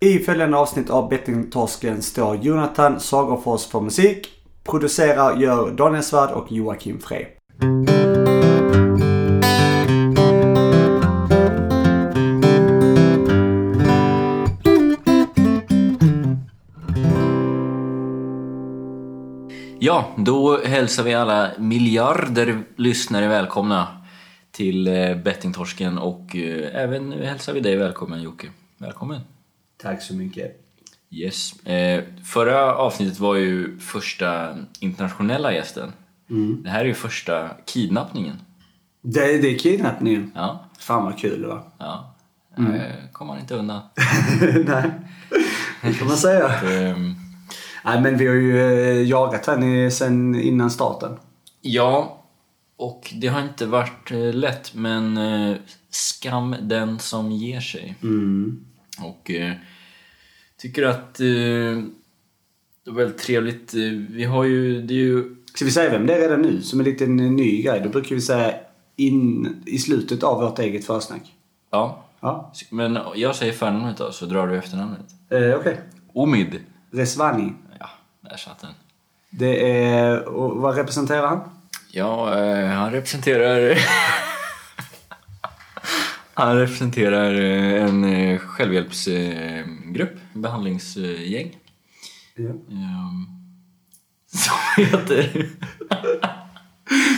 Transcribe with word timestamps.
I 0.00 0.18
följande 0.18 0.56
avsnitt 0.56 0.90
av 0.90 1.08
Bettingtorsken 1.08 2.02
står 2.02 2.36
Jonathan 2.36 3.00
Sagerfors 3.00 3.66
för 3.66 3.80
musik. 3.80 4.28
Producerar 4.64 5.36
gör 5.36 5.70
Daniel 5.70 6.02
Svärd 6.02 6.30
och 6.30 6.52
Joakim 6.52 7.00
Frey. 7.00 7.26
Ja, 19.78 20.14
då 20.16 20.58
hälsar 20.64 21.02
vi 21.02 21.14
alla 21.14 21.50
miljarder 21.58 22.62
lyssnare 22.76 23.28
välkomna 23.28 23.88
till 24.50 24.88
eh, 24.88 25.16
Bettingtorsken 25.16 25.98
och 25.98 26.36
eh, 26.36 26.82
även 26.82 27.12
hälsar 27.12 27.52
vi 27.52 27.60
dig 27.60 27.76
välkommen 27.76 28.22
Jocke. 28.22 28.46
Välkommen! 28.76 29.37
Tack 29.82 30.02
så 30.02 30.14
mycket. 30.14 30.64
Yes. 31.10 31.62
Eh, 31.66 32.04
förra 32.24 32.74
avsnittet 32.76 33.18
var 33.20 33.34
ju 33.34 33.78
första 33.78 34.56
internationella 34.80 35.52
gästen. 35.52 35.92
Det 36.62 36.70
här 36.70 36.80
är 36.80 36.84
ju 36.84 36.94
första 36.94 37.50
kidnappningen. 37.66 38.36
Det, 39.02 39.38
det 39.38 39.54
är 39.54 39.58
kidnappningen. 39.58 40.32
Ja, 40.34 40.64
Fan 40.78 41.04
vad 41.04 41.18
kul 41.18 41.42
det 41.42 41.48
var. 41.48 41.62
ja. 41.78 42.14
Mm. 42.58 42.80
kommer 43.12 43.32
man 43.32 43.40
inte 43.40 43.54
undan. 43.54 43.80
Nej, 44.66 44.90
det 45.82 45.92
kan 45.92 46.08
man 46.08 46.16
säga. 46.16 46.48
Ehm, 46.60 47.14
Nej 47.84 48.00
men 48.00 48.16
vi 48.18 48.26
har 48.26 48.34
ju 48.34 48.58
eh, 48.60 49.02
jagat 49.08 49.46
henne 49.46 49.90
sen 49.90 50.34
innan 50.40 50.70
starten. 50.70 51.16
Ja, 51.60 52.24
och 52.76 53.12
det 53.16 53.26
har 53.28 53.42
inte 53.42 53.66
varit 53.66 54.10
eh, 54.10 54.32
lätt, 54.34 54.74
men 54.74 55.16
eh, 55.16 55.56
skam 55.90 56.56
den 56.60 56.98
som 56.98 57.32
ger 57.32 57.60
sig. 57.60 57.94
Och 59.02 59.30
eh, 59.30 59.52
tycker 60.58 60.82
att 60.86 61.20
eh, 61.20 61.26
det 62.84 62.90
var 62.90 62.94
väldigt 62.94 63.18
trevligt. 63.18 63.74
Eh, 63.74 63.80
Vi 64.10 64.24
har 64.24 64.44
ju, 64.44 64.82
det 64.82 64.94
är 64.94 64.98
ju, 64.98 65.34
Ska 65.54 65.64
vi 65.64 65.70
säga 65.70 65.90
vem 65.90 66.06
det 66.06 66.14
är 66.14 66.20
redan 66.20 66.42
nu? 66.42 66.62
Som 66.62 66.80
en 66.80 66.84
liten 66.84 67.16
ny 67.16 67.62
grej. 67.62 67.80
Då 67.84 67.88
brukar 67.88 68.14
vi 68.14 68.20
säga 68.20 68.54
in, 68.96 69.56
i 69.66 69.78
slutet 69.78 70.22
av 70.22 70.40
vårt 70.42 70.58
eget 70.58 70.84
försnack. 70.86 71.22
ja. 71.70 72.04
Ja. 72.20 72.52
Men 72.70 72.98
jag 73.14 73.36
säger 73.36 73.52
förnamnet 73.52 73.96
då, 73.96 74.12
så 74.12 74.26
drar 74.26 74.46
du 74.46 74.56
efternamnet. 74.56 75.00
Eh, 75.30 75.54
Okej. 75.54 75.80
Omid. 76.12 76.60
Resvani. 76.90 77.52
Ja, 77.80 77.90
där 78.20 78.36
satt 78.36 78.60
den. 78.60 78.70
Det 79.30 79.72
är... 79.82 80.28
Och 80.28 80.56
vad 80.56 80.76
representerar 80.76 81.26
han? 81.26 81.40
Ja, 81.92 82.38
eh, 82.44 82.66
han 82.68 82.90
representerar... 82.92 83.78
han 86.34 86.56
representerar 86.58 87.34
eh, 87.40 87.84
en 87.84 88.04
eh, 88.04 88.38
självhjälpsgrupp, 88.38 90.16
behandlingsgäng. 90.42 91.56
Ehm, 92.38 93.26
som 94.26 94.84
heter... 94.84 95.48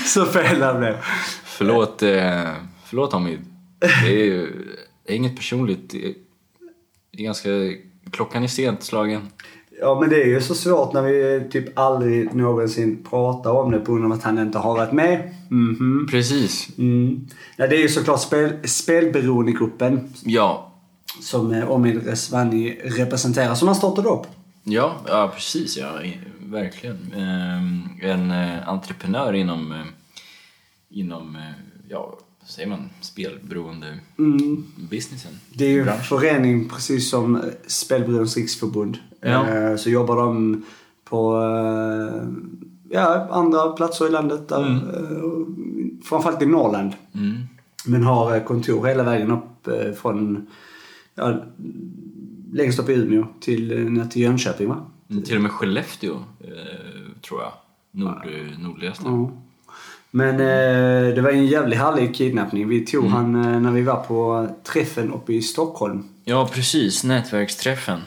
Så 0.07 0.21
han 0.61 0.79
blev. 0.81 0.97
Förlåt, 1.45 2.03
eh, 2.03 2.51
förlåt 2.85 3.13
Hamid. 3.13 3.39
Det 3.79 3.87
är, 4.21 4.25
ju- 4.25 4.77
det 5.07 5.13
är 5.13 5.17
inget 5.17 5.37
personligt. 5.37 5.91
Det 5.91 6.05
är, 6.07 6.15
det 7.13 7.23
är 7.23 7.25
ganska... 7.25 7.48
Klockan 8.11 8.43
är 8.43 8.48
sent 8.48 8.83
slagen. 8.83 9.29
Ja 9.81 10.01
men 10.01 10.11
det 10.11 10.23
är 10.23 10.27
ju 10.27 10.41
så 10.41 10.55
svårt 10.55 10.93
när 10.93 11.03
vi 11.03 11.43
typ 11.51 11.79
aldrig 11.79 12.35
någonsin 12.35 13.05
pratar 13.11 13.51
om 13.51 13.71
det 13.71 13.79
på 13.81 13.93
grund 13.93 14.05
av 14.07 14.13
att 14.13 14.23
han 14.25 14.39
inte 14.39 14.59
har 14.59 14.75
varit 14.77 14.93
med. 14.93 15.35
Mhm. 15.51 16.09
Precis. 16.11 16.79
Mm. 16.79 17.27
Ja, 17.57 17.67
det 17.67 17.77
är 17.77 17.81
ju 17.81 17.89
såklart 17.89 18.21
spel, 18.21 18.53
spelberoendegruppen 18.65 20.13
Ja. 20.25 20.70
Som 21.20 21.53
eh, 21.53 21.70
Omid 21.70 22.06
Resvani 22.06 22.80
representerar 22.84 23.55
som 23.55 23.69
han 23.69 23.75
startade 23.75 24.08
upp. 24.08 24.27
Ja, 24.64 24.94
ja 25.06 25.30
precis. 25.34 25.77
Ja, 25.77 25.92
verkligen. 26.39 27.12
Ehm, 27.17 27.89
en 28.00 28.30
eh, 28.30 28.69
entreprenör 28.69 29.33
inom, 29.33 29.72
eh, 29.72 29.78
inom 30.89 31.39
ja, 31.89 32.18
säger 32.46 32.68
man, 32.68 32.90
spelberoende 33.01 33.98
businessen. 34.77 35.33
Det 35.55 35.64
är 35.64 35.70
ju 35.70 35.89
en 35.89 36.01
förening 36.01 36.68
precis 36.68 37.11
som 37.11 37.42
Spelberoendes 37.67 38.36
riksförbund. 38.36 38.98
Ja. 39.20 39.79
Så 39.79 39.90
jobbar 39.90 40.17
de 40.17 40.62
på 41.05 41.35
ja, 42.90 43.29
andra 43.30 43.68
platser 43.68 44.06
i 44.06 44.11
landet. 44.11 44.48
Där, 44.48 44.70
eh, 44.70 44.80
Framförallt 46.05 46.42
i 46.42 46.46
Norrland. 46.46 46.92
Mm. 47.14 47.36
Men 47.85 48.02
har 48.02 48.45
kontor 48.45 48.86
hela 48.86 49.02
vägen 49.02 49.30
upp 49.30 49.68
från 49.98 50.46
ja, 51.20 51.45
längst 52.53 52.79
upp 52.79 52.89
i 52.89 52.92
Umeå 52.92 53.27
till, 53.41 53.73
eh, 53.73 53.79
ner 53.79 54.05
till 54.05 54.23
Jönköping 54.23 54.69
va? 54.69 54.86
Till 55.25 55.36
och 55.36 55.42
med 55.42 55.51
Skellefteå, 55.53 56.14
eh, 56.41 56.51
tror 57.29 57.41
jag. 57.42 57.53
Nord, 57.91 58.27
eh, 58.27 58.58
nordligaste. 58.58 59.03
Ja. 59.07 59.30
Men 60.11 60.35
eh, 60.35 61.14
det 61.14 61.20
var 61.23 61.30
en 61.30 61.47
jävligt 61.47 61.79
härlig 61.79 62.14
kidnappning. 62.14 62.69
Vi 62.69 62.80
tog 62.86 63.05
Mm. 63.05 63.13
han 63.13 63.35
eh, 63.55 63.61
när 63.61 63.73
vi 63.73 63.83
var 63.83 63.97
på 64.03 64.48
träffen 64.64 65.13
uppe 65.13 65.33
i 65.33 65.42
Stockholm. 65.42 66.05
Ja, 66.25 66.51
precis. 66.53 67.05
Nätverksträffen. 67.05 68.01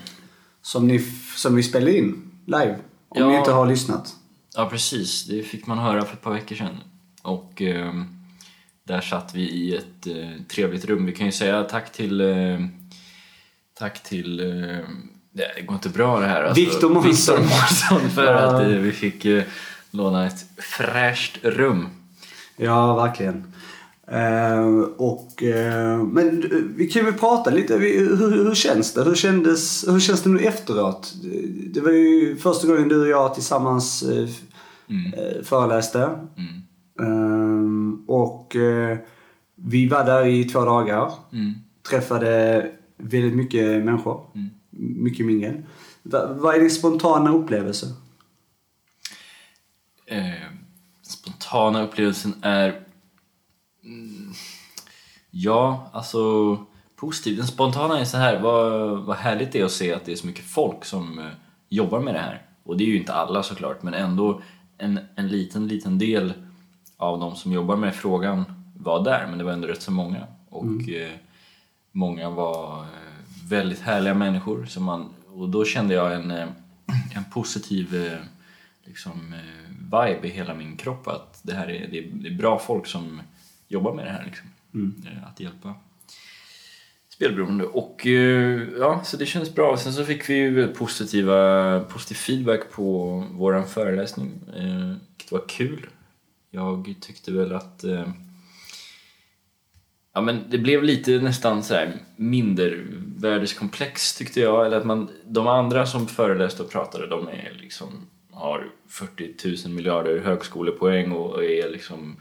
Som, 0.62 0.88
ni, 0.88 1.00
som 1.36 1.56
vi 1.56 1.64
spelade 1.64 1.98
in 1.98 2.32
live. 2.46 2.76
Om 3.10 3.22
Ja. 3.22 3.28
ni 3.30 3.38
inte 3.38 3.52
har 3.52 3.66
lyssnat. 3.68 4.16
Ja, 4.56 4.70
precis. 4.70 5.26
Det 5.26 5.44
fick 5.44 5.68
man 5.68 5.78
höra 5.78 6.02
för 6.06 6.14
ett 6.14 6.22
par 6.22 6.34
veckor 6.34 6.56
sedan. 6.56 6.78
Och 7.22 7.62
ehm, 7.62 8.06
där 8.84 9.02
satt 9.02 9.36
vi 9.36 9.42
i 9.42 9.76
ett 9.76 10.08
eh, 10.08 10.42
trevligt 10.48 10.86
rum. 10.86 11.06
Vi 11.06 11.12
kan 11.12 11.26
ju 11.26 11.32
säga 11.32 11.64
tack 11.64 11.92
till... 11.92 12.22
Tack 13.80 14.04
till... 14.04 14.40
Eh, 14.40 14.86
det 15.32 15.62
går 15.66 15.76
inte 15.76 15.90
bra 15.90 16.20
det 16.20 16.26
här. 16.26 16.44
Alltså, 16.44 16.62
Victor 16.62 16.90
Månsson. 16.90 18.10
För 18.16 18.34
att 18.34 18.62
eh, 18.62 18.68
vi 18.68 18.92
fick 18.92 19.26
eh, 19.26 19.44
låna 19.92 20.28
ett 20.28 20.46
fräscht 20.58 21.40
rum. 21.42 21.88
Ja, 22.58 22.96
verkligen. 22.96 23.44
Och, 24.98 25.44
men 26.12 26.52
vi 26.76 26.88
kan 26.88 27.06
ju 27.06 27.14
prata 27.14 27.50
lite. 27.50 27.78
Vi, 27.78 27.98
hur, 27.98 28.46
hur 28.46 28.56
känns 28.56 28.94
det? 28.94 29.04
Hur, 29.04 29.16
kändes, 29.16 29.88
hur 29.88 30.00
känns 30.00 30.22
det 30.22 30.30
nu 30.30 30.40
efteråt? 30.40 31.14
Det, 31.24 31.48
det 31.74 31.82
var 31.82 31.92
ju 31.92 32.36
första 32.36 32.68
gången 32.68 32.88
du 32.88 33.02
och 33.02 33.08
jag 33.08 33.34
tillsammans 33.34 34.04
eh, 34.04 34.30
föreläste. 35.44 36.10
Mm. 36.38 36.62
Eh, 37.00 38.16
och 38.16 38.56
vi 39.56 39.88
var 39.88 40.06
där 40.06 40.26
i 40.26 40.44
två 40.44 40.66
dagar. 40.66 41.12
Mm. 41.34 41.54
Träffade 41.90 42.66
väldigt 43.04 43.36
mycket 43.36 43.84
människor. 43.84 44.26
Mycket 44.70 45.26
mingel. 45.26 45.64
Va, 46.04 46.34
vad 46.34 46.56
är 46.56 46.60
din 46.60 46.72
spontana 46.72 47.34
upplevelse? 47.34 47.86
Eh, 50.06 50.50
spontana 51.02 51.84
upplevelsen 51.84 52.34
är... 52.42 52.80
Mm, 53.84 54.34
ja, 55.32 55.90
alltså 55.94 56.58
positiv. 56.96 57.38
Den 57.38 57.48
spontana 57.48 58.00
är 58.00 58.06
så 58.06 58.18
här, 58.18 58.40
vad, 58.40 59.00
vad 59.04 59.18
härligt 59.18 59.52
det 59.52 59.60
är 59.60 59.66
att 59.66 59.72
se 59.72 59.94
att 59.94 60.06
det 60.06 60.12
är 60.12 60.16
så 60.16 60.28
mycket 60.28 60.46
folk 60.46 60.86
som 60.86 61.20
eh, 61.20 61.26
jobbar 61.70 62.00
med 62.00 62.14
det 62.14 62.20
här. 62.20 62.42
Och 62.64 62.78
det 62.78 62.84
är 62.84 62.88
ju 62.88 62.98
inte 62.98 63.14
alla 63.14 63.44
såklart, 63.44 63.84
men 63.84 63.94
ändå 63.94 64.42
en, 64.78 65.00
en 65.16 65.28
liten, 65.28 65.68
liten 65.68 65.98
del 65.98 66.34
av 66.98 67.20
de 67.20 67.36
som 67.36 67.52
jobbar 67.52 67.76
med 67.76 67.96
frågan 67.96 68.44
var 68.78 69.04
där, 69.04 69.28
men 69.28 69.38
det 69.38 69.44
var 69.44 69.52
ändå 69.52 69.68
rätt 69.68 69.82
så 69.82 69.92
många. 69.92 70.28
Och 70.50 70.90
eh, 70.90 71.12
många 71.94 72.30
var 72.30 72.82
eh, 72.82 73.48
väldigt 73.50 73.80
härliga 73.80 74.14
människor. 74.14 74.66
Som 74.66 74.84
man, 74.84 75.10
och 75.28 75.50
då 75.50 75.66
kände 75.66 75.94
jag 75.94 76.14
en, 76.14 76.32
eh, 76.32 76.48
en 77.16 77.24
positiv 77.34 77.96
eh, 77.96 78.20
liksom, 78.86 79.36
vibe 79.80 80.28
i 80.28 80.30
hela 80.30 80.54
min 80.54 80.78
kropp. 80.78 81.08
Att 81.08 81.40
det 81.44 81.54
här 81.54 81.70
är, 81.70 81.88
det 81.88 81.98
är, 82.00 82.10
det 82.14 82.30
är 82.30 82.38
bra 82.38 82.60
folk 82.60 82.88
som 82.88 83.22
jobbar 83.68 83.94
med 83.94 84.06
det 84.06 84.12
här. 84.12 84.26
Liksom. 84.26 84.48
Eh, 85.06 85.28
Att 85.28 85.40
hjälpa 85.40 85.74
spelberoende. 87.10 87.64
Och 87.66 88.06
ja, 88.80 89.02
så 89.04 89.18
det 89.18 89.26
kändes 89.26 89.56
bra. 89.56 89.78
Sen 89.78 89.94
så 89.94 90.06
fick 90.06 90.30
vi 90.30 90.34
ju 90.34 90.68
positiva, 90.68 91.80
positiv 91.80 92.16
feedback 92.16 92.72
på 92.72 93.18
våran 93.32 93.68
föreläsning. 93.68 94.32
Vilket 95.08 95.32
var 95.32 95.48
kul. 95.48 95.86
Jag 96.52 96.96
tyckte 97.02 97.32
väl 97.32 97.54
att 97.56 97.84
Ja 100.14 100.22
men 100.22 100.44
det 100.50 100.58
blev 100.58 100.84
lite 100.84 101.12
nästan 101.12 101.64
så 101.64 101.74
här 101.74 101.94
mindervärdeskomplex 102.16 104.16
tyckte 104.16 104.40
jag. 104.40 104.66
Eller 104.66 104.78
att 104.78 104.86
man, 104.86 105.10
de 105.26 105.48
andra 105.48 105.86
som 105.86 106.08
föreläste 106.08 106.64
och 106.64 106.72
pratade 106.72 107.08
de 107.08 107.28
är 107.28 107.58
liksom, 107.62 108.08
har 108.32 108.70
40 108.88 109.68
000 109.68 109.76
miljarder 109.76 110.20
högskolepoäng 110.20 111.12
och 111.12 111.44
är 111.44 111.70
liksom 111.70 112.16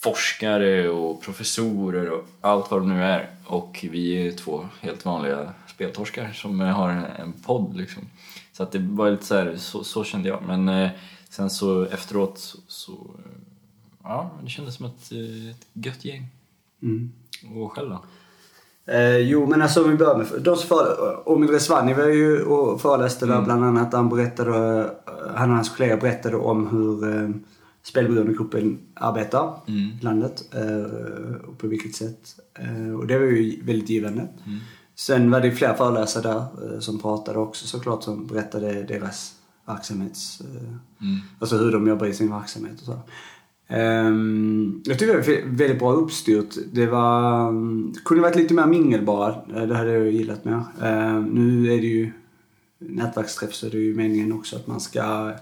forskare 0.00 0.88
och 0.88 1.22
professorer 1.22 2.10
och 2.10 2.24
allt 2.40 2.70
vad 2.70 2.80
de 2.80 2.88
nu 2.88 3.02
är. 3.02 3.30
Och 3.46 3.84
vi 3.90 4.26
är 4.26 4.32
två 4.32 4.68
helt 4.80 5.04
vanliga 5.04 5.52
speltorskar 5.66 6.32
som 6.32 6.60
har 6.60 6.90
en, 6.90 7.32
podd 7.32 7.76
liksom. 7.76 8.02
Så 8.52 8.62
att 8.62 8.72
det 8.72 8.78
var 8.78 9.10
lite 9.10 9.24
så 9.24 9.34
här, 9.34 9.56
så, 9.56 9.84
så 9.84 10.04
kände 10.04 10.28
jag. 10.28 10.42
Men 10.46 10.68
eh, 10.68 10.90
sen 11.28 11.50
så 11.50 11.84
efteråt 11.84 12.38
så, 12.38 12.58
så 12.66 13.10
ja, 14.02 14.30
det 14.42 14.50
kändes 14.50 14.74
som 14.74 14.86
ett, 14.86 15.12
eh, 15.12 15.50
ett 15.50 15.66
gött 15.72 16.04
gäng. 16.04 16.26
Mm. 16.82 17.12
Och 17.54 17.72
själv 17.72 17.90
då? 17.90 18.04
Eh, 18.92 19.16
jo, 19.18 19.46
men 19.46 19.62
alltså 19.62 19.84
om 19.84 19.90
vi 19.90 19.96
börjar 19.96 20.18
med 20.18 20.26
de 20.42 20.56
som 20.56 20.68
för, 20.68 21.28
Omid 21.28 21.50
Resvani 21.50 21.94
var 21.94 22.06
ju 22.06 22.42
och 22.44 22.80
föreläste 22.80 23.26
där 23.26 23.42
bland 23.42 23.64
annat. 23.64 23.92
Han 23.92 24.08
berättade, 24.08 24.90
han 25.34 25.50
och 25.50 25.56
hans 25.56 25.68
kollega 25.68 25.96
berättade 25.96 26.36
om 26.36 26.66
hur 26.68 27.16
eh, 27.16 27.30
spelberoendegruppen 27.82 28.78
arbetar 28.94 29.60
i 30.00 30.04
landet 30.04 30.44
eh, 30.54 31.34
och 31.48 31.58
på 31.58 31.66
vilket 31.66 31.94
sätt. 31.94 32.36
Eh, 32.58 32.94
och 32.98 33.06
det 33.06 33.18
var 33.18 33.26
ju 33.26 33.62
väldigt 33.64 33.88
givande. 33.90 34.28
Sen 34.94 35.30
var 35.30 35.40
det 35.40 35.52
fler 35.52 35.74
föreläsare 35.74 36.22
där 36.22 36.74
eh, 36.74 36.80
som 36.80 36.98
pratade 36.98 37.38
också 37.38 37.66
såklart 37.66 38.02
som 38.02 38.26
berättade 38.26 38.82
deras 38.82 39.34
verksamhets... 39.66 40.40
Eh, 40.40 40.72
Alltså 41.40 41.56
hur 41.56 41.72
de 41.72 41.86
jobbar 41.88 42.06
i 42.06 42.14
sin 42.14 42.30
verksamhet 42.30 42.80
och 42.80 42.86
så. 42.86 42.98
Ehm, 43.68 44.82
jag 44.84 44.98
tycker 44.98 45.12
det 45.12 45.18
var 45.18 45.56
väldigt 45.56 45.78
bra 45.78 45.92
uppstyrt. 45.92 46.54
Det 46.72 46.86
var, 46.86 47.48
mm, 47.48 47.92
kunde 48.04 48.22
varit 48.22 48.36
lite 48.36 48.54
mer 48.54 48.66
mingel 48.66 49.04
bara. 49.04 49.28
Eh, 49.56 49.62
Det 49.66 49.74
hade 49.76 49.92
jag 49.92 50.10
gillat 50.12 50.44
mer. 50.44 50.62
Ehm, 50.82 51.24
nu 51.24 51.72
är 51.72 51.76
det 51.76 51.86
ju 51.86 52.12
nätverksträff 52.78 53.54
så 53.54 53.66
är 53.66 53.70
det 53.70 53.78
ju 53.78 53.94
meningen 53.94 54.32
också 54.32 54.56
att 54.56 54.66
man 54.66 54.80
ska 54.80 55.32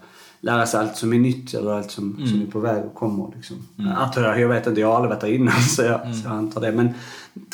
lära 0.40 0.66
sig 0.66 0.80
allt 0.80 0.96
som 0.96 1.12
är 1.12 1.18
nytt 1.18 1.54
eller 1.54 1.70
allt 1.72 1.90
som, 1.90 2.26
som 2.26 2.42
är 2.42 2.46
på 2.46 2.60
väg 2.60 2.84
och 2.84 2.94
kommer. 2.94 3.32
Liksom. 3.36 3.56
Antar 3.96 4.22
jag, 4.22 4.40
jag 4.40 4.48
vet 4.48 4.66
inte, 4.66 4.80
jag 4.80 4.88
har 4.88 4.94
aldrig 4.94 5.10
varit 5.10 5.20
där 5.20 5.32
innan 5.32 5.60
så 5.60 5.82
jag, 5.82 6.00
så 6.14 6.28
jag 6.28 6.32
antar 6.36 6.60
det. 6.60 6.72
Men 6.72 6.88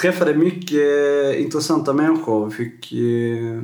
träffade 0.01 0.35
mycket 0.35 0.81
eh, 1.35 1.43
intressanta 1.43 1.93
människor. 1.93 2.51
Fick 2.51 2.93
eh, 2.93 3.63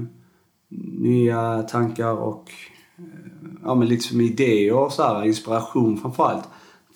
nya 0.99 1.63
tankar 1.63 2.13
och 2.13 2.51
eh, 2.99 3.05
ja, 3.65 3.75
men 3.75 3.89
lite 3.89 4.05
som 4.05 4.21
idéer 4.21 4.73
och 4.75 4.93
så 4.93 5.03
här, 5.03 5.25
inspiration 5.25 6.01
framförallt. 6.01 6.45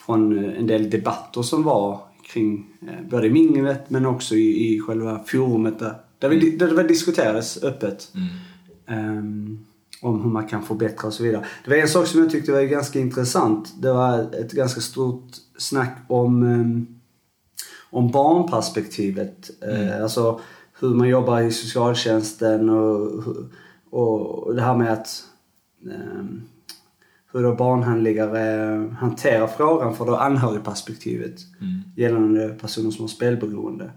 Från 0.06 0.38
eh, 0.38 0.58
en 0.58 0.66
del 0.66 0.90
debatter 0.90 1.42
som 1.42 1.62
var 1.62 2.00
kring 2.32 2.66
eh, 2.82 3.08
både 3.10 3.30
minglet 3.30 3.90
men 3.90 4.06
också 4.06 4.34
i, 4.34 4.74
i 4.74 4.80
själva 4.80 5.20
forumet 5.26 5.78
där, 5.78 5.94
där, 6.18 6.28
vi, 6.28 6.56
där 6.56 6.76
det 6.76 6.82
diskuterades 6.82 7.62
öppet. 7.62 8.12
Ehm, 8.86 9.58
om 10.02 10.22
hur 10.22 10.30
man 10.30 10.48
kan 10.48 10.62
förbättra 10.62 11.06
och 11.06 11.14
så 11.14 11.22
vidare. 11.22 11.46
Det 11.64 11.70
var 11.70 11.76
en 11.76 11.88
sak 11.88 12.06
som 12.06 12.20
jag 12.20 12.30
tyckte 12.30 12.52
var 12.52 12.62
ganska 12.62 12.98
intressant. 12.98 13.74
Det 13.82 13.92
var 13.92 14.34
ett 14.34 14.52
ganska 14.52 14.80
stort 14.80 15.30
snack 15.58 15.98
om, 16.08 16.42
ehm, 16.42 16.86
om 17.90 18.10
barnperspektivet. 18.10 19.50
Eh, 19.60 20.02
alltså 20.02 20.40
hur 20.80 20.94
man 20.94 21.08
jobbar 21.08 21.40
i 21.40 21.52
socialtjänsten 21.52 22.70
och, 22.70 23.24
och 23.90 24.54
det 24.54 24.62
här 24.62 24.76
med 24.76 24.92
att 24.92 25.24
ehm, 25.84 26.42
hur 27.32 27.42
då 27.42 27.54
barnhandläggare 27.54 28.88
hanterar 29.00 29.46
frågan 29.46 29.96
för 29.96 30.06
då 30.06 30.16
anhörigperspektivet 30.16 31.40
gällande 31.96 32.48
personer 32.48 32.90
som 32.90 33.00
har 33.00 33.08
spelberoende. 33.08 33.90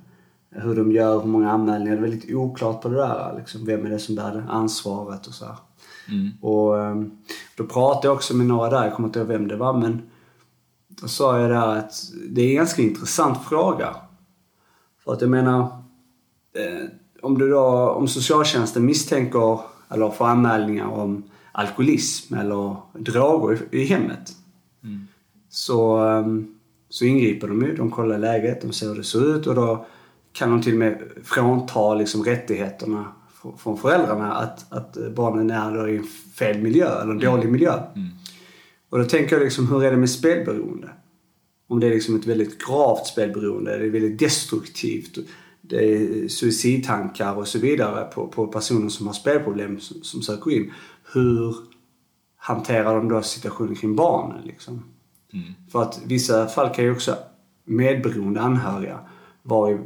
Hur 0.50 0.76
de 0.76 0.92
gör, 0.92 1.22
hur 1.22 1.28
många 1.28 1.52
anmälningar. 1.52 1.96
Det 1.96 2.00
är 2.00 2.10
väldigt 2.10 2.36
oklart 2.36 2.82
på 2.82 2.90
det 2.90 2.96
där. 2.96 3.36
Liksom, 3.38 3.66
vem 3.66 3.86
är 3.86 3.90
det 3.90 4.00
som 4.00 4.16
bär 4.16 4.46
ansvaret 4.50 5.28
och 5.28 5.34
så 5.34 5.46
här. 5.46 5.56
Och 6.42 6.82
ehm, 6.82 7.12
då 7.58 7.64
pratade 7.64 8.08
jag 8.08 8.16
också 8.16 8.36
med 8.36 8.48
några 8.48 8.70
där, 8.70 8.84
jag 8.84 8.94
kommer 8.94 9.10
inte 9.10 9.20
ihåg 9.20 9.28
vem 9.28 9.48
det 9.48 9.56
var 9.56 9.74
men 9.74 10.02
då 10.88 11.08
sa 11.08 11.40
jag 11.40 11.50
där 11.50 11.76
att 11.76 11.94
det 12.30 12.42
är 12.42 12.50
en 12.50 12.56
ganska 12.56 12.82
intressant 12.82 13.38
fråga. 13.50 13.96
För 15.04 15.14
att 15.14 15.22
jag 15.22 15.30
menar, 15.30 15.60
eh, 16.54 16.90
om 17.22 17.38
du 17.38 17.50
då, 17.50 17.90
om 17.90 18.08
socialtjänsten 18.08 18.86
misstänker 18.86 19.60
eller 19.90 20.10
får 20.10 20.26
anmälningar 20.26 20.88
om 20.88 21.24
alkoholism 21.56 22.34
eller 22.34 22.76
droger 22.94 23.60
i, 23.72 23.82
i 23.82 23.86
hemmet. 23.86 24.36
Så, 25.50 25.98
ehm, 25.98 26.48
så 26.90 27.06
ingriper 27.06 27.48
de 27.48 27.62
ju. 27.62 27.76
De 27.76 27.92
kollar 27.92 28.18
läget, 28.18 28.62
de 28.62 28.74
ser 28.74 28.88
hur 28.88 28.96
det 28.96 29.04
ser 29.04 29.36
ut 29.36 29.48
och 29.48 29.56
då 29.56 29.86
kan 30.34 30.50
de 30.50 30.62
till 30.62 30.74
och 30.74 30.80
med 30.80 31.02
frånta 31.24 31.96
liksom 31.96 32.24
rättigheterna 32.24 33.06
fr- 33.42 33.58
från 33.58 33.78
föräldrarna 33.78 34.34
att, 34.34 34.74
att 34.74 34.98
barnen 35.16 35.52
är 35.52 35.88
i 35.88 35.98
en 35.98 36.04
fel 36.40 36.62
miljö 36.62 37.02
eller 37.02 37.12
en 37.12 37.20
dålig 37.20 37.52
miljö. 37.52 37.80
Och 38.90 39.00
då 39.00 39.06
tänker 39.06 39.36
jag 39.36 39.44
liksom, 39.44 39.68
hur 39.68 39.84
är 39.84 39.92
det 39.92 39.98
med 39.98 40.10
spelberoende? 40.10 40.90
Om 41.68 41.80
det 41.80 41.88
är 41.88 41.92
liksom 41.92 42.16
ett 42.16 42.26
väldigt 42.28 42.68
gravt 42.68 43.08
spelberoende, 43.08 43.78
det 43.78 43.86
är 43.86 43.90
väldigt 43.90 44.20
destruktivt. 44.20 45.18
Det 45.62 45.94
är 45.94 46.28
suicidtankar 46.28 47.36
och 47.38 47.48
så 47.48 47.60
vidare 47.60 48.06
på, 48.06 48.28
på 48.28 48.48
personer 48.48 48.90
som 48.90 49.08
har 49.08 49.14
spelproblem 49.14 49.80
som, 49.80 50.04
som 50.04 50.22
söker 50.22 50.52
in. 50.52 50.72
Hur 51.16 51.56
hanterar 52.38 52.96
de 52.96 53.10
då 53.10 53.22
situationen 53.22 53.76
kring 53.76 53.96
barnen 53.96 54.42
liksom? 54.46 54.84
För 55.72 55.82
att 55.82 56.02
vissa 56.06 56.48
fall 56.48 56.74
kan 56.74 56.86
ju 56.86 56.92
också 56.92 57.18
medberoende 57.64 58.42
anhöriga 58.42 59.00
vara, 59.42 59.78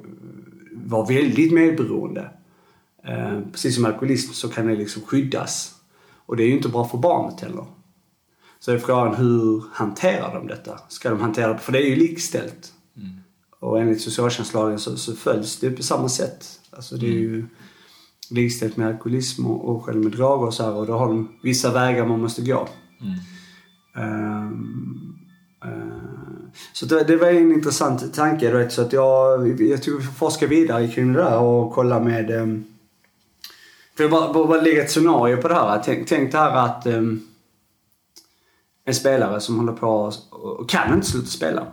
vara 0.71 1.05
väldigt 1.05 1.53
medberoende. 1.53 2.31
Eh, 3.03 3.39
precis 3.51 3.75
som 3.75 3.85
alkoholism 3.85 4.33
så 4.33 4.49
kan 4.49 4.67
det 4.67 4.75
liksom 4.75 5.01
skyddas. 5.01 5.75
Och 6.25 6.37
det 6.37 6.43
är 6.43 6.47
ju 6.47 6.55
inte 6.55 6.69
bra 6.69 6.87
för 6.87 6.97
barnet 6.97 7.41
heller. 7.41 7.65
Så 8.59 8.71
är 8.71 8.77
frågan 8.77 9.15
hur 9.15 9.63
hanterar 9.71 10.33
de 10.33 10.47
detta? 10.47 10.79
Ska 10.87 11.09
de 11.09 11.19
hantera 11.19 11.53
det? 11.53 11.59
För 11.59 11.71
det 11.71 11.79
är 11.79 11.89
ju 11.89 11.95
likställt. 11.95 12.73
Och 13.59 13.81
enligt 13.81 14.01
socialtjänstlagen 14.01 14.79
så, 14.79 14.97
så 14.97 15.15
följs 15.15 15.59
det 15.59 15.71
på 15.71 15.83
samma 15.83 16.09
sätt. 16.09 16.59
Alltså 16.71 16.95
det 16.95 17.07
är 17.07 17.19
ju 17.19 17.45
likställt 18.29 18.77
med 18.77 18.87
alkoholism 18.87 19.45
och, 19.45 19.69
och 19.69 19.85
själv 19.85 20.03
med 20.03 20.11
droger 20.11 20.47
och 20.47 20.53
så 20.53 20.63
här. 20.63 20.73
Och 20.73 20.85
då 20.85 20.93
har 20.93 21.07
de 21.07 21.29
vissa 21.43 21.73
vägar 21.73 22.05
man 22.05 22.21
måste 22.21 22.41
gå. 22.41 22.67
Ehm, 23.95 25.15
eh, 25.65 26.49
så 26.73 26.85
det, 26.85 27.03
det 27.03 27.15
var 27.15 27.27
en 27.27 27.51
intressant 27.51 28.13
tanke. 28.13 28.51
Vet, 28.51 28.71
så 28.71 28.81
att 28.81 28.93
jag, 28.93 29.47
jag 29.61 29.83
tycker 29.83 29.97
vi 29.97 30.03
får 30.03 30.13
forska 30.13 30.47
vidare 30.47 30.87
kring 30.87 31.13
det 31.13 31.19
där 31.19 31.39
och 31.39 31.73
kolla 31.73 31.99
med... 31.99 32.31
Um, 32.31 32.65
för 33.95 34.03
jag 34.03 34.11
bara, 34.11 34.33
bara, 34.33 34.47
bara 34.47 34.61
lägga 34.61 34.83
ett 34.83 34.91
scenario 34.91 35.37
på 35.37 35.47
det 35.47 35.53
här. 35.53 35.81
Tänk, 35.85 36.07
tänk 36.07 36.31
det 36.31 36.37
här 36.37 36.65
att 36.65 36.87
um, 36.87 37.27
en 38.85 38.93
spelare 38.95 39.41
som 39.41 39.57
håller 39.57 39.73
på 39.73 39.87
och, 39.87 40.59
och 40.59 40.69
kan 40.69 40.93
inte 40.93 41.07
sluta 41.07 41.27
spela. 41.27 41.67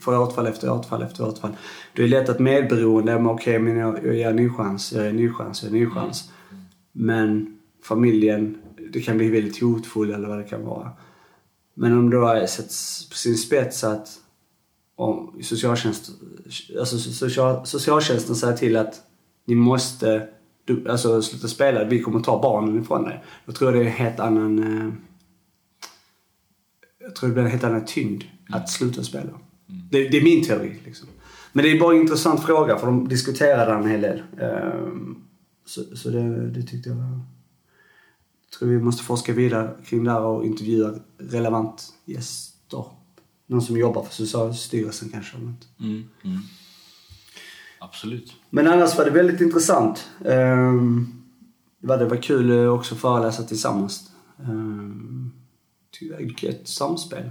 Får 0.00 0.18
återfall 0.18 0.46
efter 0.46 0.70
återfall 0.70 1.02
efter 1.02 1.28
återfall. 1.28 1.56
Det 1.92 2.02
är 2.02 2.08
lätt 2.08 2.28
att 2.28 2.38
medberoende, 2.38 3.14
men 3.14 3.26
okej, 3.26 3.58
men 3.58 3.76
jag, 3.76 4.06
jag 4.06 4.14
ger 4.14 4.30
en 4.30 4.36
ny 4.36 4.48
chans, 4.48 4.92
jag 4.92 5.02
ger 5.02 5.10
en 5.10 5.16
ny 5.16 5.32
chans, 5.32 5.62
jag 5.62 5.72
ger 5.72 5.78
en 5.78 5.84
ny 5.84 5.94
chans. 5.94 6.30
Men 6.92 7.58
familjen, 7.82 8.58
det 8.92 9.00
kan 9.00 9.16
bli 9.16 9.30
väldigt 9.30 9.60
hotfull 9.60 10.12
eller 10.12 10.28
vad 10.28 10.38
det 10.38 10.44
kan 10.44 10.64
vara. 10.64 10.90
Men 11.74 11.98
om 11.98 12.10
det 12.10 12.16
då 12.16 12.46
sätts 12.46 13.08
på 13.08 13.16
sin 13.16 13.36
spets 13.36 13.84
att 13.84 14.08
om 14.96 15.38
socialtjänst, 15.42 16.10
alltså 16.78 16.98
social, 16.98 17.66
socialtjänsten 17.66 18.36
säger 18.36 18.56
till 18.56 18.76
att 18.76 19.02
ni 19.46 19.54
måste 19.54 20.28
du, 20.64 20.88
alltså, 20.88 21.22
sluta 21.22 21.48
spela, 21.48 21.84
vi 21.84 22.02
kommer 22.02 22.20
ta 22.20 22.42
barnen 22.42 22.82
ifrån 22.82 23.04
dig. 23.04 23.24
Då 23.46 23.52
tror 23.52 23.70
jag 23.70 23.80
det 23.80 23.84
är 23.84 23.90
en 23.90 23.96
helt 23.96 24.20
annan... 24.20 24.58
Eh, 24.58 24.92
jag 27.00 27.16
tror 27.16 27.28
det 27.28 27.34
blir 27.34 27.44
en 27.44 27.50
helt 27.50 27.64
annan 27.64 27.84
tyngd 27.84 28.24
att 28.50 28.70
sluta 28.70 29.02
spela. 29.02 29.30
Det, 29.90 30.08
det 30.08 30.16
är 30.16 30.24
min 30.24 30.44
teori. 30.44 30.80
Liksom. 30.84 31.08
Men 31.52 31.64
det 31.64 31.70
är 31.70 31.80
bara 31.80 31.94
en 31.94 32.00
intressant 32.00 32.42
fråga 32.42 32.78
för 32.78 32.86
de 32.86 33.08
diskuterade 33.08 33.72
den 33.72 33.82
en 33.82 33.90
hel 33.90 34.00
del. 34.00 34.22
Ehm, 34.40 35.16
så 35.66 35.96
så 35.96 36.10
det, 36.10 36.50
det 36.50 36.62
tyckte 36.62 36.88
jag 36.88 36.96
var... 36.96 37.20
Jag 38.44 38.58
tror 38.58 38.68
vi 38.68 38.78
måste 38.78 39.04
forska 39.04 39.32
vidare 39.32 39.70
kring 39.84 40.04
det 40.04 40.10
här 40.10 40.20
och 40.20 40.46
intervjua 40.46 40.94
relevant 41.18 41.94
gäster. 42.04 42.84
Någon 43.46 43.62
som 43.62 43.76
jobbar 43.76 44.02
för 44.02 44.14
Socialstyrelsen 44.14 45.08
kanske. 45.08 45.36
Eller 45.36 45.46
något. 45.46 45.68
Mm, 45.80 46.04
mm. 46.24 46.38
Absolut. 47.78 48.36
Men 48.50 48.66
annars 48.66 48.98
var 48.98 49.04
det 49.04 49.10
väldigt 49.10 49.40
intressant. 49.40 50.08
Um, 50.18 51.22
det 51.80 51.86
var, 51.86 51.98
det 51.98 52.04
var 52.04 52.16
kul 52.16 52.68
också 52.68 52.94
att 52.94 53.00
föreläsa 53.00 53.42
tillsammans. 53.42 54.10
Det 56.00 56.10
var 56.10 56.50
ett 56.50 56.68
samspel. 56.68 57.30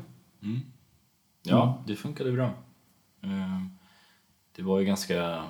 Ja, 1.43 1.83
det 1.88 1.95
funkade 1.95 2.31
bra. 2.31 2.45
Eh, 3.24 3.62
Det 4.55 4.62
var 4.63 4.79
ju 4.79 4.86
ganska... 4.86 5.43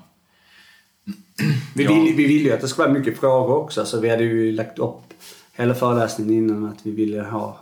Vi, 1.76 1.84
Ja. 1.84 1.94
ville, 1.94 2.16
vi 2.16 2.28
ville 2.28 2.50
ju 2.50 2.54
att 2.54 2.62
det 2.62 2.68
skulle 2.68 2.88
vara 2.88 3.00
mycket 3.00 3.20
frågor 3.20 3.56
också. 3.58 3.86
Så 3.86 4.00
vi 4.00 4.10
hade 4.10 4.24
ju 4.24 4.52
lagt 4.52 4.80
upp 4.80 5.02
hela 5.54 5.76
föreläsningen 5.76 6.34
innan 6.34 6.66
att 6.66 6.86
vi 6.86 6.92
ville 6.92 7.22
ha 7.22 7.60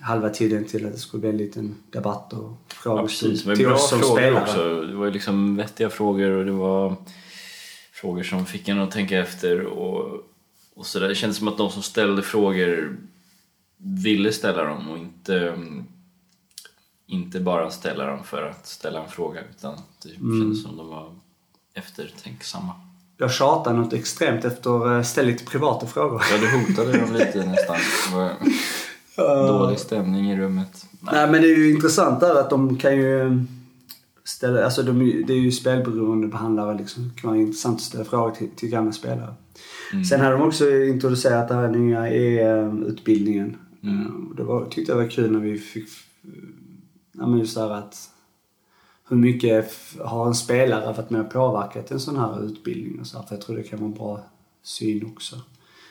halva 0.00 0.28
tiden 0.28 0.64
till 0.64 0.86
att 0.86 0.92
det 0.92 0.98
skulle 0.98 1.20
bli 1.20 1.30
en 1.30 1.36
liten 1.36 1.74
debatt 1.90 2.32
och 2.32 2.52
Ja, 2.84 3.02
precis. 3.02 3.44
Var 3.44 3.52
ju 3.52 3.56
till 3.56 3.66
bra 3.66 3.74
oss 3.74 3.90
som 3.90 3.98
frågor 3.98 4.16
spelare. 4.16 4.42
också. 4.42 4.80
Det 4.84 4.94
var 4.94 5.04
ju 5.04 5.10
liksom 5.10 5.56
vettiga 5.56 5.90
frågor 5.90 6.30
och 6.30 6.44
det 6.44 6.52
var 6.52 6.96
frågor 7.92 8.22
som 8.22 8.46
fick 8.46 8.68
en 8.68 8.78
att 8.78 8.90
tänka 8.90 9.18
efter 9.18 9.64
och, 9.66 10.20
och 10.74 10.86
så 10.86 10.98
där. 10.98 11.08
Det 11.08 11.14
kändes 11.14 11.36
som 11.38 11.48
att 11.48 11.58
de 11.58 11.70
som 11.70 11.82
ställde 11.82 12.22
frågor 12.22 12.96
ville 13.76 14.32
ställa 14.32 14.64
dem 14.64 14.88
och 14.90 14.98
inte, 14.98 15.48
mm, 15.48 15.84
inte 17.06 17.40
bara 17.40 17.70
ställa 17.70 18.06
dem 18.06 18.24
för 18.24 18.42
att 18.42 18.66
ställa 18.66 19.02
en 19.02 19.08
fråga 19.08 19.40
utan 19.56 19.74
det 20.02 20.08
Mm. 20.16 20.40
kändes 20.40 20.62
som 20.62 20.76
de 20.76 20.88
var 20.88 21.14
eftertänksamma. 21.74 22.72
Jag 23.16 23.32
tjatade 23.32 23.76
något 23.76 23.92
extremt 23.92 24.44
efter 24.44 24.92
uh, 24.96 25.02
ställ 25.02 25.26
lite 25.26 25.44
privata 25.44 25.86
frågor. 25.86 26.22
Ja, 26.32 26.38
du 26.38 26.58
hotade 26.58 26.98
dem 26.98 27.12
lite 27.18 27.46
nästan. 27.46 27.76
Dålig 29.46 29.78
stämning 29.78 30.30
i 30.30 30.36
rummet. 30.36 30.86
Nej 31.00 31.30
men 31.30 31.42
det 31.42 31.48
är 31.52 31.56
ju 31.56 31.70
intressant 31.74 32.20
där 32.20 32.34
att 32.40 32.50
de 32.50 32.78
kan 32.78 32.96
ju... 32.96 33.44
ställa, 34.24 34.64
alltså 34.64 34.82
de, 34.82 35.22
det 35.26 35.32
är 35.32 35.38
ju 35.38 35.52
spelberoende 35.52 36.26
behandlare 36.26 36.78
liksom. 36.78 37.08
Det 37.14 37.20
kan 37.20 37.30
vara 37.30 37.40
intressant 37.40 37.76
att 37.76 37.82
ställa 37.82 38.04
frågor 38.04 38.30
till, 38.30 38.50
till 38.56 38.68
gamla 38.68 38.92
spelare. 38.92 39.34
Sen 40.10 40.20
hade 40.20 40.32
de 40.32 40.42
också 40.42 40.70
introducerat 40.70 41.48
den 41.48 41.58
här 41.58 41.68
nya 41.68 42.08
E-utbildningen. 42.08 43.56
Mm. 43.82 44.34
Det 44.36 44.42
var, 44.42 44.66
tyckte 44.66 44.92
jag 44.92 44.96
var 44.96 45.10
kul 45.10 45.30
när 45.32 45.40
vi 45.40 45.58
fick, 45.58 45.88
ja 47.12 47.26
men 47.26 47.38
just 47.38 47.54
det 47.54 47.60
här 47.60 47.70
att 47.70 48.10
hur 49.08 49.16
mycket 49.16 49.74
har 50.00 50.26
en 50.26 50.34
spelare 50.34 50.92
varit 50.92 51.10
med 51.10 51.20
och 51.20 51.32
påverkat 51.32 51.90
en 51.90 52.00
sån 52.00 52.16
här 52.16 52.44
utbildning 52.44 53.00
och 53.00 53.06
så 53.06 53.18
här, 53.18 53.26
För 53.26 53.34
jag 53.34 53.42
tror 53.42 53.56
det 53.56 53.62
kan 53.62 53.78
vara 53.78 53.88
en 53.88 53.94
bra 53.94 54.24
syn 54.62 55.06
också. 55.06 55.36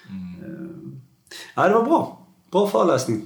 Eh, 0.10 0.92
Ja, 1.56 1.68
det 1.68 1.74
var 1.74 1.84
bra. 1.84 2.28
Bra 2.52 2.68
föreläsning. 2.68 3.26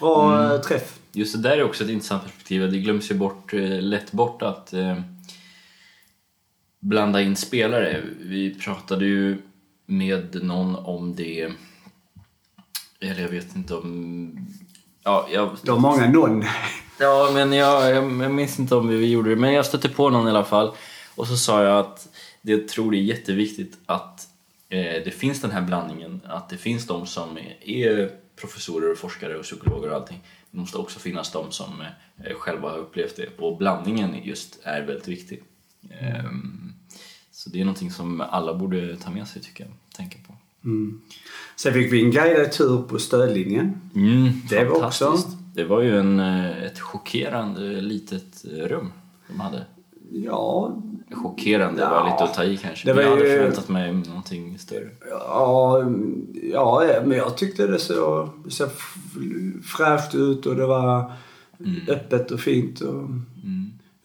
Bra 0.00 0.44
eh, 0.54 0.60
träff. 0.60 0.98
Just 1.12 1.34
det 1.34 1.42
där 1.42 1.58
är 1.58 1.64
också 1.64 1.84
ett 1.84 1.90
intressant 1.90 2.22
perspektiv. 2.22 2.70
Det 2.70 2.78
glöms 2.78 3.10
ju 3.10 3.14
bort, 3.14 3.52
eh, 3.54 3.80
lätt 3.80 4.12
bort 4.12 4.42
att 4.42 4.72
eh, 4.72 5.00
blanda 6.80 7.22
in 7.22 7.36
spelare. 7.36 8.02
Vi 8.20 8.54
pratade 8.54 9.04
ju 9.04 9.42
med 9.86 10.44
någon 10.44 10.76
om 10.76 11.14
det, 11.14 11.52
eller 13.00 13.22
jag 13.22 13.28
vet 13.28 13.56
inte 13.56 13.74
om... 13.74 14.46
Ja, 15.08 15.28
jag, 15.30 15.56
Det 15.62 15.70
var 15.70 15.78
många 15.78 16.08
någon. 16.08 16.44
Ja, 17.00 17.30
men 17.34 17.52
jag, 17.52 17.90
jag, 17.90 18.22
jag 18.22 18.30
minns 18.30 18.58
inte 18.58 18.74
om 18.74 18.88
vi 18.88 19.10
gjorde 19.10 19.30
det, 19.30 19.36
men 19.36 19.52
jag 19.52 19.66
stötte 19.66 19.88
på 19.88 20.10
någon 20.10 20.26
i 20.26 20.30
alla 20.30 20.44
fall. 20.44 20.72
Och 21.14 21.26
så 21.26 21.36
sa 21.36 21.64
jag 21.64 21.78
att 21.78 22.08
jag 22.42 22.68
tror 22.68 22.90
det 22.90 22.96
är 22.96 23.02
jätteviktigt 23.02 23.78
att 23.86 24.28
eh, 24.68 24.78
det 25.04 25.14
finns 25.14 25.40
den 25.40 25.50
här 25.50 25.62
blandningen, 25.62 26.20
att 26.26 26.48
det 26.48 26.56
finns 26.56 26.86
de 26.86 27.06
som 27.06 27.38
är, 27.60 28.10
professorer 28.40 28.92
och 28.92 28.98
forskare 28.98 29.36
och 29.38 29.42
psykologer 29.42 29.90
och 29.90 29.96
allting. 29.96 30.20
Det 30.50 30.58
måste 30.58 30.78
också 30.78 30.98
finnas 30.98 31.32
de 31.32 31.50
som 31.50 31.80
eh, 32.24 32.34
själva 32.34 32.70
har 32.70 32.78
upplevt 32.78 33.16
det 33.16 33.38
och 33.38 33.58
blandningen 33.58 34.16
just 34.22 34.58
är 34.62 34.82
väldigt 34.82 35.08
viktig. 35.08 35.42
Ehm, 36.00 36.72
så 37.32 37.50
det 37.50 37.60
är 37.60 37.64
någonting 37.64 37.90
som 37.90 38.20
alla 38.20 38.54
borde 38.54 38.96
ta 38.96 39.10
med 39.10 39.28
sig 39.28 39.42
tycker 39.42 39.64
jag, 39.64 39.72
tänka 39.96 40.18
på. 40.26 40.37
Sen 41.56 41.72
fick 41.72 41.92
vi 41.92 42.04
en 42.04 42.10
guidad 42.10 42.52
tur 42.52 42.82
på 42.82 42.98
stödlinjen. 42.98 43.80
Mm, 43.94 44.28
Det 44.50 44.64
var 44.64 44.86
också- 44.86 45.18
Det 45.54 45.64
var 45.64 45.80
ju 45.82 45.98
en, 45.98 46.20
eh, 46.20 46.62
ett 46.64 46.80
chockerande 46.80 47.60
litet 47.80 48.44
rum 48.44 48.92
de 49.28 49.40
hade. 49.40 49.66
Ja, 50.12 50.76
Chockerande 51.10 51.82
Ja. 51.82 51.90
var 51.90 52.10
lite 52.10 52.24
att 52.24 52.34
ta 52.34 52.44
i 52.44 52.56
kanske. 52.56 52.88
Det 52.88 52.92
var 52.92 53.02
jag 53.02 53.10
hade 53.10 53.22
ju- 53.28 53.36
förväntat 53.36 53.68
mig 53.68 53.92
någonting 53.92 54.58
större. 54.58 54.88
ja, 55.10 55.84
ja, 56.52 57.02
men 57.04 57.18
jag 57.18 57.36
tyckte 57.36 57.66
det 57.66 57.78
såg 57.78 58.28
så 58.48 58.66
fräscht 59.64 60.14
ut 60.14 60.46
och 60.46 60.56
det 60.56 60.66
var 60.66 61.12
öppet 61.88 62.30
och 62.30 62.40
fint. 62.40 62.80
Och 62.80 63.04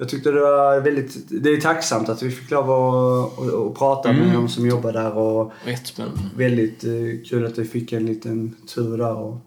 Jag 0.03 0.09
tyckte 0.09 0.31
det 0.31 0.41
var 0.41 0.79
väldigt, 0.79 1.17
det 1.43 1.49
är 1.49 1.61
tacksamt 1.61 2.09
att 2.09 2.23
vi 2.23 2.31
fick 2.31 2.51
lov 2.51 2.71
att, 2.71 3.39
att, 3.39 3.53
att 3.53 3.77
prata 3.77 4.13
med 4.13 4.33
de 4.33 4.49
som 4.49 4.67
jobbar 4.67 4.93
där 4.93 5.17
och 5.17 5.51
väldigt 6.35 6.83
eh, 6.83 6.91
kul 7.29 7.45
att 7.45 7.57
vi 7.57 7.65
fick 7.65 7.93
en 7.93 8.05
liten 8.05 8.55
tur 8.75 8.97
där. 8.97 9.15
Och, 9.15 9.37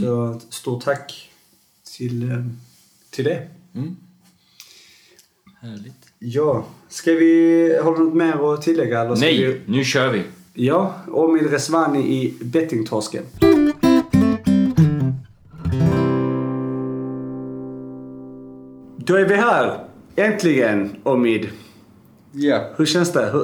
Så 0.00 0.40
stort 0.50 0.84
tack 0.84 1.30
till, 1.96 2.30
eh, 2.30 2.44
till 3.10 3.24
det. 3.24 3.48
Mm. 3.74 3.96
Härligt. 5.60 6.12
Ja, 6.18 6.64
ska 6.88 7.12
vi, 7.12 7.78
har 7.82 7.92
du 7.96 8.04
något 8.04 8.14
mer 8.14 8.54
att 8.54 8.62
tillägga? 8.62 9.00
Eller 9.00 9.16
Nej, 9.16 9.46
Vi, 9.46 9.72
nu 9.72 9.84
kör 9.84 10.12
vi! 10.12 10.22
ja, 10.54 10.94
Omid 11.08 11.50
Resvani 11.50 12.00
i 12.00 12.34
bettingtorsken. 12.40 13.22
Då 19.10 19.16
är 19.16 19.24
vi 19.24 19.34
här, 19.34 19.78
äntligen 20.16 20.96
Omid. 21.02 21.48
Ja. 22.32 22.60
Hur 22.76 22.86
känns 22.86 23.12
det 23.12 23.26
att 23.28 23.34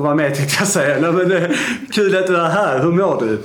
vara 0.00 0.14
med 0.14 0.34
tänkte 0.34 0.56
jag 0.58 0.68
säga. 0.68 1.00
Nej, 1.00 1.26
men, 1.26 1.54
kul 1.92 2.16
att 2.16 2.26
du 2.26 2.36
är 2.36 2.48
här. 2.48 2.82
Hur 2.82 2.92
mår 2.92 3.20
du? 3.20 3.38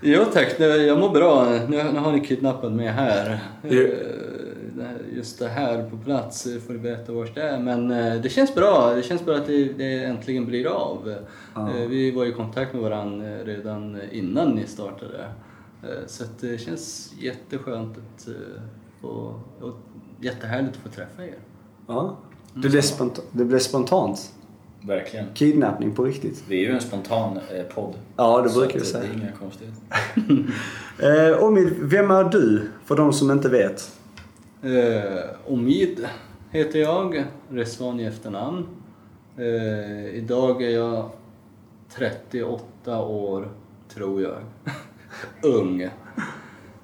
Jo 0.00 0.24
tack, 0.32 0.60
jag 0.60 0.98
mår 0.98 1.10
bra. 1.10 1.58
Nu, 1.68 1.98
har 1.98 2.12
ni 2.12 2.20
kidnappat 2.20 2.72
mig 2.72 2.86
här. 2.88 3.38
Ja. 3.62 3.70
Eh, 3.70 5.16
Just 5.16 5.38
det 5.38 5.48
här 5.48 5.90
på 5.90 5.96
plats 5.96 6.46
eh, 6.46 6.60
får 6.60 6.72
du 6.72 6.78
berätta 6.78 7.12
var 7.12 7.28
det 7.34 7.42
är. 7.42 7.58
Men 7.58 7.90
eh, 7.90 8.14
det 8.20 8.28
känns 8.28 8.54
bra. 8.54 8.94
Det 8.94 9.02
känns 9.02 9.24
bra 9.24 9.34
att 9.36 9.46
det, 9.46 9.64
det 9.64 10.04
äntligen 10.04 10.46
blir 10.46 10.66
av. 10.66 11.14
Ja. 11.54 11.70
Eh, 11.70 11.88
Vi 11.88 12.10
var 12.10 12.24
i 12.24 12.32
kontakt 12.32 12.72
med 12.72 12.82
varandra 12.82 13.26
redan 13.44 13.98
innan 14.12 14.50
ni 14.50 14.66
startade. 14.66 15.24
Så 16.06 16.24
det 16.40 16.58
känns 16.58 17.12
jätteskönt 17.20 17.96
att 17.96 18.28
få, 19.00 19.40
jättehärligt 20.20 20.76
att 20.76 20.82
få 20.82 20.88
träffa 20.88 21.24
er. 21.24 21.34
Ja. 21.86 22.16
Det 22.54 22.68
blev, 22.68 22.80
sponta- 22.80 23.22
det 23.32 23.44
blev 23.44 23.58
spontant. 23.58 24.32
Verkligen. 24.82 25.26
Kidnappning 25.34 25.94
på 25.94 26.04
riktigt. 26.04 26.44
Vi 26.48 26.56
är 26.64 26.68
ju 26.68 26.74
en 26.74 26.80
spontan 26.80 27.38
eh, 27.54 27.62
podd. 27.62 27.94
Ja, 28.16 28.42
det 28.42 28.52
brukar 28.54 28.74
vi 28.74 28.80
eh, 28.80 28.84
säga. 28.84 29.02
Det 29.04 29.08
är 29.08 29.22
inga 29.22 29.32
konstigheter. 29.32 29.82
Eh, 30.98 31.44
Omid, 31.44 31.74
vem 31.80 32.10
är 32.10 32.24
du? 32.24 32.68
För 32.84 32.96
de 32.96 33.12
som 33.12 33.30
inte 33.30 33.48
vet. 33.48 33.98
Eh, 34.62 35.52
Omid 35.52 36.06
heter 36.50 36.78
jag, 36.78 37.24
Resvan 37.50 38.00
i 38.00 38.04
efternamn. 38.04 38.66
Eh, 39.36 40.06
idag 40.06 40.62
är 40.62 40.70
jag 40.70 41.10
38 41.94 42.98
år, 43.00 43.48
tror 43.94 44.22
jag. 44.22 44.36
Ung. 45.54 45.88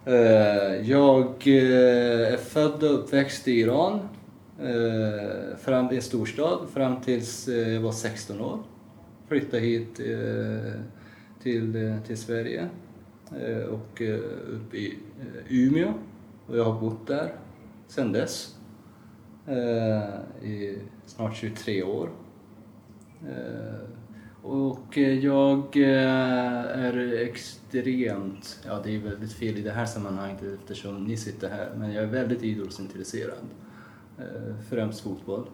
Eh, 0.05 0.91
jag 0.91 1.27
eh, 1.47 2.33
är 2.33 2.37
född 2.37 2.83
och 2.83 2.95
uppväxt 2.95 3.49
i 3.49 3.61
Iran, 3.61 4.01
eh, 4.61 5.57
fram, 5.59 5.91
i 5.91 5.97
en 5.97 6.03
storstad, 6.03 6.69
fram 6.73 7.01
tills 7.01 7.49
jag 7.49 7.81
var 7.81 7.93
16 7.93 8.41
år. 8.41 8.59
Flyttade 9.29 9.63
hit 9.63 9.95
till, 11.43 11.97
till 12.07 12.17
Sverige 12.17 12.69
och 13.71 14.03
upp 14.49 14.75
i 14.75 14.99
Umeå. 15.49 15.93
Och 16.47 16.59
jag 16.59 16.65
har 16.65 16.81
bott 16.81 17.07
där 17.07 17.35
sedan 17.89 18.13
dess. 18.13 18.57
I 20.43 20.77
snart 21.07 21.37
23 21.37 21.83
år. 21.83 22.11
Och 24.43 24.99
eh, 24.99 25.19
jag 25.19 25.77
eh, 25.77 26.85
är 26.85 27.13
extremt, 27.23 28.61
ja 28.67 28.81
det 28.85 28.97
är 28.97 29.01
väldigt 29.01 29.33
fel 29.33 29.59
i 29.59 29.63
det 29.63 29.71
här 29.71 29.87
sammanhanget 29.87 30.43
eftersom 30.43 31.05
ni 31.05 31.17
sitter 31.17 31.51
här, 31.51 31.71
men 31.77 31.93
jag 31.93 32.05
är 32.05 32.09
väldigt 32.09 32.43
idrottsintresserad. 32.43 33.39
Eh, 34.19 34.55
Främst 34.69 35.01
fotboll. 35.01 35.45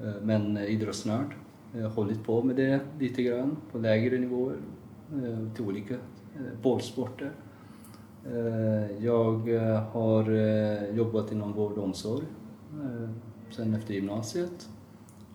Eh, 0.00 0.22
Men 0.22 0.56
idrottsnörd. 0.58 1.34
Jag 1.72 1.82
har 1.82 1.90
hållit 1.90 2.24
på 2.24 2.42
med 2.42 2.56
det 2.56 2.80
lite 2.98 3.22
grann 3.22 3.56
på 3.72 3.78
lägre 3.78 4.18
nivåer 4.18 4.56
till 5.54 5.64
olika 5.64 5.94
bollsporter. 6.62 7.32
Jag 8.98 9.48
har 9.92 10.30
jobbat 10.94 11.32
inom 11.32 11.52
vård 11.52 11.78
och 11.78 11.84
omsorg 11.84 12.24
sen 13.50 13.74
efter 13.74 13.94
gymnasiet. 13.94 14.68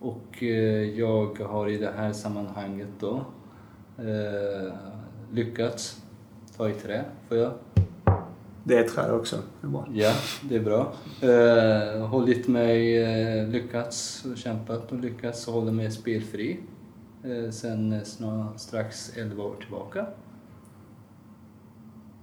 Och 0.06 0.42
eh, 0.42 0.98
jag 0.98 1.38
har 1.38 1.68
i 1.68 1.78
det 1.78 1.92
här 1.96 2.12
sammanhanget 2.12 2.88
då 3.00 3.24
eh, 3.98 4.72
lyckats 5.32 6.02
ta 6.56 6.68
i 6.68 6.72
trä, 6.72 7.04
får 7.28 7.36
jag 7.36 7.52
Det 8.64 8.78
är 8.78 8.88
trä 8.88 9.12
också. 9.12 9.36
Det 9.60 9.66
är 9.66 9.70
bra. 9.70 9.86
Ja, 9.92 10.12
det 10.48 10.56
är 10.56 10.60
bra. 10.60 10.92
Eh, 11.20 12.06
hållit 12.06 12.48
mig, 12.48 13.02
eh, 13.02 13.48
lyckats 13.48 14.24
och 14.24 14.36
kämpat 14.36 14.92
och 14.92 14.98
lyckats 14.98 15.46
hålla 15.46 15.72
mig 15.72 15.90
spelfri 15.90 16.60
eh, 17.24 17.50
sen 17.50 18.04
snar, 18.04 18.56
strax 18.56 19.16
11 19.16 19.44
år 19.44 19.56
tillbaka. 19.60 20.06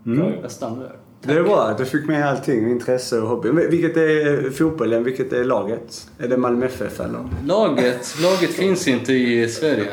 Mm. 0.05 0.41
Jag 0.41 0.51
stannar 0.51 0.83
där. 0.83 0.97
Det 1.25 1.33
är 1.33 1.43
bra. 1.43 1.75
Du 1.77 1.85
fick 1.85 2.07
med 2.07 2.29
allting. 2.29 2.71
Intresse 2.71 3.19
och 3.19 3.27
hobby. 3.27 3.49
Vilket 3.51 3.97
är 3.97 4.49
fotbollen? 4.49 5.03
Vilket 5.03 5.33
är 5.33 5.43
laget? 5.43 6.07
Är 6.19 6.27
det 6.27 6.37
Malmö 6.37 6.65
FF 6.65 6.99
eller? 6.99 7.19
Laget, 7.45 8.15
laget 8.21 8.49
finns 8.49 8.87
inte 8.87 9.13
i 9.13 9.47
Sverige. 9.49 9.89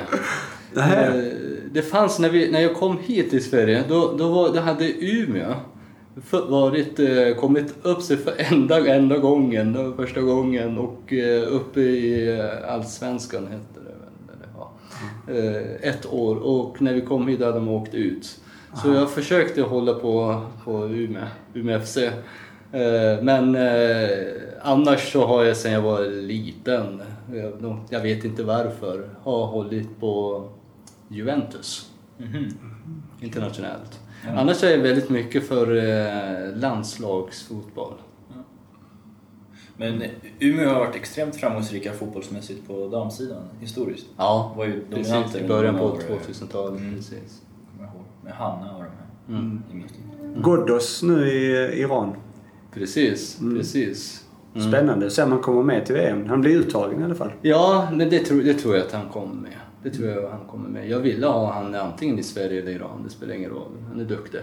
Nähä. 0.73 1.07
Eh, 1.19 1.33
Det 1.73 1.83
fanns 1.83 2.19
när, 2.19 2.31
vi, 2.31 2.51
när 2.51 2.61
jag 2.61 2.75
kom 2.75 2.99
hit 2.99 3.31
till 3.31 3.45
Sverige, 3.45 3.85
då, 3.89 4.15
då, 4.19 4.29
var, 4.29 4.49
då 4.55 4.61
hade 4.61 5.05
Umeå 5.05 5.55
varit, 6.49 6.99
eh, 6.99 7.35
kommit 7.41 7.75
upp 7.83 8.03
sig 8.03 8.17
för 8.17 8.33
enda, 8.37 8.87
enda 8.95 9.19
gången, 9.19 9.73
det 9.73 9.93
första 9.97 10.21
gången 10.21 10.79
och 10.79 11.13
eh, 11.13 11.53
uppe 11.55 11.81
i 11.81 12.41
Allsvenskan 12.69 13.43
hette 13.47 13.81
det 13.81 13.81
väl. 13.81 14.49
Ja. 14.57 14.73
Ett 15.89 16.07
år 16.13 16.37
och 16.37 16.83
när 16.83 16.95
vi 16.95 17.01
kom 17.01 17.29
hit 17.29 17.41
hade 17.41 17.53
de 17.53 17.69
åkt 17.69 17.95
ut. 17.95 18.40
Så 18.75 18.89
jag 18.89 19.11
försökte 19.11 19.63
hålla 19.63 19.95
på, 19.95 20.43
på 20.65 20.87
Umeå, 20.87 21.25
Umeå 21.55 21.81
FC. 21.81 21.97
Eh, 21.97 22.13
Men 23.23 23.55
eh, 23.55 24.19
annars 24.63 25.13
så 25.13 25.27
har 25.27 25.45
jag 25.45 25.57
sedan 25.57 25.73
jag 25.73 25.83
var 25.83 26.01
liten, 26.07 27.03
jag, 27.91 28.01
vet 28.01 28.25
inte 28.25 28.43
varför, 28.43 29.09
har 29.23 29.47
hållit 29.47 30.01
på 30.01 30.45
Juventus 31.09 31.91
internationellt. 33.21 34.01
Annars 34.37 34.65
är 34.65 34.71
jag 34.71 34.79
väldigt 34.79 35.11
mycket 35.11 35.49
för 35.49 35.77
eh, 35.77 36.57
landslagsfotboll. 36.57 37.95
Men 39.77 40.03
Umeå 40.39 40.69
har 40.69 40.79
varit 40.81 40.97
extremt 40.97 41.37
framgångsrika 41.37 41.93
fotbollsmässigt 41.93 42.67
på 42.69 42.89
damsidan 42.89 43.43
historiskt. 43.61 44.07
Ja, 44.17 44.55
Var 44.57 44.65
ju 44.65 44.85
precis. 44.91 45.37
I 45.37 45.49
början 45.49 45.79
på 45.79 45.83
många 45.83 45.95
år. 45.95 46.03
2000-talet. 46.29 46.81
Mm. 46.81 46.95
Precis. 46.97 47.43
Kommer 47.81 47.93
jag 47.93 47.97
ihåg. 47.97 48.07
Med 48.25 48.33
Hanna 48.33 48.77
och 48.77 48.83
de 48.85 48.91
här. 49.33 49.39
Mm. 49.41 49.63
I 49.71 49.75
minst. 49.75 49.95
Ghoddos 50.45 51.03
nu 51.03 51.29
i 51.29 51.81
Iran. 51.81 52.13
Precis, 52.73 53.41
Mm. 53.41 53.59
precis. 53.59 54.25
Mm. 54.55 54.69
Spännande 54.69 55.07
att 55.07 55.13
se 55.13 55.23
om 55.23 55.33
han 55.33 55.41
kommer 55.41 55.63
med 55.63 55.87
till 55.87 55.95
VM. 55.95 56.27
Han 56.29 56.41
blir 56.41 56.57
uttagen 56.57 57.01
i 57.01 57.05
alla 57.05 57.15
fall. 57.15 57.33
Ja, 57.43 57.89
det 58.11 58.19
tror, 58.19 58.43
det 58.43 58.55
tror 58.55 58.77
jag 58.77 58.87
att 58.87 58.93
han 58.93 59.09
kommer 59.09 59.35
med. 59.35 59.53
Det 59.83 59.91
tror 59.91 60.09
jag 60.09 60.31
han 60.31 60.41
kommer 60.51 60.69
med. 60.69 60.89
Jag 60.89 60.99
ville 60.99 61.27
ha 61.27 61.53
han 61.53 61.75
antingen 61.75 62.19
i 62.19 62.23
Sverige 62.23 62.63
eller 62.63 62.73
Iran, 62.73 63.01
det 63.05 63.11
spelar 63.11 63.35
ingen 63.35 63.51
roll. 63.51 63.73
Han 63.89 64.01
är 64.01 64.05
duktig. 64.05 64.41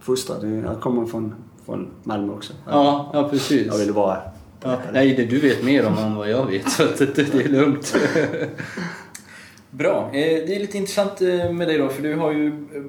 Fostrad. 0.00 0.44
Han 0.66 0.76
kommer 0.76 1.06
från, 1.06 1.34
från 1.66 1.88
Malmö 2.02 2.32
också. 2.32 2.52
Ja, 2.66 3.10
ja 3.12 3.28
precis. 3.28 3.66
Jag 3.66 3.78
ville 3.78 3.92
bara... 3.92 4.18
Ja, 4.62 4.78
nej, 4.92 5.14
det, 5.14 5.24
du 5.24 5.40
vet 5.40 5.64
mer 5.64 5.86
om 5.86 5.92
han 5.92 6.10
än 6.10 6.16
vad 6.16 6.30
jag 6.30 6.46
vet, 6.46 6.68
så 6.70 6.82
att 6.84 6.98
det, 6.98 7.14
det 7.14 7.44
är 7.44 7.48
lugnt. 7.48 7.96
Bra. 9.70 10.06
Eh, 10.06 10.46
det 10.46 10.56
är 10.56 10.60
lite 10.60 10.78
intressant 10.78 11.20
eh, 11.20 11.52
med 11.52 11.68
dig 11.68 11.78
då, 11.78 11.88
för 11.88 12.02
du 12.02 12.14
har 12.14 12.32
ju... 12.32 12.46
Eh, 12.46 12.82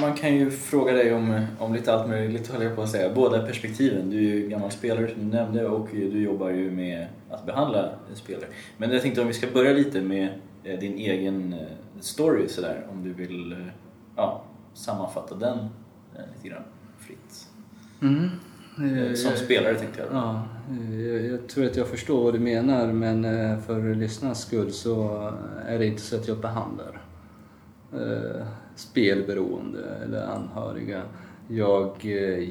man 0.00 0.14
kan 0.14 0.36
ju 0.36 0.50
fråga 0.50 0.92
dig 0.92 1.14
om, 1.14 1.46
om 1.58 1.74
lite 1.74 1.94
allt 1.94 2.08
möjligt, 2.08 2.48
höll 2.48 2.62
jag 2.62 2.76
på 2.76 2.82
att 2.82 2.90
säga. 2.90 3.14
Båda 3.14 3.46
perspektiven. 3.46 4.10
Du 4.10 4.16
är 4.16 4.34
ju 4.34 4.48
gammal 4.48 4.70
spelare 4.70 5.08
som 5.08 5.30
du 5.30 5.36
nämnde 5.36 5.66
och 5.66 5.88
du 5.92 6.22
jobbar 6.22 6.50
ju 6.50 6.70
med 6.70 7.06
att 7.30 7.46
behandla 7.46 7.92
spelare. 8.14 8.46
Men 8.76 8.90
jag 8.90 9.02
tänkte 9.02 9.20
om 9.20 9.26
vi 9.26 9.32
ska 9.32 9.46
börja 9.46 9.72
lite 9.72 10.00
med 10.00 10.28
din 10.62 10.94
egen 10.98 11.52
eh, 11.52 12.00
story 12.00 12.48
sådär, 12.48 12.86
om 12.92 13.02
du 13.02 13.12
vill 13.12 13.56
ja, 14.16 14.44
sammanfatta 14.74 15.34
den 15.34 15.58
lite 16.34 16.48
grann 16.48 16.62
fritt. 16.98 17.48
Mm. 18.02 18.30
Eh, 18.80 19.14
Som 19.14 19.32
spelare 19.36 19.74
tänkte 19.74 20.00
jag. 20.00 20.08
Ja, 20.12 20.42
eh, 20.70 21.26
jag, 21.26 21.48
tror 21.48 21.64
att 21.66 21.76
jag 21.76 21.86
förstår 21.88 22.24
vad 22.24 22.34
du 22.34 22.38
menar 22.38 22.86
men 22.92 23.24
eh, 23.24 23.58
för 23.58 23.94
lyssnarnas 23.94 24.42
skull 24.42 24.72
så 24.72 25.28
är 25.66 25.78
det 25.78 25.86
inte 25.86 26.02
så 26.02 26.16
att 26.16 26.28
jag 26.28 26.38
behandlar 26.38 27.00
eh, 27.92 28.46
spelberoende 28.76 29.80
eller 30.04 30.22
anhöriga. 30.26 31.02
Jag 31.48 32.04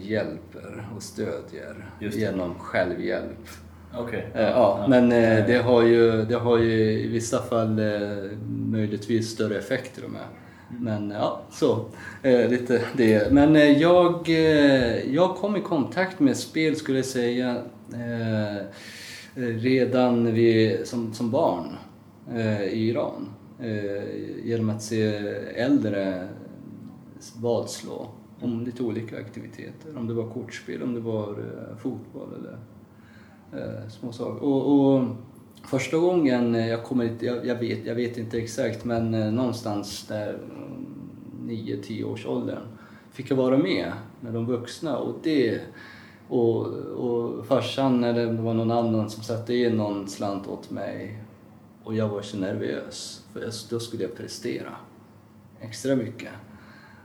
hjälper 0.04 0.88
och 0.96 1.04
stödjer 1.04 1.90
genom 2.00 2.56
självhjälp. 2.60 3.48
Eh, 4.34 4.42
Ja, 4.42 4.86
men 4.90 5.10
det 5.48 5.62
har 5.66 5.84
ju, 5.84 6.26
det 6.26 6.36
har 6.36 6.58
ju 6.58 6.74
i 6.92 7.08
vissa 7.08 7.42
fall 7.42 7.82
möjligtvis 8.72 9.30
större 9.30 9.58
effekter 9.58 10.08
med. 10.08 10.22
Mm. 10.72 10.84
Men 10.84 11.10
ja, 11.10 11.42
så. 11.52 11.86
Eh, 12.24 12.50
lite 12.50 12.82
det. 12.98 13.32
Men 13.32 13.56
eh, 13.56 13.82
jag, 13.82 14.30
eh, 14.30 15.14
jag 15.14 15.36
kom 15.36 15.56
i 15.56 15.62
kontakt 15.62 16.20
med 16.20 16.38
spel 16.38 16.76
skulle 16.76 16.98
jag 16.98 17.06
säga 17.06 17.64
eh, 17.94 18.66
redan 19.36 20.34
vid, 20.34 20.88
som, 20.88 21.14
som 21.14 21.32
barn 21.32 21.76
eh, 22.34 22.64
i 22.64 22.90
Iran. 22.90 23.30
Eh, 23.60 24.04
genom 24.44 24.70
att 24.70 24.84
se 24.84 25.04
äldre 25.56 26.28
vadslå 27.36 28.08
om 28.42 28.64
lite 28.66 28.84
olika 28.84 29.18
aktiviteter. 29.20 29.98
Om 29.98 30.08
det 30.08 30.14
var 30.14 30.30
kortspel, 30.30 30.84
om 30.84 30.94
det 30.94 31.00
var 31.00 31.30
eh, 31.30 31.78
fotboll 31.78 32.30
eller 32.40 32.58
eh, 33.64 33.90
små 33.90 34.12
saker. 34.12 34.44
Och, 34.44 34.96
och 34.96 35.04
första 35.68 35.98
gången, 35.98 36.56
eh, 36.56 36.68
jag 36.68 36.84
kommer 36.84 37.16
jag, 37.20 37.46
jag, 37.46 37.56
vet, 37.56 37.86
jag 37.86 37.96
vet 37.96 38.18
inte 38.18 38.38
exakt, 38.38 38.86
men 38.86 39.14
eh, 39.14 39.32
någonstans 39.32 40.08
där 40.08 40.30
mm, 40.30 40.86
9-10 41.50 42.04
års 42.04 42.26
åldern 42.26 42.64
fick 43.12 43.32
jag 43.32 43.36
vara 43.36 43.58
med 43.58 43.92
med 44.22 44.34
de 44.34 44.46
vuxna 44.46 44.98
och 44.98 45.16
det 45.24 45.60
och, 46.28 46.66
och 46.76 47.46
farsan 47.46 48.04
eller 48.04 48.26
det 48.26 48.42
var 48.42 48.54
någon 48.54 48.72
annan 48.72 49.10
som 49.10 49.24
satte 49.24 49.56
in 49.56 49.78
någon 49.78 50.08
slant 50.08 50.48
åt 50.48 50.72
mig 50.72 51.24
och 51.84 51.96
jag 51.96 52.10
var 52.10 52.22
så 52.22 52.38
nervös 52.38 53.24
för 53.34 53.42
jag, 53.42 53.52
då 53.70 53.80
skulle 53.80 54.04
jag 54.04 54.18
prestera 54.18 54.76
extra 55.62 55.96
mycket. 55.96 56.30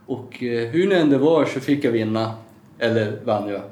Och 0.06 0.42
eh, 0.42 0.68
hur 0.68 0.90
det 0.90 0.96
än 0.98 1.10
det 1.10 1.18
var 1.18 1.44
så 1.44 1.60
fick 1.60 1.84
jag 1.84 1.92
vinna, 1.92 2.34
eller 2.78 3.20
vann 3.24 3.48
jag. 3.48 3.62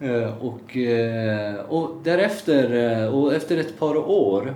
Eh, 0.00 0.44
och, 0.44 0.76
eh, 0.76 1.60
och 1.60 1.90
därefter, 2.04 2.72
eh, 3.02 3.14
och 3.14 3.34
efter 3.34 3.56
ett 3.56 3.78
par 3.78 3.96
år, 3.96 4.54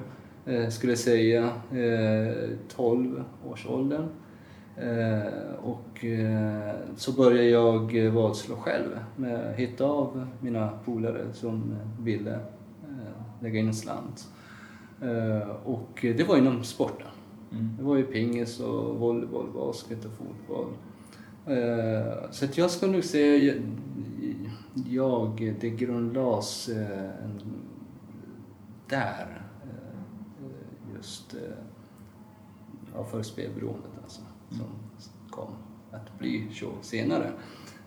skulle 0.71 0.93
jag 0.93 0.99
säga, 0.99 1.45
eh, 1.73 2.35
12 2.69 3.25
års 3.51 3.67
åldern, 3.67 4.09
och 5.63 6.05
så 6.97 7.13
började 7.13 7.49
jag 7.49 8.11
vadslå 8.11 8.57
själv, 8.57 8.99
med, 9.17 9.55
hitta 9.57 9.85
av 9.85 10.27
mina 10.41 10.71
polare 10.85 11.25
som 11.33 11.77
ville 12.01 12.39
lägga 13.41 13.61
in 13.61 13.67
en 13.67 13.75
slant. 13.75 14.29
Och 15.65 15.99
det 16.03 16.29
var 16.29 16.37
inom 16.37 16.65
sporten. 16.65 17.07
Mm. 17.53 17.77
Det 17.79 17.85
var 17.85 17.97
ju 17.97 18.05
pingis 18.05 18.61
och 18.61 18.97
volleyboll, 18.99 19.47
basket 19.55 20.05
och 20.05 20.13
fotboll. 20.13 20.69
Så 22.31 22.47
jag 22.55 22.71
skulle 22.71 22.93
nog 22.93 23.05
säga, 23.05 23.55
jag, 24.75 25.57
det 25.61 25.71
grundlades 25.71 26.69
eh, 26.69 27.25
en, 27.25 27.41
där, 28.89 29.43
eh, 29.63 30.97
just 30.97 31.35
eh, 31.35 31.41
ja, 32.95 33.05
för 33.05 33.23
spelberoendet 33.23 33.91
alltså, 34.03 34.21
som 34.51 34.67
kom 35.31 35.51
att 35.91 36.19
bli 36.19 36.49
så 36.53 36.71
senare. 36.83 37.33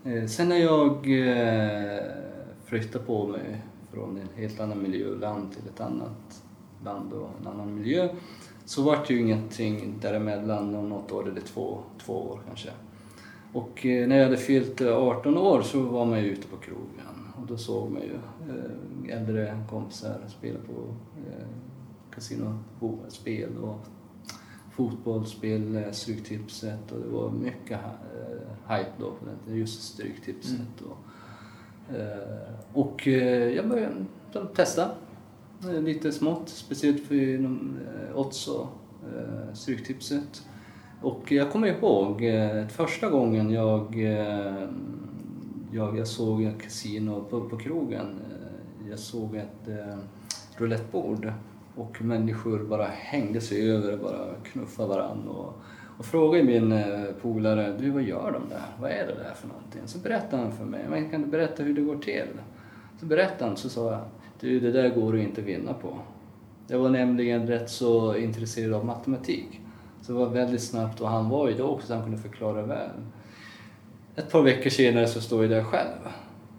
Eh, 0.04 0.26
Sen 0.26 0.48
när 0.48 0.56
jag 0.56 0.96
eh, 0.96 2.02
flyttade 2.64 3.04
på 3.04 3.26
mig 3.26 3.62
från 3.92 4.16
en 4.16 4.28
helt 4.42 4.60
annan 4.60 4.82
miljö, 4.82 5.14
land 5.14 5.52
till 5.52 5.68
ett 5.74 5.80
annat 5.80 6.42
land 6.84 7.12
och 7.12 7.30
en 7.40 7.46
annan 7.46 7.74
miljö, 7.74 8.08
så 8.64 8.82
var 8.82 9.04
det 9.08 9.14
ju 9.14 9.20
ingenting 9.20 9.94
däremellan, 10.00 10.88
något 10.88 11.12
år 11.12 11.28
eller 11.28 11.40
två, 11.40 11.78
två 11.98 12.12
år 12.12 12.40
kanske. 12.46 12.70
Och 13.56 13.86
eh, 13.86 14.08
när 14.08 14.16
jag 14.16 14.24
hade 14.24 14.36
fyllt 14.36 14.80
eh, 14.80 14.96
18 14.96 15.38
år 15.38 15.62
så 15.62 15.80
var 15.80 16.06
man 16.06 16.18
ju 16.20 16.26
ute 16.26 16.46
på 16.48 16.56
krogen 16.56 17.32
och 17.40 17.46
då 17.46 17.56
såg 17.56 17.90
man 17.90 18.02
ju 18.02 18.14
eh, 18.14 19.18
äldre 19.18 19.58
kompisar 19.70 20.18
spela 20.28 20.58
på 20.58 20.94
eh, 21.16 21.46
kasinospel 22.14 23.56
och 23.56 23.86
fotbollsspel, 24.72 25.76
eh, 25.76 25.90
Stryktipset 25.90 26.92
och 26.92 27.00
det 27.00 27.08
var 27.08 27.30
mycket 27.30 27.80
eh, 27.80 28.76
hype 28.76 28.92
då 28.98 29.10
på 29.10 29.24
den 29.46 29.56
just 29.56 29.82
Stryktipset. 29.82 30.80
Och, 30.80 30.98
eh, 31.96 32.54
och 32.72 33.08
eh, 33.08 33.48
jag 33.48 33.68
började 33.68 33.94
testa 34.54 34.90
eh, 35.64 35.82
lite 35.82 36.12
smått, 36.12 36.48
speciellt 36.48 37.06
för 37.06 37.44
eh, 37.44 38.18
odds 38.18 38.48
och 38.48 38.68
eh, 39.16 39.54
Stryktipset. 39.54 40.46
Och 41.02 41.32
jag 41.32 41.52
kommer 41.52 41.68
ihåg 41.68 42.24
eh, 42.24 42.66
första 42.68 43.08
gången 43.08 43.50
jag, 43.50 44.04
eh, 44.04 44.68
jag, 45.72 45.98
jag 45.98 46.06
såg 46.06 46.42
ett 46.42 46.62
kasino 46.62 47.24
på, 47.30 47.40
på 47.40 47.56
krogen. 47.56 48.20
Eh, 48.30 48.90
jag 48.90 48.98
såg 48.98 49.36
ett 49.36 49.68
eh, 49.68 49.98
roulettebord 50.56 51.32
och 51.74 52.02
människor 52.02 52.58
bara 52.58 52.86
hängde 52.86 53.40
sig 53.40 53.70
över 53.70 53.92
och 53.92 53.98
bara 53.98 54.34
knuffade 54.52 54.88
varandra. 54.88 55.30
Och, 55.30 55.54
och 55.98 56.04
frågade 56.04 56.44
min 56.44 56.72
eh, 56.72 57.04
polare, 57.22 57.76
du 57.78 57.90
vad 57.90 58.02
gör 58.02 58.32
de 58.32 58.48
där? 58.48 58.66
Vad 58.80 58.90
är 58.90 59.06
det 59.06 59.14
där 59.14 59.34
för 59.34 59.48
någonting? 59.48 59.82
Så 59.86 59.98
berättade 59.98 60.42
han 60.42 60.52
för 60.52 60.64
mig, 60.64 60.86
men 60.90 61.10
kan 61.10 61.22
du 61.22 61.26
berätta 61.28 61.62
hur 61.62 61.74
det 61.74 61.80
går 61.80 61.98
till? 61.98 62.28
Så 63.00 63.06
berättade 63.06 63.44
han, 63.44 63.56
så 63.56 63.68
sa 63.68 63.92
jag, 63.92 64.00
du 64.40 64.60
det 64.60 64.72
där 64.72 64.88
går 64.88 65.12
du 65.12 65.22
inte 65.22 65.40
att 65.40 65.46
vinna 65.46 65.72
på. 65.74 65.98
Jag 66.68 66.78
var 66.78 66.90
nämligen 66.90 67.46
rätt 67.46 67.70
så 67.70 68.16
intresserad 68.16 68.74
av 68.74 68.84
matematik. 68.84 69.60
Så 70.06 70.12
det 70.12 70.18
var 70.18 70.28
väldigt 70.28 70.62
snabbt 70.62 71.00
och 71.00 71.08
han 71.08 71.28
var 71.28 71.48
ju 71.48 71.54
då 71.54 71.64
också 71.64 71.86
så 71.86 71.94
han 71.94 72.02
kunde 72.02 72.18
förklara 72.18 72.62
väl. 72.62 72.90
Ett 74.16 74.30
par 74.30 74.42
veckor 74.42 74.70
senare 74.70 75.06
så 75.06 75.20
står 75.20 75.42
jag 75.42 75.50
där 75.50 75.64
själv 75.64 75.98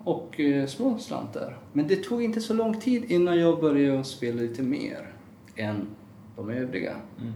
och 0.04 0.40
eh, 0.40 0.66
små 0.66 0.98
slantar. 0.98 1.58
Men 1.74 1.88
det 1.88 1.96
tog 1.96 2.24
inte 2.24 2.42
så 2.42 2.54
lång 2.54 2.80
tid 2.80 3.12
innan 3.12 3.40
jag 3.40 3.62
började 3.62 4.04
spela 4.04 4.42
lite 4.42 4.64
mer 4.64 5.14
än 5.56 5.88
de 6.36 6.50
övriga. 6.50 6.96
Mm. 7.22 7.34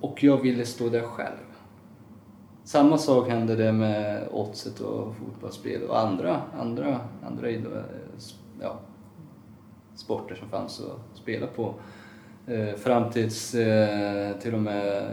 Och 0.00 0.24
jag 0.24 0.42
ville 0.42 0.66
stå 0.66 0.88
där 0.88 1.02
själv. 1.02 1.46
Samma 2.64 2.98
sak 2.98 3.28
hände 3.28 3.56
det 3.56 3.72
med 3.72 4.28
oddset 4.30 4.80
och 4.80 5.14
fotbollsspel 5.16 5.82
och 5.82 5.98
andra, 5.98 6.42
andra, 6.60 7.00
andra 7.26 7.50
idol- 7.50 7.82
ja, 8.60 8.78
sporter 9.94 10.34
som 10.34 10.48
fanns 10.48 10.80
att 10.80 11.18
spela 11.18 11.46
på. 11.46 11.74
Eh, 12.50 12.74
fram 12.76 13.10
tills 13.10 13.54
eh, 13.54 14.36
till 14.42 14.54
och 14.54 14.60
med 14.60 15.08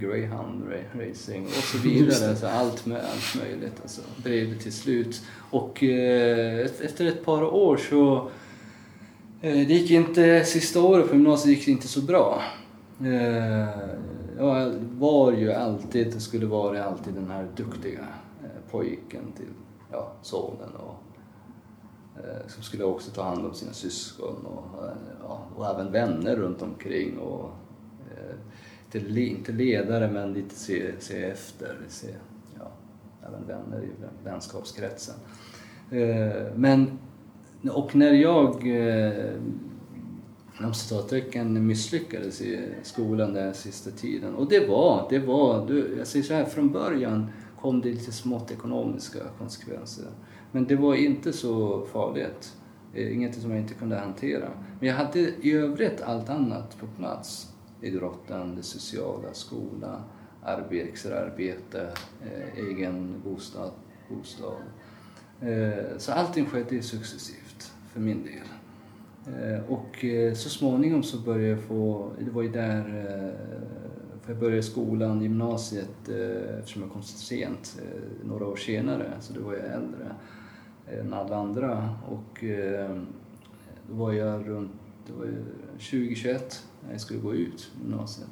greyhound 0.00 0.64
ra- 0.64 1.08
racing 1.08 1.46
och 1.46 1.52
så 1.52 1.78
vidare. 1.78 2.36
Så 2.36 2.46
allt, 2.46 2.86
med, 2.86 2.96
allt 2.96 3.42
möjligt 3.42 3.80
alltså, 3.82 4.00
blev 4.22 4.50
det 4.50 4.56
till 4.56 4.72
slut. 4.72 5.22
Och 5.50 5.82
eh, 5.82 6.66
efter 6.84 7.06
ett 7.06 7.24
par 7.24 7.42
år 7.42 7.76
så 7.76 8.30
det 9.40 9.62
gick 9.64 9.90
inte, 9.90 10.44
sista 10.44 10.82
året 10.82 11.08
på 11.08 11.14
gymnasiet 11.14 11.56
gick 11.56 11.66
det 11.66 11.72
inte 11.72 11.88
så 11.88 12.00
bra. 12.00 12.42
Jag 14.38 14.72
var 14.98 15.32
ju 15.32 15.52
alltid, 15.52 16.22
skulle 16.22 16.46
vara 16.46 16.84
alltid 16.84 17.14
den 17.14 17.30
här 17.30 17.46
duktiga 17.56 18.06
pojken 18.70 19.32
till 19.36 19.46
ja, 19.92 20.12
sonen 20.22 20.70
och 20.76 21.09
Eh, 22.24 22.48
som 22.48 22.62
skulle 22.62 22.84
också 22.84 23.10
ta 23.10 23.22
hand 23.22 23.46
om 23.46 23.54
sina 23.54 23.72
syskon 23.72 24.46
och, 24.46 24.84
eh, 24.84 24.92
ja, 25.22 25.46
och 25.56 25.66
även 25.66 25.92
vänner 25.92 26.36
runt 26.36 26.62
omkring. 26.62 27.18
Och, 27.18 27.50
eh, 28.10 28.36
inte, 28.94 29.20
inte 29.20 29.52
ledare 29.52 30.10
men 30.10 30.32
lite 30.32 30.54
se, 30.54 30.92
se 30.98 31.24
efter, 31.24 31.76
se, 31.88 32.08
ja, 32.58 32.70
även 33.28 33.46
vänner 33.46 33.84
i 33.84 33.90
vänskapskretsen. 34.24 35.14
Men, 36.54 36.98
och 37.70 37.96
när 37.96 38.12
jag 38.12 38.64
inom 40.60 40.74
citattecken 40.74 41.66
misslyckades 41.66 42.40
i 42.40 42.74
skolan 42.82 43.34
den 43.34 43.54
sista 43.54 43.90
tiden. 43.90 44.34
Och 44.34 44.48
det 44.48 44.68
var, 44.68 45.06
det 45.10 45.18
var, 45.18 45.66
du, 45.66 45.94
jag 45.98 46.06
säger 46.06 46.24
så 46.24 46.34
här, 46.34 46.44
från 46.44 46.72
början 46.72 47.30
kom 47.60 47.80
det 47.80 47.88
lite 47.88 48.12
smått 48.12 48.50
ekonomiska 48.50 49.18
konsekvenser. 49.38 50.06
Men 50.52 50.64
det 50.64 50.76
var 50.76 50.94
inte 50.94 51.32
så 51.32 51.84
farligt. 51.84 52.56
Eh, 52.94 53.14
Inget 53.14 53.40
som 53.40 53.50
jag 53.50 53.60
inte 53.60 53.74
kunde 53.74 53.96
hantera. 53.96 54.48
Men 54.78 54.88
jag 54.88 54.96
hade 54.96 55.18
i 55.18 55.52
övrigt 55.52 56.02
allt 56.02 56.30
annat 56.30 56.78
på 56.80 56.86
plats. 56.86 57.54
Idrotten, 57.80 58.56
det 58.56 58.62
sociala, 58.62 59.32
skola, 59.32 60.04
arbete, 60.42 61.92
eh, 62.22 62.64
egen 62.64 63.22
bostad, 63.24 63.70
bostad. 64.08 64.62
Eh, 65.40 65.98
så 65.98 66.12
allting 66.12 66.46
skedde 66.46 66.82
successivt 66.82 67.72
för 67.92 68.00
min 68.00 68.24
del. 68.24 68.46
Och 69.68 70.04
så 70.34 70.48
småningom 70.48 71.02
så 71.02 71.18
började 71.18 71.48
jag 71.48 71.60
få, 71.60 72.10
det 72.24 72.30
var 72.30 72.42
ju 72.42 72.48
där, 72.48 72.82
för 74.22 74.32
jag 74.32 74.40
började 74.40 74.62
skolan, 74.62 75.22
gymnasiet, 75.22 76.08
eftersom 76.58 76.82
jag 76.82 76.90
kom 76.90 77.02
så 77.02 77.18
sent, 77.18 77.80
några 78.24 78.46
år 78.46 78.56
senare, 78.56 79.12
så 79.20 79.32
då 79.32 79.40
var 79.40 79.52
jag 79.52 79.64
äldre 79.64 80.14
Eh, 80.90 81.00
än 81.00 81.12
alla 81.12 81.36
andra. 81.36 81.94
Och 82.08 82.44
eh, 82.44 82.96
då 83.88 83.94
var 83.94 84.12
jag 84.12 84.48
runt, 84.48 84.72
det 85.06 85.12
var 85.12 85.26
2021 85.76 86.64
när 86.84 86.92
jag 86.92 87.00
skulle 87.00 87.20
gå 87.20 87.34
ut 87.34 87.70
gymnasiet. 87.82 88.28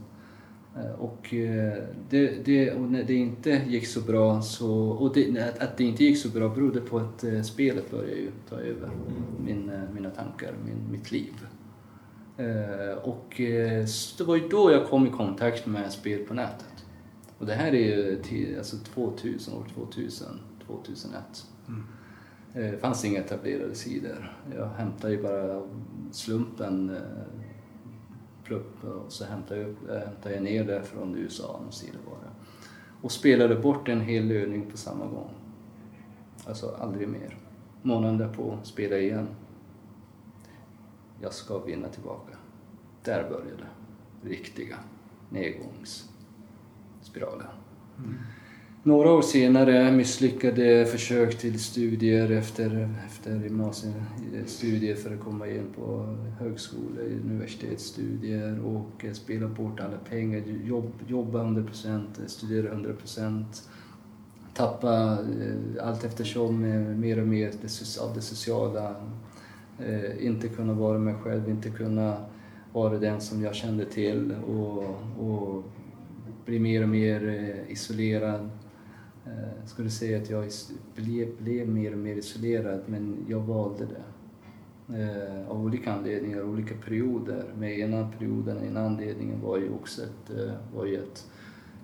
Eh, 0.76 0.90
och 0.90 1.34
det, 2.10 2.44
det, 2.44 2.72
och 2.72 2.90
när 2.90 3.04
det 3.04 3.14
inte 3.14 3.50
gick 3.50 3.86
så 3.86 4.00
bra 4.00 4.42
så, 4.42 4.88
och 4.88 5.14
det, 5.14 5.54
att, 5.60 5.76
det 5.76 5.84
inte 5.84 6.04
gick 6.04 6.18
så 6.18 6.28
bra 6.28 6.48
berodde 6.48 6.80
på 6.80 6.98
att 6.98 7.24
spelet 7.46 7.90
började 7.90 8.20
ju 8.20 8.30
ta 8.48 8.56
över 8.56 8.90
min, 9.44 9.72
mina 9.94 10.10
tankar, 10.10 10.54
min, 10.64 10.90
mitt 10.90 11.12
liv. 11.12 11.32
Och 13.02 13.34
det 14.18 14.24
var 14.24 14.36
ju 14.36 14.48
då 14.48 14.72
jag 14.72 14.86
kom 14.86 15.06
i 15.06 15.10
kontakt 15.10 15.66
med 15.66 15.92
spel 15.92 16.24
på 16.24 16.34
nätet. 16.34 16.84
Och 17.38 17.46
det 17.46 17.54
här 17.54 17.74
är 17.74 17.96
ju 17.96 18.22
till, 18.22 18.58
alltså 18.58 18.76
2000, 18.76 19.54
år 19.54 19.66
2000, 19.74 20.26
2001. 20.66 21.22
Mm. 21.68 21.84
Eh, 22.54 22.70
det 22.70 22.78
fanns 22.78 23.04
inga 23.04 23.20
etablerade 23.20 23.74
sidor. 23.74 24.36
Jag 24.56 24.68
hämtade 24.68 25.12
ju 25.12 25.22
bara 25.22 25.62
slumpen 26.12 26.96
eh, 26.96 27.02
plupp 28.44 28.84
och 28.84 29.12
så 29.12 29.24
hämtade 29.24 29.60
jag, 29.60 29.70
upp, 29.70 29.90
eh, 29.90 29.98
hämtade 29.98 30.34
jag 30.34 30.44
ner 30.44 30.64
det 30.64 30.82
från 30.82 31.16
USA, 31.16 31.60
någon 31.62 31.72
sida. 31.72 31.98
Och 33.02 33.12
spelade 33.12 33.54
bort 33.54 33.88
en 33.88 34.00
hel 34.00 34.30
övning 34.30 34.70
på 34.70 34.76
samma 34.76 35.06
gång. 35.06 35.30
Alltså 36.46 36.76
aldrig 36.80 37.08
mer. 37.08 37.36
Månaden 37.82 38.18
därpå, 38.18 38.58
spela 38.62 38.98
igen. 38.98 39.28
Jag 41.20 41.32
ska 41.32 41.58
vinna 41.58 41.88
tillbaka. 41.88 42.36
Där 43.04 43.30
började 43.30 43.64
riktiga 44.22 44.76
nedgångsspiralen. 45.30 47.46
Mm. 47.98 48.18
Några 48.82 49.12
år 49.12 49.22
senare 49.22 49.92
misslyckade 49.92 50.86
försök 50.86 51.38
till 51.38 51.60
studier 51.60 52.30
efter, 52.30 52.88
efter 53.06 53.42
gymnasiestudier 53.42 54.94
för 54.94 55.14
att 55.14 55.20
komma 55.20 55.48
in 55.48 55.66
på 55.76 56.16
högskola, 56.38 57.00
universitetsstudier 57.24 58.60
och 58.64 59.04
spela 59.12 59.48
bort 59.48 59.80
alla 59.80 59.98
pengar, 60.08 60.42
jobb, 60.64 60.92
jobba 61.06 61.44
100%, 61.44 62.04
studera 62.26 62.74
100%, 62.74 63.44
tappa 64.54 65.18
eh, 65.40 65.86
allt 65.88 66.04
eftersom 66.04 66.64
eh, 66.64 66.80
mer 66.80 67.20
och 67.20 67.28
mer 67.28 67.52
av 68.00 68.14
det 68.14 68.20
sociala, 68.20 68.94
eh, 69.78 70.26
inte 70.26 70.48
kunna 70.48 70.72
vara 70.72 70.98
mig 70.98 71.14
själv, 71.14 71.48
inte 71.48 71.70
kunna 71.70 72.16
vara 72.72 72.98
den 72.98 73.20
som 73.20 73.42
jag 73.42 73.54
kände 73.54 73.84
till 73.84 74.34
och, 74.48 74.84
och 75.20 75.64
bli 76.44 76.58
mer 76.58 76.82
och 76.82 76.88
mer 76.88 77.54
isolerad. 77.68 78.50
Jag 79.60 79.68
skulle 79.68 79.90
säga 79.90 80.18
att 80.18 80.30
jag 80.30 80.44
blev, 80.94 81.28
blev 81.38 81.68
mer 81.68 81.92
och 81.92 81.98
mer 81.98 82.16
isolerad 82.16 82.80
men 82.86 83.26
jag 83.28 83.40
valde 83.40 83.86
det. 83.86 84.02
Eh, 84.98 85.50
av 85.50 85.64
olika 85.64 85.92
anledningar, 85.92 86.42
olika 86.42 86.74
perioder. 86.74 87.44
Men 87.58 87.68
ena 87.68 88.08
perioden, 88.18 88.64
ena 88.64 88.86
anledningen 88.86 89.40
var 89.40 89.58
ju 89.58 89.70
också 89.70 90.02
att, 90.02 90.30
eh, 90.30 90.52
var 90.74 90.86
ju 90.86 90.96
att 91.02 91.30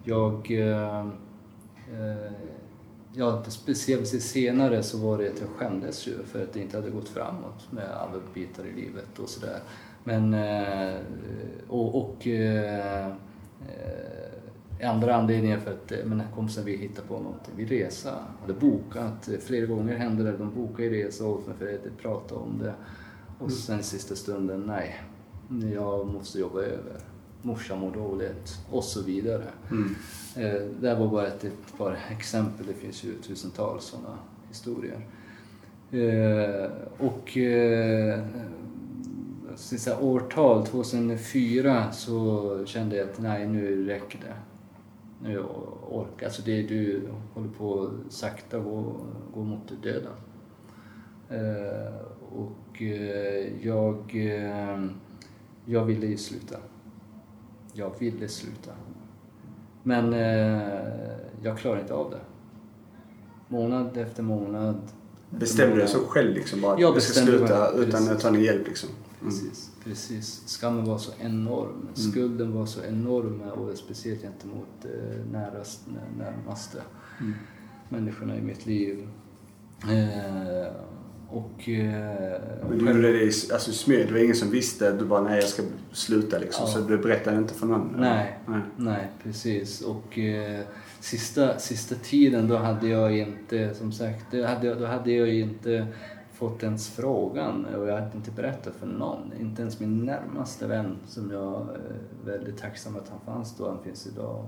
jag 0.05 0.51
eh, 0.51 1.01
eh 1.93 2.33
Ja, 3.17 3.45
speciellt 3.49 4.07
senare 4.07 4.83
så 4.83 4.99
var 4.99 5.19
det 5.19 5.29
att 5.29 5.41
jag 5.41 5.49
skämdes 5.49 6.07
ju 6.07 6.23
för 6.25 6.43
att 6.43 6.53
det 6.53 6.61
inte 6.61 6.77
hade 6.77 6.91
gått 6.91 7.09
framåt 7.09 7.73
med 7.73 7.91
alla 7.91 8.21
bitar 8.35 8.65
i 8.65 8.73
livet 8.73 9.19
och 9.19 9.29
sådär. 9.29 9.59
Men, 10.05 10.35
eh, 10.35 10.95
och, 11.69 11.95
och 11.95 12.27
eh, 12.27 13.07
eh, 13.07 13.13
andra 14.85 15.15
anledningar 15.15 15.59
för 15.59 15.71
att 15.71 15.93
eh, 15.93 15.99
men 16.05 16.23
kompisen 16.35 16.65
vi 16.65 16.77
hittade 16.77 17.09
på 17.09 17.15
någonting. 17.15 17.55
Vi 17.57 17.65
resa, 17.65 18.19
hade 18.41 18.53
bokat, 18.53 19.29
eh, 19.29 19.39
flera 19.39 19.67
gånger 19.67 19.97
hände 19.97 20.25
det, 20.25 20.37
de 20.37 20.55
bokade 20.55 20.89
resa 20.89 21.27
åt 21.27 21.47
mig 21.47 21.57
för 21.59 21.67
att 21.67 21.99
prata 21.99 22.35
om 22.35 22.59
det. 22.59 22.75
Och 23.39 23.53
sen 23.53 23.81
i 23.81 23.83
sista 23.83 24.15
stunden, 24.15 24.61
nej, 24.67 25.01
jag 25.75 26.07
måste 26.07 26.39
jobba 26.39 26.59
över. 26.59 27.01
Morsan 27.43 27.79
mår 27.79 27.93
dåligt 27.93 28.59
och 28.71 28.85
så 28.85 29.03
vidare. 29.03 29.45
Eh, 30.37 30.63
det 30.81 30.89
här 30.89 30.99
var 30.99 31.09
bara 31.09 31.27
ett, 31.27 31.45
ett 31.45 31.79
par 31.79 31.99
exempel, 32.11 32.67
det 32.67 32.75
finns 32.75 33.05
ju 33.05 33.15
tusentals 33.15 33.85
sådana 33.85 34.19
historier. 34.49 35.07
Och 36.99 37.39
sista 39.57 39.99
årtal, 39.99 40.67
2004, 40.67 41.93
så 41.93 42.63
kände 42.67 42.97
jag 42.97 43.09
att 43.09 43.19
nej, 43.19 43.47
nu 43.47 43.87
räcker 43.87 44.19
det. 44.19 44.35
Nu 45.25 45.39
orkar 45.89 46.27
Alltså 46.27 46.43
det 46.43 46.63
du 46.63 47.09
håller 47.35 47.49
på 47.49 47.91
sakta 48.09 48.59
gå, 48.59 48.97
gå 49.35 49.43
mot 49.43 49.83
döden. 49.83 50.13
Eh, 51.29 51.95
och 52.33 52.83
eh, 52.83 53.67
jag, 53.67 53.97
eh, 54.15 54.85
jag 55.65 55.85
ville 55.85 56.07
ju 56.07 56.17
sluta. 56.17 56.57
Jag 57.73 57.99
ville 57.99 58.29
sluta. 58.29 58.71
Men 59.83 60.13
eh, 60.13 61.17
jag 61.43 61.59
klarar 61.59 61.81
inte 61.81 61.95
av 61.95 62.11
det. 62.11 62.21
Månad 63.49 63.97
efter 63.97 64.23
månad. 64.23 64.81
Bestämde 65.31 65.67
du 65.67 65.73
månad. 65.73 65.89
så 65.89 65.99
själv 65.99 66.35
liksom 66.35 66.61
bara 66.61 66.81
Jag 66.81 66.95
du 66.95 67.01
ska 67.01 67.09
bestämde 67.09 67.39
sluta 67.39 67.73
mig, 67.73 67.89
utan 67.89 68.09
att 68.09 68.21
ta 68.21 68.31
någon 68.31 68.43
hjälp 68.43 68.69
liksom? 68.69 68.91
Precis, 69.21 69.71
precis. 69.85 70.43
Skammen 70.47 70.85
var 70.85 70.99
så 70.99 71.13
enorm. 71.21 71.89
Skulden 71.95 72.53
var 72.55 72.67
så 72.67 72.81
enorm 72.85 73.41
och 73.41 73.77
speciellt 73.79 74.23
gentemot 74.23 74.85
eh, 74.85 75.27
närast, 75.33 75.81
närmaste 76.19 76.79
människorna 77.89 78.37
i 78.37 78.41
mitt 78.41 78.67
liv. 78.67 79.09
Eh, 79.83 80.73
och... 81.29 81.69
Eh, 81.69 82.31
Men 82.69 82.79
du 82.79 82.87
gjorde 82.87 83.13
det 83.13 83.23
i 83.23 83.27
alltså, 83.53 83.73
smyg, 83.73 84.07
det 84.07 84.13
var 84.13 84.21
ingen 84.21 84.37
som 84.37 84.51
visste, 84.51 84.93
du 84.93 85.05
bara 85.05 85.23
nej 85.23 85.35
jag 85.41 85.49
ska 85.49 85.63
sluta 85.93 86.39
liksom. 86.39 86.65
Ja. 86.67 86.73
Så 86.73 86.81
du 86.81 86.99
berättade 86.99 87.37
inte 87.37 87.55
för 87.55 87.67
någon? 87.67 87.95
Nej, 87.99 88.39
nej. 88.49 88.61
nej 88.77 89.11
precis. 89.23 89.81
Och 89.81 90.19
eh, 90.19 90.61
sista, 91.01 91.59
sista 91.59 91.95
tiden 91.95 92.49
då 92.49 92.57
hade 92.57 92.89
jag 92.89 93.19
inte, 93.19 93.75
som 93.75 93.93
sagt, 93.93 94.25
då 94.33 94.45
hade, 94.47 94.67
jag- 94.67 94.79
då 94.79 94.87
hade 94.87 95.13
jag 95.13 95.35
inte 95.35 95.87
fått 96.35 96.63
ens 96.63 96.89
frågan 96.89 97.65
och 97.65 97.89
jag 97.89 97.95
hade 97.95 98.17
inte 98.17 98.31
berättat 98.31 98.75
för 98.75 98.87
någon. 98.87 99.33
Inte 99.41 99.63
ens 99.63 99.81
min 99.81 100.05
närmaste 100.05 100.67
vän 100.67 100.97
som 101.07 101.31
jag 101.31 101.61
är 101.61 101.99
väldigt 102.25 102.59
tacksam 102.59 102.97
att 102.97 103.09
han 103.09 103.21
fanns 103.21 103.57
då, 103.57 103.69
han 103.69 103.83
finns 103.83 104.07
idag. 104.07 104.45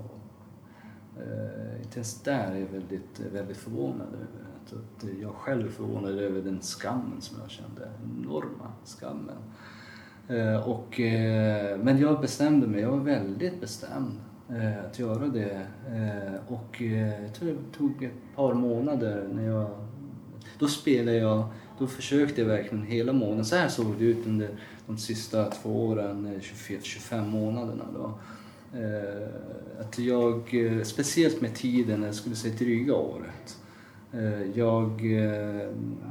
Eh, 1.17 1.81
inte 1.81 1.95
ens 1.95 2.21
där 2.21 2.51
är 2.51 2.59
jag 2.59 2.67
väldigt, 2.67 3.19
eh, 3.19 3.31
väldigt 3.33 3.57
förvånad 3.57 4.07
över. 4.07 4.47
Att, 4.65 4.73
att 4.73 5.09
jag 5.21 5.33
själv 5.33 5.65
är 5.65 5.71
förvånad 5.71 6.19
över 6.19 6.41
den 6.41 6.61
skammen 6.61 7.21
som 7.21 7.37
jag 7.41 7.49
kände, 7.49 7.89
enorma 8.03 8.71
skammen. 8.85 9.35
Eh, 10.27 10.69
och, 10.69 10.99
eh, 10.99 11.77
men 11.77 11.97
jag 11.97 12.21
bestämde 12.21 12.67
mig, 12.67 12.81
jag 12.81 12.91
var 12.91 12.97
väldigt 12.97 13.61
bestämd 13.61 14.19
eh, 14.49 14.85
att 14.85 14.99
göra 14.99 15.27
det. 15.27 15.67
Eh, 15.87 16.53
och 16.53 16.81
eh, 16.81 17.23
jag 17.23 17.33
tror 17.33 17.49
det 17.49 17.77
tog 17.77 18.03
ett 18.03 18.35
par 18.35 18.53
månader 18.53 19.29
när 19.33 19.43
jag... 19.43 19.69
Då 20.59 20.67
spelade 20.67 21.17
jag, 21.17 21.45
då 21.79 21.87
försökte 21.87 22.41
jag 22.41 22.47
verkligen 22.47 22.83
hela 22.83 23.13
månaden. 23.13 23.45
Så 23.45 23.55
här 23.55 23.67
såg 23.67 23.95
det 23.99 24.05
ut 24.05 24.27
under 24.27 24.49
de 24.87 24.97
sista 24.97 25.45
två 25.45 25.87
åren, 25.87 26.25
eh, 26.25 26.41
24, 26.41 26.79
25 26.83 27.29
månaderna 27.29 27.85
då. 27.93 28.19
Eh, 28.79 29.27
att 29.79 29.99
jag, 29.99 30.65
eh, 30.65 30.83
speciellt 30.83 31.41
med 31.41 31.55
tiden, 31.55 32.03
jag 32.03 32.15
skulle 32.15 32.35
säga 32.35 32.55
dryga 32.55 32.95
året, 32.95 33.57
Jag 34.53 35.01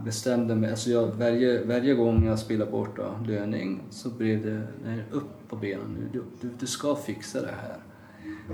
bestämde 0.05 0.55
mig, 0.55 0.71
alltså 0.71 0.91
jag, 0.91 1.07
varje, 1.07 1.65
varje 1.65 1.95
gång 1.95 2.27
jag 2.27 2.39
spelade 2.39 2.71
bort 2.71 2.97
då, 2.97 3.19
löning 3.27 3.83
så 3.91 4.11
blev 4.11 4.43
det 4.43 4.63
nej, 4.85 5.05
upp 5.11 5.49
på 5.49 5.57
benen 5.57 5.97
nu. 5.99 6.09
Du, 6.13 6.25
du, 6.41 6.55
du 6.59 6.67
ska 6.67 6.95
fixa 6.97 7.41
det 7.41 7.55
här. 7.63 7.77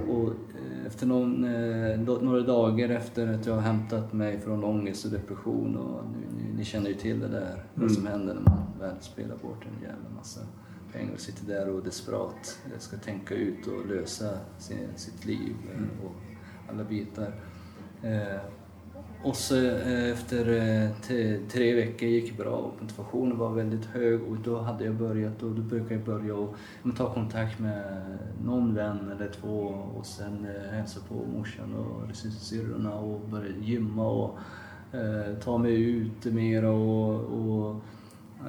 Och 0.09 0.29
eh, 0.29 0.87
efter 0.87 1.07
någon, 1.07 1.45
eh, 1.45 2.21
några 2.21 2.41
dagar 2.41 2.89
efter 2.89 3.35
att 3.35 3.47
jag 3.47 3.55
har 3.55 3.61
hämtat 3.61 4.13
mig 4.13 4.41
från 4.41 4.65
ångest 4.65 5.05
och 5.05 5.11
depression 5.11 5.77
och 5.77 6.05
ni, 6.05 6.43
ni, 6.43 6.53
ni 6.57 6.65
känner 6.65 6.89
ju 6.89 6.95
till 6.95 7.21
det 7.21 7.29
där, 7.29 7.65
vad 7.75 7.93
som 7.93 8.07
händer 8.07 8.35
när 8.35 8.43
man 8.43 8.63
väl 8.81 9.01
spelar 9.01 9.37
bort 9.37 9.65
en 9.65 9.83
jävla 9.83 10.11
massa 10.17 10.41
pengar 10.93 11.15
och 11.15 11.21
sitter 11.21 11.47
där 11.47 11.69
och 11.69 11.83
desperat 11.83 12.59
eh, 12.67 12.79
ska 12.79 12.97
tänka 12.97 13.35
ut 13.35 13.67
och 13.67 13.87
lösa 13.87 14.39
sin, 14.59 14.89
sitt 14.97 15.27
liv 15.27 15.57
eh, 15.75 16.07
och 16.07 16.13
alla 16.73 16.85
bitar. 16.85 17.35
Och 19.25 19.37
så 19.37 19.57
eh, 19.67 20.11
efter 20.11 20.49
eh, 20.53 20.91
tre 21.49 21.75
veckor 21.75 22.09
gick 22.09 22.31
det 22.31 22.43
bra 22.45 22.57
och 22.57 22.83
motivationen 22.83 23.39
var 23.39 23.53
väldigt 23.53 23.85
hög 23.85 24.23
och 24.23 24.37
då 24.37 24.61
hade 24.61 24.85
jag 24.85 24.95
börjat 24.95 25.43
och 25.43 25.51
då 25.51 25.63
brukar 25.63 25.95
jag 25.95 26.05
börja 26.05 26.35
och 26.35 26.57
ta 26.97 27.15
kontakt 27.15 27.59
med 27.59 28.19
någon 28.45 28.75
vän 28.75 29.11
eller 29.11 29.29
två 29.29 29.59
och 29.97 30.07
sen 30.07 30.47
eh, 30.47 30.73
hälsa 30.73 31.01
på 31.09 31.15
morsan 31.15 31.75
och 31.75 32.17
syrrorna 32.17 32.95
och 32.95 33.21
börja 33.21 33.57
gymma 33.57 34.09
och 34.09 34.39
eh, 34.93 35.39
ta 35.45 35.59
mig 35.59 35.83
ut 35.83 36.25
mera 36.25 36.71
och, 36.71 37.21
och 37.21 37.81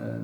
eh, 0.02 0.22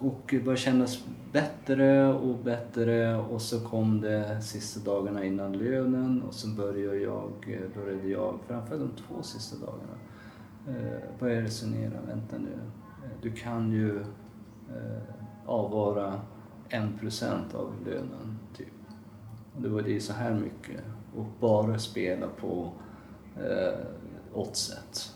och 0.00 0.20
det 0.30 0.38
och 0.38 0.40
började 0.40 0.60
kännas 0.60 1.04
bättre 1.32 2.12
och 2.12 2.36
bättre 2.38 3.16
och 3.16 3.42
så 3.42 3.60
kom 3.60 4.00
det 4.00 4.42
sista 4.42 4.90
dagarna 4.90 5.24
innan 5.24 5.52
lönen 5.52 6.22
och 6.22 6.34
så 6.34 6.48
började 6.48 6.98
jag, 6.98 7.32
började 7.74 8.08
jag 8.08 8.38
framförallt 8.46 8.96
de 8.96 9.02
två 9.02 9.22
sista 9.22 9.56
dagarna, 9.66 9.98
börja 10.66 11.18
började 11.18 11.42
resonera, 11.42 12.00
vänta 12.06 12.38
nu, 12.38 12.52
eh, 13.04 13.10
du 13.22 13.32
kan 13.32 13.72
ju 13.72 14.00
eh, 14.70 15.02
avvara 15.46 16.20
en 16.68 16.98
procent 16.98 17.54
av 17.54 17.72
lönen 17.86 18.38
typ. 18.56 18.68
Och 19.56 19.62
det 19.62 19.68
var 19.68 19.82
det 19.82 20.00
så 20.00 20.12
här 20.12 20.34
mycket 20.34 20.80
och 21.16 21.26
bara 21.40 21.78
spela 21.78 22.26
på 22.26 22.72
eh, 23.36 23.78
oddset. 24.34 25.14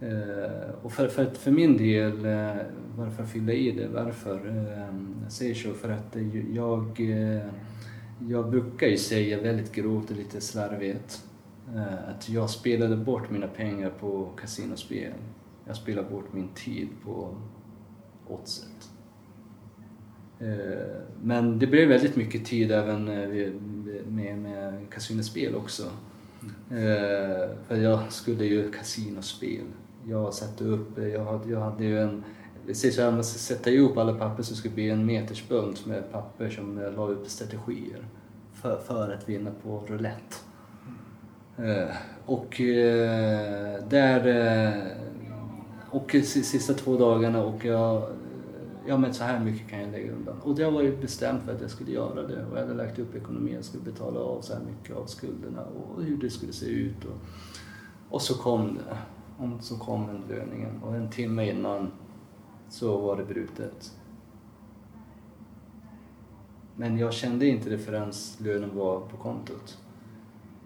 Eh, 0.00 0.70
och 0.82 0.92
för, 0.92 1.08
för, 1.08 1.24
för 1.24 1.50
min 1.50 1.76
del, 1.76 2.24
eh, 2.24 2.56
varför 2.96 3.22
jag 3.22 3.28
fylla 3.28 3.52
i 3.52 3.70
det, 3.70 3.88
varför 3.88 4.48
eh, 4.48 4.94
jag 5.22 5.32
säger 5.32 5.54
så, 5.54 5.74
för 5.74 5.90
att 5.90 6.16
jag, 6.52 7.00
eh, 7.00 7.46
jag 8.28 8.50
brukar 8.50 8.86
ju 8.86 8.96
säga 8.96 9.40
väldigt 9.42 9.72
grovt 9.72 10.10
och 10.10 10.16
lite 10.16 10.40
slarvigt 10.40 11.24
att 12.08 12.28
jag 12.28 12.50
spelade 12.50 12.96
bort 12.96 13.30
mina 13.30 13.46
pengar 13.46 13.90
på 13.90 14.30
kasinospel. 14.40 15.12
Jag 15.66 15.76
spelade 15.76 16.10
bort 16.10 16.32
min 16.32 16.48
tid 16.48 16.88
på 17.04 17.36
oddset. 18.28 18.90
Men 21.22 21.58
det 21.58 21.66
blev 21.66 21.88
väldigt 21.88 22.16
mycket 22.16 22.44
tid 22.44 22.72
även 22.72 23.04
med, 23.04 24.38
med 24.38 24.74
kasinospel 24.90 25.54
också. 25.54 25.82
Eh, 26.70 27.48
För 27.66 27.76
jag 27.76 28.12
skulle 28.12 28.44
ju 28.44 28.70
kasinospel. 28.70 29.64
Jag 30.08 30.34
satte 30.34 30.64
upp, 30.64 30.98
jag 30.98 31.24
hade, 31.24 31.50
jag 31.50 31.60
hade 31.60 31.84
ju 31.84 31.98
en, 31.98 32.24
det 32.66 32.74
sägs 32.74 32.96
så 32.96 33.02
här, 33.02 33.22
sätta 33.22 33.70
ihop 33.70 33.96
alla 33.98 34.14
papper 34.14 34.42
så 34.42 34.54
skulle 34.54 34.72
det 34.72 34.74
bli 34.74 34.90
en 34.90 35.06
metersbunt 35.06 35.86
med 35.86 36.12
papper 36.12 36.50
som 36.50 36.78
jag 36.78 36.94
la 36.94 37.08
upp 37.08 37.28
strategier 37.28 38.04
för, 38.52 38.76
för 38.76 39.10
att 39.12 39.28
vinna 39.28 39.50
på 39.62 39.82
roulette. 39.86 40.36
Eh, 41.58 41.96
Och 42.26 42.60
eh, 42.60 43.84
där... 43.88 44.26
eh, 44.26 44.92
Och 45.90 46.10
sista 46.24 46.74
två 46.74 46.96
dagarna 46.96 47.44
och 47.44 47.64
jag... 47.64 48.02
Ja 48.86 48.96
men 48.96 49.14
så 49.14 49.24
här 49.24 49.40
mycket 49.40 49.68
kan 49.70 49.80
jag 49.80 49.90
lägga 49.92 50.12
undan. 50.12 50.40
Och 50.42 50.54
det 50.54 50.70
var 50.70 50.82
ju 50.82 50.96
bestämt 50.96 51.42
för 51.42 51.54
att 51.54 51.60
jag 51.60 51.70
skulle 51.70 51.90
göra 51.92 52.22
det. 52.22 52.44
Och 52.46 52.56
jag 52.56 52.60
hade 52.60 52.74
lagt 52.74 52.98
upp 52.98 53.14
ekonomin, 53.14 53.54
jag 53.54 53.64
skulle 53.64 53.82
betala 53.84 54.20
av 54.20 54.40
så 54.40 54.52
här 54.54 54.60
mycket 54.60 54.96
av 54.96 55.06
skulderna 55.06 55.62
och 55.64 56.02
hur 56.02 56.16
det 56.16 56.30
skulle 56.30 56.52
se 56.52 56.66
ut. 56.66 57.04
Och, 57.04 57.16
och 58.08 58.22
så 58.22 58.34
kom 58.34 58.74
det. 58.74 58.96
Och 59.38 59.64
så 59.64 59.78
kom 59.78 60.06
den 60.06 60.22
löningen. 60.28 60.82
Och 60.82 60.94
en 60.96 61.10
timme 61.10 61.50
innan 61.50 61.92
så 62.68 62.98
var 62.98 63.16
det 63.16 63.24
brutet. 63.24 63.98
Men 66.76 66.98
jag 66.98 67.12
kände 67.12 67.46
inte 67.46 67.70
det 67.70 67.78
förrän 67.78 68.12
lönen 68.38 68.76
var 68.76 69.00
på 69.00 69.16
kontot. 69.16 69.78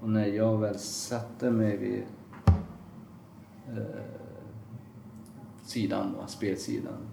Och 0.01 0.09
när 0.09 0.27
jag 0.27 0.59
väl 0.59 0.79
satte 0.79 1.51
mig 1.51 1.77
vid 1.77 2.03
eh, 3.69 4.03
sidan, 5.63 6.15
då, 6.21 6.27
spelsidan, 6.27 7.09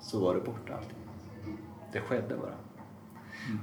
så 0.00 0.20
var 0.20 0.34
det 0.34 0.40
borta 0.40 0.74
allting. 0.74 0.98
Det 1.92 2.00
skedde 2.00 2.36
bara. 2.36 2.54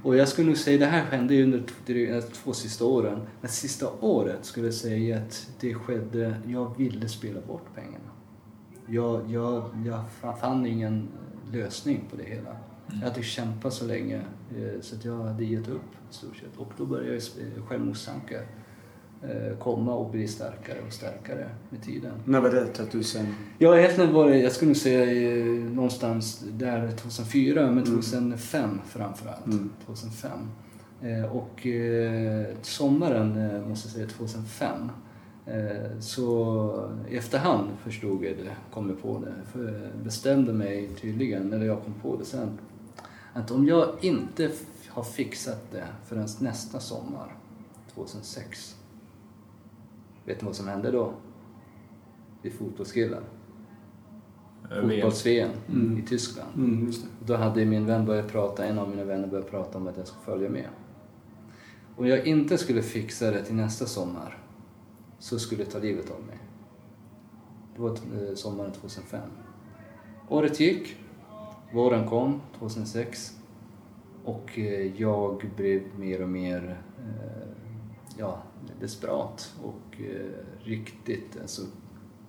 Och 0.02 0.16
jag 0.16 0.28
skulle 0.28 0.46
nog 0.48 0.56
säga, 0.56 0.78
det 0.78 0.86
här 0.86 1.04
hände 1.04 1.34
ju 1.34 1.44
under 1.44 1.64
de 1.86 2.22
två 2.22 2.52
sista 2.52 2.84
åren. 2.84 3.20
Men 3.40 3.50
sista 3.50 3.86
året 4.00 4.44
skulle 4.44 4.66
jag 4.66 4.74
säga 4.74 5.16
att 5.18 5.50
det 5.60 5.74
skedde, 5.74 6.34
jag 6.46 6.78
ville 6.78 7.08
spela 7.08 7.40
bort 7.40 7.66
pengarna. 7.74 8.10
Jag, 8.88 9.30
jag, 9.30 9.64
jag 9.86 10.04
fa- 10.22 10.36
fann 10.36 10.66
ingen 10.66 11.08
lösning 11.52 12.04
på 12.10 12.16
det 12.16 12.24
hela. 12.24 12.56
Jag 12.86 13.08
hade 13.08 13.22
kämpat 13.22 13.72
så 13.74 13.86
länge 13.86 14.16
eh, 14.56 14.80
så 14.80 14.96
att 14.96 15.04
jag 15.04 15.16
hade 15.16 15.44
gett 15.44 15.68
upp 15.68 15.82
i 16.10 16.14
stort 16.14 16.36
sett. 16.36 16.56
Och 16.56 16.72
då 16.78 16.86
började 16.86 17.12
jag 17.12 17.18
sp- 17.20 17.66
självmordstankar 17.68 18.40
eh, 18.40 18.46
komma 19.58 19.94
och 19.94 20.10
bli 20.10 20.28
starkare 20.28 20.78
och 20.86 20.92
starkare 20.92 21.48
med 21.70 21.82
tiden. 21.82 22.12
När 22.24 22.40
var 22.40 22.50
det 22.50 22.80
att 22.80 22.90
du 22.90 23.02
sen... 23.02 23.34
Ja, 23.58 23.78
egentligen 23.78 24.12
var 24.12 24.30
det, 24.30 24.38
jag 24.38 24.52
skulle 24.52 24.74
säga 24.74 25.30
eh, 25.30 25.46
någonstans 25.46 26.44
där 26.52 26.90
2004, 26.90 27.70
men 27.70 27.84
2005 27.84 28.80
framförallt. 28.88 29.46
Mm. 29.46 29.70
2005. 29.86 30.30
Eh, 31.02 31.36
och 31.36 31.66
eh, 31.66 32.46
sommaren, 32.62 33.50
eh, 33.50 33.68
måste 33.68 33.88
jag 33.88 33.94
säga, 33.94 34.06
2005 34.06 34.90
eh, 35.46 36.00
så 36.00 36.90
i 37.10 37.16
efterhand 37.16 37.68
förstod 37.84 38.24
jag 38.24 38.36
det, 38.36 38.56
kom 38.74 38.88
jag 38.88 39.02
på 39.02 39.18
det, 39.18 39.34
för 39.52 39.90
bestämde 40.04 40.52
mig 40.52 40.90
tydligen, 41.00 41.52
eller 41.52 41.66
jag 41.66 41.84
kom 41.84 41.94
på 42.02 42.16
det 42.16 42.24
sen, 42.24 42.58
att 43.32 43.50
om 43.50 43.66
jag 43.66 43.88
inte 44.00 44.50
har 44.88 45.04
fixat 45.04 45.72
det 45.72 45.86
förrän 46.06 46.28
nästa 46.40 46.80
sommar, 46.80 47.34
2006, 47.94 48.76
vet 50.24 50.42
ni 50.42 50.46
vad 50.46 50.56
som 50.56 50.68
hände 50.68 50.90
då? 50.90 51.12
Vi 52.42 52.50
fotbollskillar. 52.50 53.22
Jag 54.70 54.82
vet. 54.82 54.90
Fotbolls-VM 54.94 55.50
i 55.98 56.02
Tyskland. 56.08 56.48
Mm, 56.56 56.86
just 56.86 57.02
det. 57.02 57.08
Då 57.26 57.36
hade 57.36 57.64
min 57.64 57.86
vän 57.86 58.06
börjat 58.06 58.32
prata, 58.32 58.64
en 58.64 58.78
av 58.78 58.88
mina 58.88 59.04
vänner 59.04 59.28
börjat 59.28 59.50
prata 59.50 59.78
om 59.78 59.86
att 59.86 59.96
jag 59.96 60.06
skulle 60.06 60.24
följa 60.24 60.50
med. 60.50 60.68
Om 61.96 62.06
jag 62.06 62.26
inte 62.26 62.58
skulle 62.58 62.82
fixa 62.82 63.30
det 63.30 63.44
till 63.44 63.54
nästa 63.54 63.86
sommar 63.86 64.38
så 65.18 65.38
skulle 65.38 65.64
det 65.64 65.70
ta 65.70 65.78
livet 65.78 66.10
av 66.10 66.22
mig. 66.26 66.38
Det 67.74 67.82
var 67.82 67.90
eh, 67.90 68.34
sommaren 68.34 68.72
2005. 68.72 69.20
Året 70.28 70.60
gick, 70.60 70.96
våren 71.72 72.08
kom 72.08 72.40
2006 72.58 73.38
och 74.24 74.58
eh, 74.58 75.00
jag 75.00 75.50
blev 75.56 75.82
mer 75.98 76.22
och 76.22 76.28
mer 76.28 76.82
eh, 76.98 77.48
ja, 78.18 78.42
desperat 78.80 79.54
och 79.62 80.00
eh, 80.00 80.66
riktigt 80.66 81.38
alltså, 81.40 81.62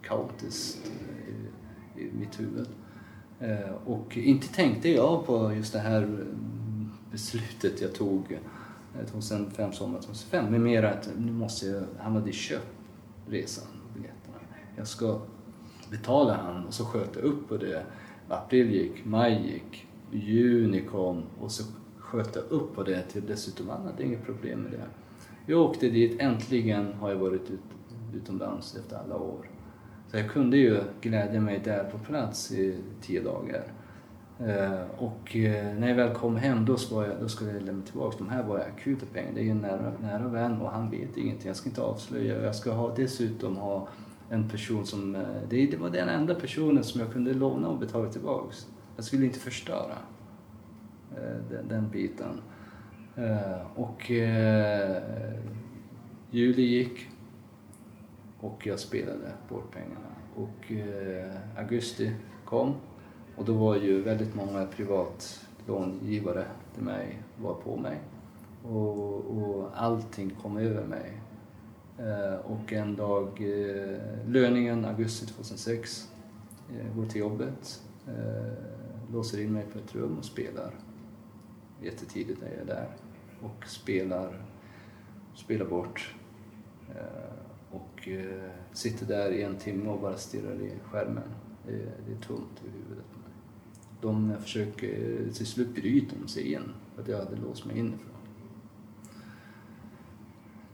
kaotiskt 0.02 0.92
i, 1.98 2.02
i 2.02 2.12
mitt 2.14 2.40
huvud. 2.40 2.68
Eh, 3.40 3.74
Och 3.86 4.18
inte 4.18 4.48
tänkte 4.48 4.90
jag 4.90 5.26
på 5.26 5.54
just 5.54 5.74
det 5.74 5.80
här 5.80 6.04
mm, 6.04 6.92
beslutet 7.12 7.82
jag 7.82 7.94
tog 7.96 8.40
2005, 9.12 9.74
sommar 9.74 10.00
2005. 10.02 10.46
Men 10.52 10.64
mer 10.64 10.84
att 10.84 11.10
nu 11.18 11.32
måste 11.32 11.66
jag, 11.66 11.84
han 12.00 12.14
hade 12.14 12.32
köpt 12.32 12.68
resan, 13.28 13.68
biljetterna. 13.94 14.36
Jag 14.76 14.88
ska 14.88 15.20
betala 15.92 16.34
han 16.34 16.66
och 16.66 16.74
så 16.74 16.86
sköt 16.86 17.16
jag 17.16 17.24
upp 17.24 17.50
på 17.50 17.58
det. 17.58 17.86
April 18.30 18.72
gick, 18.72 19.06
maj 19.06 19.52
gick, 19.52 19.88
juni 20.12 20.82
kom 20.82 21.24
och 21.40 21.52
så 21.52 21.64
sköt 21.98 22.36
jag 22.36 22.44
upp 22.50 22.76
på 22.76 22.84
det 22.84 23.02
till 23.02 23.24
dessutom 23.28 23.70
han 23.70 23.86
hade 23.86 24.04
inget 24.04 24.26
problem 24.26 24.60
med 24.60 24.72
det. 24.72 24.86
Jag 25.46 25.62
åkte 25.62 25.90
dit, 25.90 26.22
äntligen 26.22 26.94
har 26.94 27.10
jag 27.10 27.18
varit 27.18 27.50
ut, 27.50 27.60
utomlands 28.16 28.76
efter 28.76 28.98
alla 28.98 29.16
år. 29.16 29.50
Så 30.08 30.18
jag 30.18 30.30
kunde 30.30 30.58
ju 30.58 30.82
glädja 31.02 31.42
mig 31.42 31.62
där 31.64 31.84
på 31.84 31.98
plats 31.98 32.52
i 32.52 32.78
tio 33.02 33.24
dagar. 33.24 33.64
Eh, 34.40 34.82
och 34.98 35.36
eh, 35.36 35.76
när 35.76 35.88
jag 35.88 35.96
väl 35.96 36.14
kom 36.14 36.36
hem 36.36 36.66
då, 36.66 36.78
jag, 36.92 37.20
då 37.22 37.30
skulle 37.30 37.52
jag 37.52 37.62
lämna 37.62 37.86
tillbaka. 37.86 38.16
De 38.18 38.30
här 38.30 38.44
var 38.44 38.60
akuta 38.60 39.06
pengar. 39.14 39.32
Det 39.34 39.40
är 39.40 39.44
ju 39.44 39.52
en 39.52 39.62
nära, 39.62 39.94
nära 40.02 40.28
vän 40.28 40.62
och 40.62 40.72
han 40.72 40.90
vet 40.90 41.18
ingenting. 41.18 41.48
Jag 41.48 41.56
ska 41.56 41.70
inte 41.70 41.82
avslöja. 41.82 42.42
Jag 42.42 42.56
ska 42.56 42.72
ha, 42.72 42.96
dessutom 42.96 43.58
ha 43.58 43.88
en 44.30 44.50
person 44.50 44.86
som... 44.86 45.16
Eh, 45.16 45.22
det, 45.50 45.66
det 45.66 45.78
var 45.78 45.90
den 45.90 46.10
enda 46.10 46.36
personen 46.36 46.84
som 46.84 47.02
jag 47.02 47.14
kunde 47.14 47.34
låna 47.34 47.68
och 47.68 47.80
betala 47.80 48.10
tillbaks. 48.10 48.68
Jag 48.96 49.06
skulle 49.06 49.26
inte 49.26 49.40
förstöra 49.40 49.98
den, 51.50 51.68
den 51.68 51.90
biten. 51.90 52.42
Eh, 53.16 53.62
och 53.76 54.12
eh, 54.12 55.04
juli 56.32 56.62
gick, 56.62 57.08
och 58.40 58.68
jag 58.68 58.80
spelade 58.80 59.32
bort 59.50 59.72
pengarna. 59.72 60.16
Och 60.36 60.72
eh, 60.72 61.32
augusti 61.58 62.12
kom 62.46 62.76
och 63.36 63.46
då 63.46 63.54
var 63.54 63.76
ju 63.76 64.02
väldigt 64.02 64.36
många 64.36 64.66
privatlångivare 64.66 66.46
till 66.74 66.84
mig 66.84 67.22
var 67.38 67.54
på 67.54 67.78
mig. 67.78 68.00
Och, 68.64 69.16
och 69.16 69.70
allting 69.76 70.30
kom 70.42 70.58
över 70.58 70.84
mig. 70.84 71.22
Eh, 71.98 72.36
och 72.36 72.74
en 72.74 72.96
dag, 72.96 73.28
eh, 73.28 73.98
löningen 74.28 74.86
augusti 74.86 75.26
2006, 75.26 76.10
eh, 76.70 76.96
går 76.96 77.06
till 77.06 77.22
jobbet, 77.22 77.82
eh, 78.08 78.54
låser 79.14 79.42
in 79.42 79.54
mig 79.54 79.66
på 79.74 79.80
ett 79.80 79.96
rum 79.96 80.18
och 80.18 80.26
spelar. 80.26 80.72
Jättetidigt 81.82 82.42
när 82.42 82.50
jag 82.50 82.58
är 82.58 82.66
där. 82.66 82.88
Och 83.44 83.68
spelar, 83.68 84.42
spelar 85.36 85.66
bort. 85.66 86.16
Eh, 86.90 87.44
och 87.72 88.08
eh, 88.08 88.52
sitter 88.74 89.06
där 89.06 89.32
i 89.32 89.44
en 89.44 89.58
timme 89.58 89.90
och 89.90 90.02
bara 90.02 90.18
stirrar 90.18 90.62
i 90.62 90.72
skärmen. 90.92 91.30
Det, 91.66 91.72
det 91.78 92.12
är 92.12 92.22
tomt 92.28 92.62
i 92.66 92.70
huvudet 92.70 93.06
på 93.12 93.20
mig. 93.20 93.30
De 94.02 94.42
försöker, 94.42 95.22
eh, 95.22 95.34
till 95.34 95.46
slut 95.46 95.76
bryter 95.76 96.18
de 96.22 96.28
sig 96.28 96.54
in 96.54 96.74
för 96.96 97.02
att 97.02 97.08
jag 97.08 97.18
hade 97.18 97.36
låst 97.36 97.66
mig 97.66 97.78
inifrån. 97.80 98.10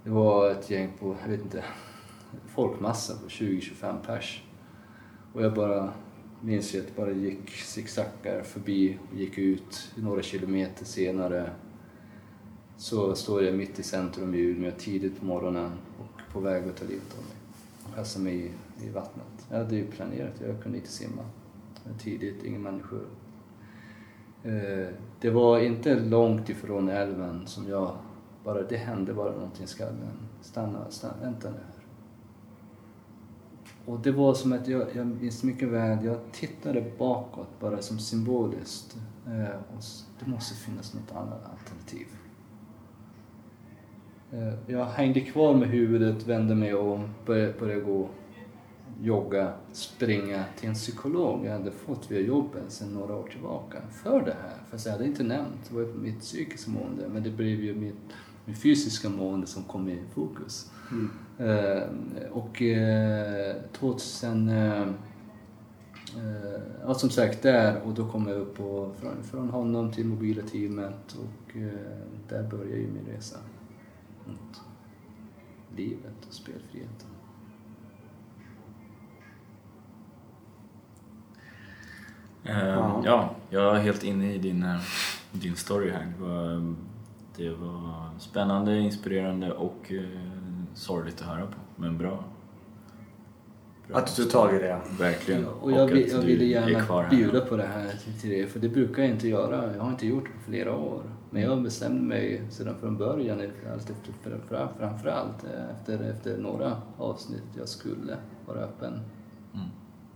Det 0.03 0.09
var 0.09 0.51
ett 0.51 0.69
gäng 0.69 0.91
på, 0.99 1.15
jag 1.21 1.29
vet 1.29 1.41
inte, 1.41 1.63
folkmassa 2.47 3.13
på 3.17 3.27
20-25 3.27 4.05
pers. 4.05 4.43
Och 5.33 5.43
jag 5.43 5.53
bara 5.53 5.93
minns 6.41 6.73
jag 6.73 6.81
att 6.81 6.91
jag 6.95 7.05
bara 7.05 7.15
gick 7.15 7.49
zigzaggar 7.49 8.43
förbi 8.43 8.97
och 9.11 9.17
gick 9.17 9.37
ut 9.37 9.91
några 9.95 10.21
kilometer 10.21 10.85
senare. 10.85 11.49
Så 12.79 13.15
står 13.15 13.43
jag 13.43 13.55
mitt 13.55 13.79
i 13.79 13.83
centrum 13.83 14.33
i 14.35 14.37
Umeå 14.37 14.71
tidigt 14.77 15.19
på 15.19 15.25
morgonen 15.25 15.71
och 15.99 16.33
på 16.33 16.39
väg 16.39 16.69
att 16.69 16.77
ta 16.77 16.85
livet 16.85 17.17
av 17.17 17.23
mig. 17.23 17.35
Kasta 17.95 18.19
mig 18.19 18.35
i, 18.35 18.51
i 18.85 18.89
vattnet. 18.89 19.47
Jag 19.49 19.57
hade 19.57 19.75
ju 19.75 19.87
planerat, 19.87 20.33
jag 20.47 20.63
kunde 20.63 20.77
inte 20.77 20.89
simma. 20.89 21.21
Tidigt, 21.99 22.43
inga 22.43 22.59
människor. 22.59 23.05
Eh, 24.43 24.87
det 25.21 25.29
var 25.29 25.59
inte 25.59 25.99
långt 25.99 26.49
ifrån 26.49 26.89
älven 26.89 27.47
som 27.47 27.67
jag 27.67 27.97
bara, 28.43 28.63
det 28.63 28.77
hände 28.77 29.13
bara 29.13 29.31
någonting 29.31 29.63
i 29.63 29.67
skallen. 29.67 30.29
Stanna, 30.41 30.91
stanna, 30.91 31.13
vänta 31.21 31.49
nu 31.49 31.55
här. 31.55 31.85
Och 33.85 33.99
det 33.99 34.11
var 34.11 34.33
som 34.33 34.53
att 34.53 34.67
jag, 34.67 34.87
jag 34.95 35.07
minns 35.07 35.43
mycket 35.43 35.69
väl, 35.69 36.05
jag 36.05 36.17
tittade 36.31 36.91
bakåt 36.97 37.59
bara 37.59 37.81
som 37.81 37.99
symboliskt. 37.99 38.97
Eh, 39.27 39.55
och 39.75 39.83
det 40.19 40.31
måste 40.31 40.55
finnas 40.55 40.93
något 40.93 41.11
annat 41.11 41.49
alternativ. 41.51 42.07
Eh, 44.31 44.53
jag 44.67 44.85
hängde 44.85 45.19
kvar 45.19 45.53
med 45.55 45.69
huvudet, 45.69 46.27
vände 46.27 46.55
mig 46.55 46.73
om, 46.73 47.09
började, 47.25 47.53
började 47.59 47.81
gå, 47.81 48.09
jogga, 49.01 49.53
springa 49.71 50.43
till 50.59 50.69
en 50.69 50.75
psykolog. 50.75 51.45
Jag 51.45 51.51
hade 51.51 51.71
fått 51.71 52.11
via 52.11 52.19
jobbet 52.19 52.71
sedan 52.71 52.93
några 52.93 53.15
år 53.15 53.27
tillbaka 53.27 53.77
för 54.03 54.21
det 54.25 54.35
här. 54.41 54.57
Fast 54.71 54.85
jag 54.85 54.93
hade 54.93 55.05
inte 55.05 55.23
nämnt, 55.23 55.69
det 55.69 55.75
var 55.75 55.83
mitt 55.83 56.19
psykiska 56.19 56.71
mående, 56.71 57.07
men 57.07 57.23
det 57.23 57.29
blev 57.29 57.63
ju 57.63 57.75
mitt, 57.75 57.95
mitt 58.45 58.61
fysiska 58.61 59.09
mående 59.09 59.47
som 59.47 59.63
kom 59.63 59.89
i 59.89 59.99
fokus. 60.13 60.71
Eh, 61.37 61.83
och 62.31 62.61
eh, 62.61 63.55
2000... 63.73 64.49
Eh, 64.49 64.81
eh, 64.81 64.87
ja, 66.85 66.93
som 66.93 67.09
sagt, 67.09 67.41
där. 67.41 67.81
Och 67.81 67.93
då 67.93 68.07
kom 68.09 68.27
jag 68.27 68.37
upp 68.37 68.57
på, 68.57 68.91
från, 68.99 69.23
från 69.23 69.49
honom 69.49 69.91
till 69.91 70.05
mobila 70.05 70.41
teamet 70.41 71.17
och 71.19 71.57
eh, 71.57 71.69
där 72.29 72.43
började 72.43 72.77
ju 72.77 72.87
min 72.87 73.15
resa 73.15 73.37
mot 74.29 74.61
livet 75.75 76.25
och 76.27 76.33
spelfriheten. 76.33 77.07
Eh, 82.43 82.59
Ja. 82.67 83.01
ja, 83.05 83.35
jag 83.49 83.75
är 83.77 83.79
helt 83.81 84.03
inne 84.03 84.33
i 84.33 84.37
din, 84.37 84.63
eh, 84.63 84.79
din 85.31 85.55
story 85.55 85.89
här. 85.91 86.05
Det 86.17 86.23
var, 86.23 86.75
det 87.37 87.49
var 87.49 88.09
spännande, 88.19 88.79
inspirerande 88.79 89.51
och 89.51 89.91
eh, 89.91 90.03
sorgligt 90.73 91.21
att 91.21 91.27
höra 91.27 91.45
på. 91.45 91.55
Men 91.75 91.97
bra. 91.97 92.23
bra. 93.87 93.97
Att 93.97 94.15
du 94.15 94.23
tog 94.23 94.31
tag 94.31 94.55
i 94.55 94.57
det. 94.57 94.81
Verkligen. 94.99 95.45
Och 95.47 95.71
jag, 95.71 95.79
att 95.79 95.91
vill, 95.91 96.11
jag 96.11 96.21
du 96.21 96.27
ville 96.27 96.43
är 96.43 96.47
gärna 96.47 96.81
kvar 96.85 97.03
här. 97.03 97.09
bjuda 97.09 97.41
på 97.41 97.57
det 97.57 97.67
här 97.67 97.89
till, 98.03 98.19
till 98.21 98.29
det, 98.29 98.47
för 98.47 98.59
det 98.59 98.69
brukar 98.69 99.03
jag 99.03 99.11
inte 99.11 99.27
göra. 99.27 99.75
Jag 99.75 99.83
har 99.83 99.89
inte 99.91 100.07
gjort 100.07 100.23
det 100.25 100.31
på 100.31 100.51
flera 100.51 100.75
år. 100.75 101.03
Men 101.29 101.41
jag 101.41 101.63
bestämde 101.63 102.01
mig 102.01 102.41
sedan 102.49 102.75
från 102.79 102.97
början, 102.97 103.41
allt 103.73 103.89
efter, 103.89 104.13
framför- 104.23 104.69
framförallt 104.79 105.43
eh, 105.43 105.69
efter, 105.79 105.99
efter 106.09 106.37
några 106.37 106.77
avsnitt, 106.97 107.43
jag 107.57 107.69
skulle 107.69 108.17
vara 108.45 108.59
öppen 108.59 108.93
Mm. 109.53 109.65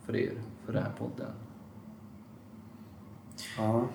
för 0.06 0.16
er, 0.16 0.32
för 0.66 0.74
den 0.74 0.84
här 0.84 0.92
podden. 0.98 1.32
Ja. 3.58 3.88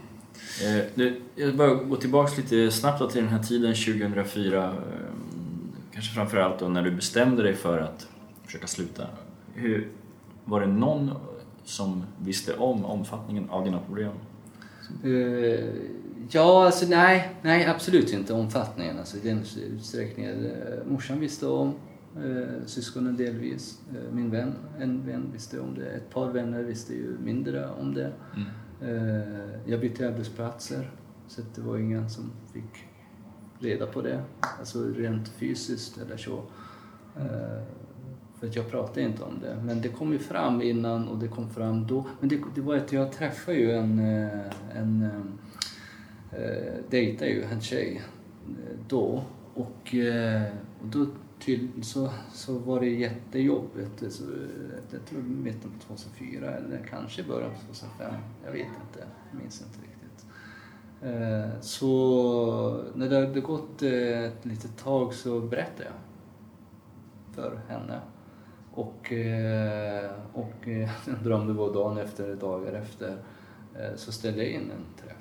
Eh, 0.67 0.85
du, 0.95 1.21
jag 1.35 1.57
bara 1.57 1.75
gå 1.75 1.97
tillbaka 1.97 2.33
lite 2.37 2.71
snabbt 2.71 3.11
till 3.13 3.21
den 3.23 3.31
här 3.33 3.43
tiden 3.43 3.75
2004. 3.75 4.65
Eh, 4.65 4.73
kanske 5.93 6.15
framförallt 6.15 6.59
då 6.59 6.69
när 6.69 6.83
du 6.83 6.91
bestämde 6.91 7.43
dig 7.43 7.55
för 7.55 7.79
att 7.79 8.09
försöka 8.45 8.67
sluta. 8.67 9.07
Hur, 9.55 9.89
var 10.45 10.61
det 10.61 10.67
någon 10.67 11.11
som 11.65 12.03
visste 12.25 12.57
om 12.57 12.85
omfattningen 12.85 13.51
av 13.51 13.65
dina 13.65 13.79
problem? 13.81 14.13
Eh, 15.05 15.69
ja, 16.29 16.65
alltså 16.67 16.87
nej, 16.89 17.37
nej 17.43 17.67
absolut 17.67 18.13
inte 18.13 18.33
omfattningen. 18.33 18.99
Alltså, 18.99 19.17
den 19.23 19.43
utsträckningen. 19.73 20.47
Eh, 20.47 20.87
morsan 20.87 21.21
visste 21.21 21.47
om, 21.47 21.75
eh, 22.17 22.67
syskonen 22.67 23.17
delvis. 23.17 23.81
Eh, 23.91 24.15
min 24.15 24.31
vän, 24.31 24.55
en 24.79 25.07
vän 25.07 25.31
visste 25.33 25.61
om 25.61 25.75
det. 25.75 25.87
Ett 25.87 26.11
par 26.11 26.31
vänner 26.31 26.63
visste 26.63 26.95
ju 26.95 27.17
mindre 27.25 27.71
om 27.71 27.95
det. 27.95 28.13
Mm. 28.37 28.49
Eh, 28.81 29.49
jag 29.65 29.81
bytte 29.81 30.09
arbetsplatser, 30.09 30.91
så 31.29 31.41
att 31.41 31.55
det 31.55 31.61
var 31.61 31.79
ingen 31.79 32.11
som 32.11 32.33
fick 32.53 32.85
reda 33.59 33.87
på 33.87 34.03
det. 34.03 34.23
Alltså 34.59 34.85
rent 34.85 35.29
fysiskt 35.29 35.99
eller 35.99 36.17
så. 36.17 36.43
Eh, 37.17 37.63
för 38.41 38.47
att 38.47 38.57
jag 38.57 38.71
pratade 38.71 39.03
inte 39.03 39.23
om 39.23 39.41
det. 39.41 39.57
Men 39.63 39.81
det 39.81 39.89
kom 39.89 40.13
ju 40.13 40.19
fram 40.19 40.63
innan 40.63 41.09
och 41.09 41.19
det 41.19 41.29
kom 41.29 41.51
fram 41.51 41.87
då. 41.87 42.07
Men 42.21 42.29
det, 42.29 42.41
det 42.55 42.61
var 42.61 42.77
att 42.77 42.93
jag 42.93 43.13
träffade 43.13 43.59
ju 43.59 43.71
en, 43.71 43.99
eh, 43.99 44.53
en 44.75 45.11
eh, 46.33 46.75
dejtade 46.91 47.31
ju 47.31 47.43
en 47.43 47.61
tjej 47.61 48.03
eh, 48.47 48.79
då. 48.89 49.23
Och, 49.55 49.95
eh, 49.95 50.43
och 50.81 50.87
då 50.87 51.07
till, 51.41 51.69
så, 51.83 52.11
så 52.33 52.59
var 52.59 52.81
det 52.81 52.89
jättejobbigt. 52.91 54.13
Så, 54.13 54.25
eh, 54.25 54.31
jag 54.91 55.07
tror 55.07 55.23
mitten 55.23 55.71
på 55.71 55.79
2004 55.87 56.51
eller 56.51 56.87
kanske 56.91 57.23
början 57.23 57.51
på 57.51 57.75
2005. 57.75 58.15
Jag 58.45 58.53
vet 58.53 58.61
inte, 58.61 59.07
jag 59.33 59.43
minns 59.43 59.63
inte 59.63 59.79
riktigt. 59.79 60.27
Eh, 61.03 61.61
Så 61.61 62.85
när 62.95 63.09
det 63.09 63.17
hade 63.17 63.41
gått 63.41 63.83
eh, 63.83 64.25
ett 64.25 64.45
litet 64.47 64.77
tag 64.77 65.15
så 65.15 65.41
berättade 65.41 65.85
jag 65.85 65.95
för 67.35 67.61
henne. 67.69 68.01
Och, 68.75 69.13
eh, 69.13 70.11
och 70.33 70.55
jag 71.07 71.19
drömde 71.25 71.55
både 71.55 71.73
var 71.73 71.75
dagen 71.75 71.99
efter 71.99 72.31
och 72.31 72.37
dagar 72.37 72.73
efter 72.73 73.17
så 73.97 74.13
ställde 74.13 74.43
jag 74.45 74.53
in 74.53 74.71
en 74.71 75.05
träff. 75.05 75.18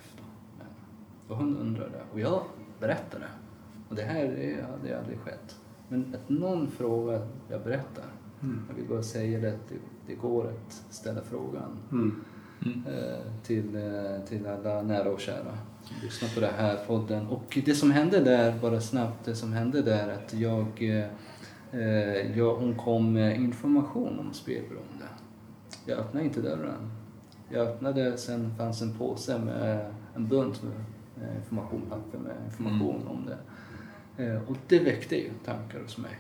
Och 1.27 1.37
hon 1.37 1.57
undrade 1.57 1.97
och 2.13 2.19
jag 2.19 2.41
berättade. 2.79 3.25
Och 3.89 3.95
det 3.95 4.01
här 4.01 4.23
är- 4.25 4.61
hade 4.61 4.99
aldrig 4.99 5.19
skett. 5.19 5.55
Men 5.89 6.15
att 6.15 6.29
någon 6.29 6.67
frågar, 6.71 7.27
jag 7.49 7.61
berättar. 7.63 8.05
Jag 8.69 8.75
vill 8.75 8.85
bara 8.89 9.03
säga 9.03 9.39
det 9.39 9.47
att 9.49 9.69
det, 9.69 9.75
det 10.07 10.15
går 10.15 10.47
att 10.47 10.83
ställa 10.89 11.21
frågan 11.21 11.77
Mm. 11.91 12.23
eh, 12.87 13.19
till, 13.43 13.75
eh, 13.75 14.25
till 14.27 14.47
alla 14.47 14.81
nära 14.81 15.09
och 15.11 15.19
kära 15.19 15.57
som 15.83 15.95
lyssnar 16.03 16.29
på 16.35 16.39
den 16.39 16.53
här 16.57 16.77
podden. 16.87 17.27
Och 17.27 17.59
det 17.65 17.73
som 17.75 17.91
hände 17.91 18.19
där, 18.19 18.59
bara 18.61 18.81
snabbt, 18.81 19.25
det 19.25 19.35
som 19.35 19.53
hände 19.53 19.81
där 19.81 20.09
att 20.13 20.33
jag, 20.33 20.67
eh, 21.71 22.37
jag 22.37 22.55
hon 22.55 22.75
kom 22.75 23.13
med 23.13 23.35
information 23.35 24.19
om 24.19 24.33
spelberoende. 24.33 25.05
Jag 25.85 25.99
öppnade 25.99 26.25
inte 26.25 26.41
dörren. 26.41 26.91
Jag 27.49 27.67
öppnade, 27.67 28.17
sen 28.17 28.55
fanns 28.57 28.81
en 28.81 28.93
påse 28.97 29.37
med 29.39 29.93
en 30.15 30.27
bunt 30.27 30.63
med 30.63 30.73
information, 31.35 31.81
papper 31.89 32.17
med 32.17 32.35
information 32.45 33.07
om 33.07 33.25
det. 33.25 33.37
Eh, 34.23 34.41
och 34.47 34.57
det 34.67 34.79
väckte 34.79 35.15
ju 35.15 35.29
tankar 35.45 35.79
hos 35.79 35.97
mig. 35.97 36.11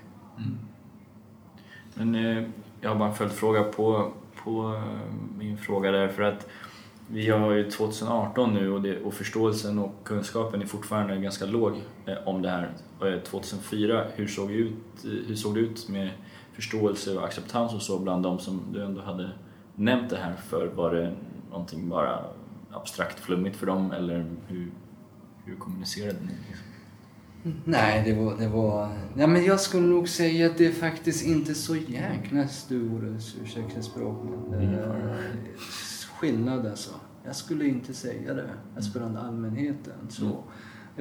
Men 1.93 2.15
eh, 2.15 2.43
jag 2.81 2.89
har 2.89 2.95
bara 2.95 3.09
en 3.09 3.15
följdfråga 3.15 3.63
på, 3.63 4.11
på 4.43 4.75
eh, 4.75 5.13
min 5.37 5.57
fråga 5.57 5.91
där 5.91 6.07
för 6.07 6.23
att 6.23 6.47
vi 7.09 7.29
har 7.29 7.51
ju 7.51 7.71
2018 7.71 8.53
nu 8.53 8.71
och, 8.71 8.81
det, 8.81 8.99
och 9.01 9.13
förståelsen 9.13 9.79
och 9.79 9.93
kunskapen 10.03 10.61
är 10.61 10.65
fortfarande 10.65 11.17
ganska 11.17 11.45
låg 11.45 11.73
eh, 12.05 12.15
om 12.25 12.41
det 12.41 12.49
här. 12.49 12.71
Och, 12.99 13.07
eh, 13.07 13.19
2004, 13.19 14.05
hur 14.15 14.27
såg, 14.27 14.49
det 14.49 14.53
ut, 14.53 14.73
eh, 15.03 15.27
hur 15.27 15.35
såg 15.35 15.55
det 15.55 15.59
ut 15.59 15.89
med 15.89 16.09
förståelse 16.53 17.17
och 17.17 17.25
acceptans 17.25 17.73
och 17.73 17.81
så 17.81 17.99
bland 17.99 18.23
de 18.23 18.39
som 18.39 18.61
du 18.73 18.83
ändå 18.83 19.01
hade 19.01 19.29
nämnt 19.75 20.09
det 20.09 20.17
här 20.17 20.35
för? 20.35 20.67
Var 20.67 20.95
det 20.95 21.13
någonting 21.51 21.89
bara 21.89 22.19
abstrakt 22.71 23.19
flummigt 23.19 23.55
för 23.55 23.65
dem 23.65 23.91
eller 23.91 24.25
hur, 24.47 24.71
hur 25.47 25.55
kommunicerade 25.55 26.19
ni? 26.21 26.33
Liksom? 26.47 26.67
Nej, 27.65 28.03
det 28.05 28.13
var... 28.13 28.37
Det 28.37 28.47
var 28.47 28.89
ja, 29.17 29.27
men 29.27 29.45
jag 29.45 29.59
skulle 29.59 29.87
nog 29.87 30.09
säga 30.09 30.45
att 30.45 30.57
det 30.57 30.65
är 30.65 30.71
faktiskt 30.71 31.25
inte 31.25 31.53
så 31.53 31.75
jäkla 31.75 32.47
stor, 32.47 33.17
ursäkta 33.43 33.81
språket, 33.81 34.53
eh, 34.53 35.15
skillnad 36.19 36.67
alltså. 36.67 36.91
Jag 37.25 37.35
skulle 37.35 37.67
inte 37.67 37.93
säga 37.93 38.33
det, 38.33 38.49
alltså 38.75 38.99
bland 38.99 39.17
allmänheten. 39.17 39.93
Så. 40.09 40.43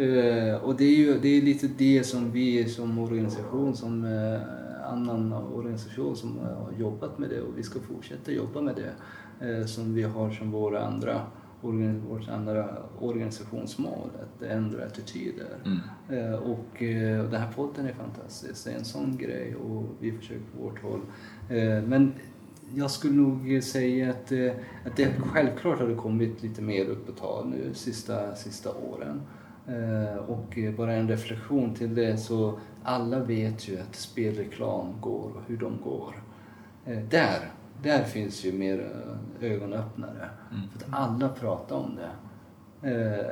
Eh, 0.01 0.55
och 0.55 0.77
det 0.77 0.85
är 0.85 0.97
ju 0.97 1.19
det 1.23 1.29
är 1.29 1.43
lite 1.43 1.69
det 1.79 2.05
som 2.05 2.33
vi 2.33 2.69
som 2.69 2.99
organisation, 2.99 3.77
som 3.77 4.05
eh, 4.05 4.41
annan 4.93 5.33
organisation 5.33 6.17
som 6.17 6.39
har 6.39 6.73
jobbat 6.79 7.19
med 7.19 7.31
det 7.31 7.41
och 7.41 7.59
vi 7.59 7.63
ska 7.63 7.81
fortsätta 7.81 8.33
jobba 8.33 8.61
med 8.61 8.75
det. 8.77 8.93
Som 9.67 9.95
vi 9.95 10.03
har 10.03 10.31
som 10.31 10.51
våra 10.51 10.87
andra, 10.87 11.21
vårt 12.09 12.29
andra 12.29 12.69
organisationsmål, 13.01 14.11
att 14.23 14.43
ändra 14.43 14.85
attityder. 14.85 15.57
Mm. 15.65 15.79
Eh, 16.09 16.35
och 16.35 16.83
eh, 16.83 17.25
den 17.31 17.41
här 17.41 17.53
podden 17.53 17.87
är 17.87 17.93
fantastisk, 17.93 18.65
det 18.65 18.71
är 18.71 18.79
en 18.79 18.85
sån 18.85 19.17
grej 19.17 19.57
och 19.57 19.85
vi 20.01 20.13
försöker 20.13 20.43
på 20.57 20.63
vårt 20.63 20.83
håll. 20.83 21.01
Eh, 21.51 21.83
men 21.83 22.13
jag 22.75 22.91
skulle 22.91 23.15
nog 23.15 23.63
säga 23.63 24.11
att, 24.11 24.33
eh, 24.33 24.53
att 24.87 24.97
det 24.97 25.15
självklart 25.21 25.79
har 25.79 25.89
det 25.89 25.95
kommit 25.95 26.43
lite 26.43 26.63
mer 26.63 26.85
upp 26.85 27.07
på 27.07 27.13
tal 27.13 27.49
nu 27.49 27.75
sista, 27.75 28.35
sista 28.35 28.71
åren. 28.75 29.23
Och 30.27 30.59
bara 30.77 30.93
en 30.95 31.09
reflektion 31.09 31.75
till 31.75 31.95
det 31.95 32.17
så 32.17 32.59
alla 32.83 33.19
vet 33.19 33.69
ju 33.69 33.79
att 33.79 33.95
spelreklam 33.95 35.01
går 35.01 35.33
och 35.37 35.43
hur 35.47 35.57
de 35.57 35.81
går. 35.85 36.15
Där, 37.11 37.51
där 37.83 38.05
finns 38.05 38.45
ju 38.45 38.53
mer 38.53 38.93
eh, 39.41 39.51
ögonöppnare. 39.53 40.29
För 40.73 40.79
att 40.87 40.95
alla 41.01 41.29
pratar 41.29 41.77
om 41.77 41.97
det. 41.97 42.11
Eh, 42.91 43.27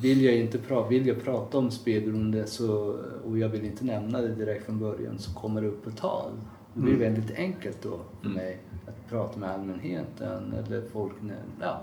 vill, 0.00 0.22
jag 0.24 0.34
inte 0.36 0.58
pra- 0.58 0.88
vill 0.88 1.06
jag 1.06 1.22
prata 1.24 1.58
om 1.58 1.70
spelberoende 1.70 2.46
så, 2.46 2.98
och 3.24 3.38
jag 3.38 3.48
vill 3.48 3.64
inte 3.64 3.84
nämna 3.84 4.20
det 4.20 4.34
direkt 4.34 4.64
från 4.66 4.78
början 4.78 5.18
så 5.18 5.34
kommer 5.34 5.62
det 5.62 5.68
upp 5.68 5.84
på 5.84 5.90
tal. 5.90 6.30
Det 6.74 6.80
blir 6.80 6.96
väldigt 6.96 7.30
enkelt 7.36 7.82
då 7.82 8.00
för 8.22 8.28
mig 8.28 8.58
att 8.86 9.10
prata 9.10 9.38
med 9.38 9.50
allmänheten 9.50 10.52
eller 10.52 10.82
folk 10.92 11.12
ja, 11.60 11.80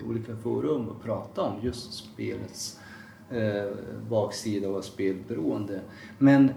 i 0.00 0.02
olika 0.08 0.36
forum 0.36 0.88
och 0.88 1.02
prata 1.02 1.42
om 1.42 1.52
just 1.62 1.92
spelets 1.92 2.80
eh, 3.30 3.70
baksida 4.10 4.68
och 4.68 4.84
spelberoende. 4.84 5.80
Men 6.18 6.50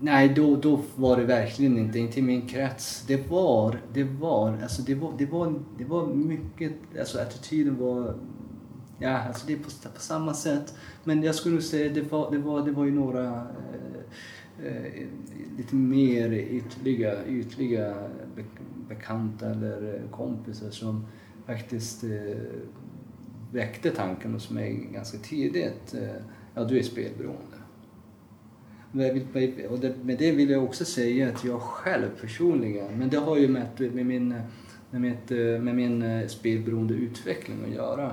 nej, 0.00 0.28
då, 0.36 0.56
då 0.56 0.80
var 0.96 1.16
det 1.16 1.24
verkligen 1.24 1.78
inte, 1.78 1.98
inte 1.98 2.18
i 2.18 2.22
min 2.22 2.48
krets. 2.48 3.04
Det 3.06 3.30
var, 3.30 3.80
det 3.92 4.04
var, 4.04 4.58
alltså 4.62 4.82
det 4.82 4.94
var, 4.94 5.12
det 5.18 5.26
var, 5.26 5.54
det 5.78 5.84
var 5.84 6.06
mycket, 6.06 6.72
alltså 6.98 7.18
attityden 7.18 7.76
var 7.78 8.14
Ja, 8.98 9.18
alltså 9.18 9.46
det 9.46 9.52
är 9.52 9.56
på, 9.56 9.70
på 9.94 10.00
samma 10.00 10.34
sätt. 10.34 10.74
Men 11.04 11.22
jag 11.22 11.34
skulle 11.34 11.54
nog 11.54 11.62
säga 11.64 11.92
det 11.94 12.12
var, 12.12 12.30
det 12.30 12.38
var, 12.38 12.64
det 12.64 12.70
var 12.72 12.84
ju 12.84 12.90
några 12.90 13.46
eh, 14.64 14.66
eh, 14.66 15.06
lite 15.56 15.74
mer 15.74 16.32
ytliga, 16.32 17.26
ytliga 17.26 17.94
be- 18.36 18.44
bekanta 18.88 19.50
eller 19.50 20.02
kompisar 20.10 20.70
som 20.70 21.06
faktiskt 21.46 22.04
eh, 22.04 22.10
väckte 23.52 23.90
tanken 23.90 24.32
hos 24.32 24.50
mig 24.50 24.88
ganska 24.92 25.18
tidigt. 25.18 25.94
Eh, 25.94 26.22
ja, 26.54 26.64
du 26.64 26.78
är 26.78 26.82
spelberoende. 26.82 27.55
Och 29.70 29.78
det, 29.78 29.94
med 30.04 30.18
det 30.18 30.32
vill 30.32 30.50
jag 30.50 30.64
också 30.64 30.84
säga 30.84 31.28
att 31.28 31.44
jag 31.44 31.60
själv 31.60 32.08
personligen, 32.20 32.98
men 32.98 33.08
det 33.08 33.16
har 33.16 33.36
ju 33.36 33.48
med, 33.48 33.66
med 33.94 34.06
min, 34.06 34.34
med 34.90 35.00
mitt, 35.00 35.30
eh, 35.30 35.38
med 35.38 35.74
min 35.74 36.02
eh, 36.02 36.26
spelberoende 36.26 36.94
utveckling 36.94 37.58
att 37.64 37.74
göra. 37.74 38.06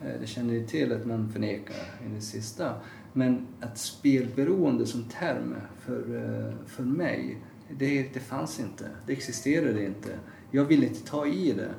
Eh, 0.00 0.20
det 0.20 0.26
känner 0.26 0.52
ni 0.54 0.66
till 0.66 0.92
att 0.92 1.06
man 1.06 1.32
förnekar 1.32 1.76
i 1.76 2.14
det 2.14 2.20
sista. 2.20 2.74
Men 3.12 3.46
att 3.60 3.78
spelberoende 3.78 4.86
som 4.86 5.04
term 5.04 5.54
för, 5.80 6.54
för 6.66 6.82
mig, 6.82 7.38
det, 7.78 8.14
det 8.14 8.20
fanns 8.20 8.60
inte. 8.60 8.84
Det 9.06 9.12
existerade 9.12 9.84
inte. 9.84 10.18
Jag 10.50 10.64
ville 10.64 10.86
inte 10.86 11.06
ta 11.06 11.26
i 11.26 11.52
det. 11.52 11.70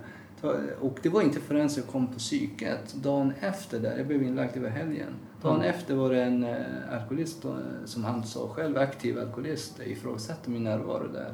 Och 0.80 1.00
det 1.04 1.10
var 1.10 1.22
inte 1.22 1.40
förrän 1.40 1.70
jag 1.76 1.88
kom 1.88 2.08
på 2.08 2.20
psyket, 2.20 2.94
dagen 2.94 3.34
efter 3.40 3.80
där, 3.80 3.98
jag 3.98 4.08
blev 4.08 4.24
inlagd 4.24 4.58
över 4.58 4.70
helgen. 4.70 5.14
Dagen 5.42 5.62
efter 5.62 5.96
var 5.96 6.10
det 6.10 6.24
en 6.24 6.44
eh, 6.44 6.56
alkoholist, 6.92 7.46
eh, 7.46 7.52
som 7.86 8.04
han 8.04 8.24
sa 8.24 8.48
själv, 8.48 8.78
aktiv 8.78 9.20
alkoholist, 9.20 9.80
ifrågasatte 9.86 10.50
min 10.50 10.64
närvaro 10.64 11.08
där. 11.08 11.34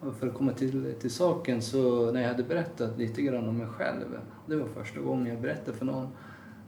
Och 0.00 0.14
för 0.14 0.26
att 0.26 0.34
komma 0.34 0.52
till, 0.52 0.94
till 1.00 1.10
saken 1.10 1.62
så 1.62 2.12
när 2.12 2.20
jag 2.20 2.28
hade 2.28 2.42
berättat 2.42 2.98
lite 2.98 3.22
grann 3.22 3.48
om 3.48 3.58
mig 3.58 3.66
själv, 3.66 4.18
det 4.46 4.56
var 4.56 4.66
första 4.66 5.00
gången 5.00 5.26
jag 5.26 5.40
berättade 5.40 5.76
för 5.76 5.84
någon, 5.84 6.08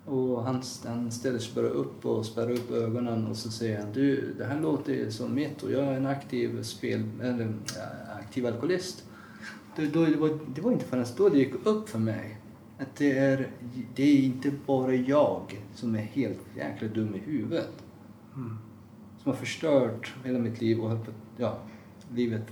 och 0.06 0.42
han, 0.44 0.62
han 0.86 1.12
ställer 1.12 1.38
sig 1.38 1.62
bara 1.62 1.70
upp 1.70 2.06
och 2.06 2.26
spärrar 2.26 2.50
upp 2.50 2.70
ögonen 2.70 3.26
och 3.26 3.36
så 3.36 3.50
säger 3.50 3.80
han 3.80 3.92
du, 3.92 4.34
det 4.38 4.44
här 4.44 4.60
låter 4.60 5.10
som 5.10 5.34
mitt 5.34 5.62
och 5.62 5.72
jag 5.72 5.84
är 5.84 5.92
en 5.92 6.06
aktiv 6.06 6.62
spel, 6.62 7.04
eller, 7.22 7.44
äh, 7.44 8.16
aktiv 8.18 8.46
alkoholist. 8.46 9.04
Då, 9.76 9.82
då, 9.92 10.04
det, 10.04 10.16
var, 10.16 10.38
det 10.54 10.60
var 10.60 10.72
inte 10.72 10.84
förrän 10.84 11.06
då 11.16 11.28
det 11.28 11.38
gick 11.38 11.66
upp 11.66 11.88
för 11.88 11.98
mig 11.98 12.38
att 12.78 12.96
det 12.96 13.18
är, 13.18 13.50
det 13.94 14.02
är 14.02 14.18
inte 14.18 14.52
bara 14.66 14.94
jag 14.94 15.62
som 15.74 15.94
är 15.94 15.98
helt 16.00 16.40
jäkla 16.56 16.88
dum 16.88 17.14
i 17.14 17.18
huvudet. 17.18 17.84
Som 19.22 19.32
har 19.32 19.34
förstört 19.34 20.14
hela 20.24 20.38
mitt 20.38 20.60
liv 20.60 20.80
och 20.80 20.88
höll 20.88 20.98
på, 20.98 21.10
ja, 21.36 21.58
livet 22.14 22.42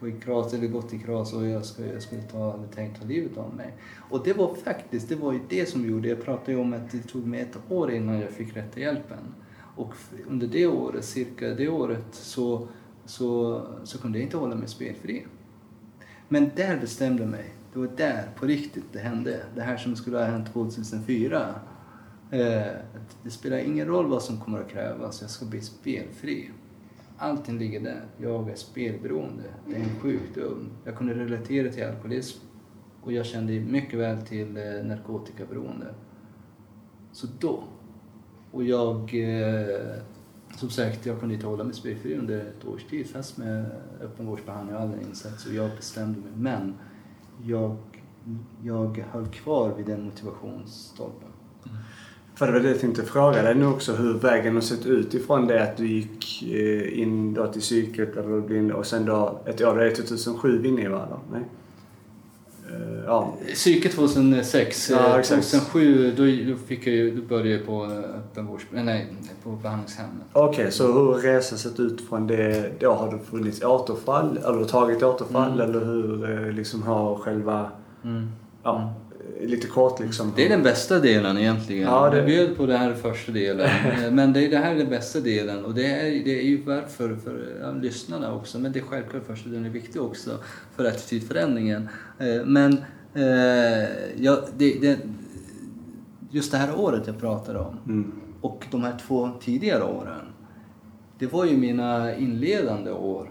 gå 0.00 0.08
i 0.08 0.12
kras 0.12 0.54
eller 0.54 0.66
gått 0.66 0.92
i 0.92 0.98
kras 0.98 1.32
och 1.32 1.46
jag 1.46 1.64
skulle, 1.64 1.92
jag 1.92 2.02
skulle 2.02 2.22
ta, 2.22 2.50
hade 2.50 2.68
tänkt 2.68 3.00
ta 3.00 3.06
livet 3.06 3.38
av 3.38 3.54
mig. 3.54 3.74
Och 4.10 4.24
det 4.24 4.32
var 4.32 4.54
faktiskt, 4.54 5.08
det 5.08 5.16
var 5.16 5.32
ju 5.32 5.40
det 5.48 5.66
som 5.66 5.88
gjorde, 5.88 6.08
jag 6.08 6.24
pratade 6.24 6.52
ju 6.52 6.58
om 6.58 6.72
att 6.72 6.90
det 6.90 6.98
tog 6.98 7.26
mig 7.26 7.40
ett 7.40 7.58
år 7.68 7.90
innan 7.90 8.20
jag 8.20 8.30
fick 8.30 8.56
rätta 8.56 8.80
hjälpen. 8.80 9.34
Och 9.76 9.94
under 10.28 10.46
det 10.46 10.66
året, 10.66 11.04
cirka 11.04 11.48
det 11.48 11.68
året, 11.68 12.06
så, 12.12 12.68
så, 13.04 13.62
så 13.84 13.98
kunde 13.98 14.18
jag 14.18 14.26
inte 14.26 14.36
hålla 14.36 14.54
mig 14.54 14.68
spelfri. 14.68 15.26
Men 16.34 16.50
där 16.56 16.80
bestämde 16.80 17.22
jag 17.22 17.30
mig. 17.30 17.54
Det 17.72 17.78
var 17.78 17.88
där, 17.96 18.28
på 18.36 18.46
riktigt, 18.46 18.84
det 18.92 18.98
hände. 18.98 19.44
Det 19.54 19.62
här 19.62 19.76
som 19.76 19.96
skulle 19.96 20.18
ha 20.18 20.24
hänt 20.24 20.52
2004. 20.52 21.54
Eh, 22.30 22.38
det 23.22 23.30
spelar 23.30 23.58
ingen 23.58 23.86
roll 23.86 24.06
vad 24.06 24.22
som 24.22 24.40
kommer 24.40 24.60
att 24.60 24.70
krävas, 24.70 25.20
jag 25.20 25.30
ska 25.30 25.46
bli 25.46 25.60
spelfri. 25.60 26.50
Allting 27.18 27.58
ligger 27.58 27.80
där. 27.80 28.00
Jag 28.16 28.50
är 28.50 28.54
spelberoende. 28.54 29.42
Det 29.66 29.74
är 29.74 29.80
en 29.80 30.00
sjukdom. 30.00 30.70
Jag 30.84 30.96
kunde 30.96 31.14
relatera 31.14 31.72
till 31.72 31.84
alkoholism 31.84 32.38
och 33.02 33.12
jag 33.12 33.26
kände 33.26 33.60
mycket 33.60 33.98
väl 33.98 34.22
till 34.22 34.56
eh, 34.56 34.84
narkotikaberoende. 34.84 35.86
Så 37.12 37.26
då. 37.40 37.64
Och 38.50 38.64
jag, 38.64 39.14
eh, 39.14 39.96
som 40.56 40.70
sagt, 40.70 41.06
jag 41.06 41.20
kunde 41.20 41.34
inte 41.34 41.46
hålla 41.46 41.64
mig 41.64 41.74
spelfri 41.74 42.18
under 42.18 42.38
ett 42.38 42.64
års 42.64 42.84
tid 42.84 43.10
fast 43.10 43.36
med 43.36 43.66
öppenvårdsbehandling 44.02 44.76
och 44.76 44.82
alla 44.82 45.00
insatser. 45.00 45.50
Och 45.50 45.56
jag 45.56 45.70
bestämde 45.76 46.20
mig. 46.20 46.30
Men 46.36 46.74
jag, 47.42 47.76
jag 48.62 49.04
höll 49.12 49.26
kvar 49.26 49.74
vid 49.76 49.86
den 49.86 50.04
motivationsstolpen. 50.04 51.28
Mm. 51.66 51.76
För 52.34 52.46
det 52.46 52.52
var 52.52 52.60
det 52.60 52.68
jag 52.68 52.80
tänkte 52.80 53.02
fråga 53.02 53.42
dig 53.42 53.54
nu 53.54 53.66
också, 53.66 53.92
hur 53.92 54.14
vägen 54.14 54.54
har 54.54 54.60
sett 54.60 54.86
ut 54.86 55.14
ifrån 55.14 55.46
det 55.46 55.62
att 55.62 55.76
du 55.76 55.86
gick 55.86 56.42
eh, 56.42 56.98
in 56.98 57.34
då 57.34 57.52
till 57.52 57.60
psyket 57.60 58.16
eller 58.16 58.40
blind 58.40 58.72
och 58.72 58.86
sen 58.86 59.04
då 59.04 59.40
ett 59.46 59.62
år, 59.62 59.76
det 59.76 59.90
är 59.90 59.94
2007 59.94 60.58
vi 60.58 60.68
är 60.68 60.72
inne 60.72 60.82
i 60.82 60.88
va? 60.88 61.20
Nej? 61.32 61.42
Eh, 62.74 63.04
ja. 63.06 63.34
Psyket 63.54 63.92
2006, 63.92 64.90
Ja, 64.90 64.96
eh, 64.96 65.14
exakt. 65.18 65.50
2007 65.50 66.12
då, 66.16 66.52
då, 66.52 66.58
fick 66.66 66.86
jag 66.86 67.16
då 67.16 67.22
började 67.22 67.48
jag 67.50 67.66
på 67.66 67.84
eh, 67.84 67.90
öppenvårds... 68.18 68.64
eh, 68.74 68.84
Nej, 68.84 69.12
på 69.42 69.50
behandlingshemmet. 69.50 70.26
Okej, 70.32 70.72
så 70.72 70.86
hur 70.86 71.12
har 71.14 71.20
resan 71.20 71.58
sett 71.58 71.80
ut 71.80 72.08
från 72.08 72.26
det? 72.26 72.72
Då 72.80 72.92
har 72.92 73.12
det 73.12 73.18
funnits 73.18 73.62
återfall, 73.62 74.38
eller 74.44 74.58
du 74.58 74.64
tagit 74.64 75.02
återfall 75.02 75.60
Mm. 75.60 75.70
eller 75.70 75.84
hur 75.84 76.30
eh, 76.46 76.52
liksom 76.52 76.82
har 76.82 77.16
själva, 77.16 77.70
ja, 78.62 78.76
eh, 78.76 78.88
lite 79.40 79.66
kort 79.66 80.00
liksom. 80.00 80.32
Det 80.36 80.44
är 80.46 80.48
den 80.48 80.62
bästa 80.62 80.98
delen 81.00 81.38
egentligen. 81.38 81.82
Ja, 81.82 82.10
det- 82.10 82.16
Jag 82.16 82.26
bjöd 82.26 82.56
på 82.56 82.66
den 82.66 82.78
här 82.80 82.94
första 82.94 83.32
delen. 83.32 83.66
Eh, 83.66 84.10
Men 84.12 84.32
det, 84.32 84.46
är, 84.46 84.50
det 84.50 84.58
här 84.58 84.74
är 84.74 84.78
den 84.78 84.88
bästa 84.90 85.20
delen 85.20 85.64
och 85.64 85.74
det 85.74 85.86
är, 85.86 86.24
det 86.24 86.38
är 86.40 86.44
ju 86.44 86.62
varför 86.62 87.16
för 87.16 87.58
ja, 87.62 87.70
lyssnarna 87.72 88.34
också. 88.34 88.58
Men 88.58 88.72
det 88.72 88.78
är 88.78 88.84
självklart 88.84 89.26
första 89.26 89.48
delen 89.48 89.64
är 89.66 89.70
viktig 89.70 90.02
också 90.02 90.30
för 90.76 90.84
attitydförändringen. 90.84 91.88
Eh, 92.18 92.44
Men 92.44 92.72
eh, 93.14 93.88
ja, 94.16 94.38
det, 94.56 94.78
det, 94.80 94.98
just 96.30 96.52
det 96.52 96.58
här 96.58 96.78
året 96.80 97.02
jag 97.06 97.20
pratar 97.20 97.54
om 97.54 97.78
Mm. 97.86 98.12
och 98.40 98.64
de 98.70 98.82
här 98.82 98.96
två 99.06 99.30
tidigare 99.40 99.84
åren. 99.84 100.20
Det 101.18 101.26
var 101.32 101.44
ju 101.44 101.56
mina 101.56 102.14
inledande 102.16 102.90
år 102.90 103.30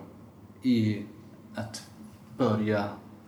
i 0.63 1.01
att 1.55 1.83
börja 2.37 2.83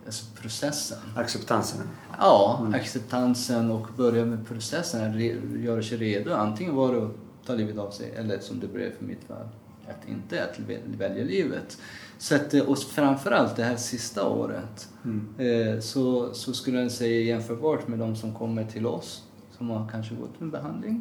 alltså 0.06 0.24
processen. 0.42 0.98
Acceptansen. 1.16 1.80
Ja, 2.18 2.66
acceptansen 2.74 3.70
och 3.70 3.86
börja 3.96 4.24
med 4.24 4.46
processen, 4.46 5.20
göra 5.64 5.82
sig 5.82 5.98
redo. 5.98 6.32
Antingen 6.34 6.74
var 6.74 6.92
det 6.94 7.02
att 7.06 7.12
ta 7.46 7.54
livet 7.54 7.78
av 7.78 7.90
sig 7.90 8.10
eller 8.16 8.38
som 8.38 8.60
det 8.60 8.66
blev 8.66 8.96
för 8.98 9.04
mitt 9.04 9.24
fall, 9.24 9.48
att 9.88 10.08
inte 10.08 10.44
att 10.44 10.58
väl- 10.58 10.96
välja 10.98 11.24
livet. 11.24 11.78
Så 12.18 12.34
att, 12.34 12.54
eh, 12.54 12.62
och 12.62 12.78
framförallt 12.78 13.56
det 13.56 13.64
här 13.64 13.76
sista 13.76 14.28
året 14.28 14.88
eh, 15.38 15.80
så, 15.80 16.34
så 16.34 16.52
skulle 16.52 16.80
jag 16.80 16.90
säga 16.92 17.20
jämförbart 17.20 17.88
med 17.88 17.98
de 17.98 18.16
som 18.16 18.34
kommer 18.34 18.64
till 18.64 18.86
oss 18.86 19.22
som 19.58 19.70
har 19.70 19.88
kanske 19.92 20.14
gått 20.14 20.40
med 20.40 20.50
behandling 20.50 21.00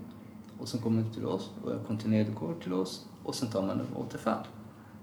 och 0.60 0.68
sen 0.68 0.82
kommer 0.82 1.03
till 1.14 1.26
oss 1.26 1.49
och 1.64 1.88
kontinuerligt 1.88 2.36
går 2.39 2.56
till 2.64 2.74
oss 2.74 3.06
och 3.24 3.36
sen 3.36 3.49
tar 3.49 3.62
man 3.62 3.80
en 3.80 3.95
återfall. 3.95 4.43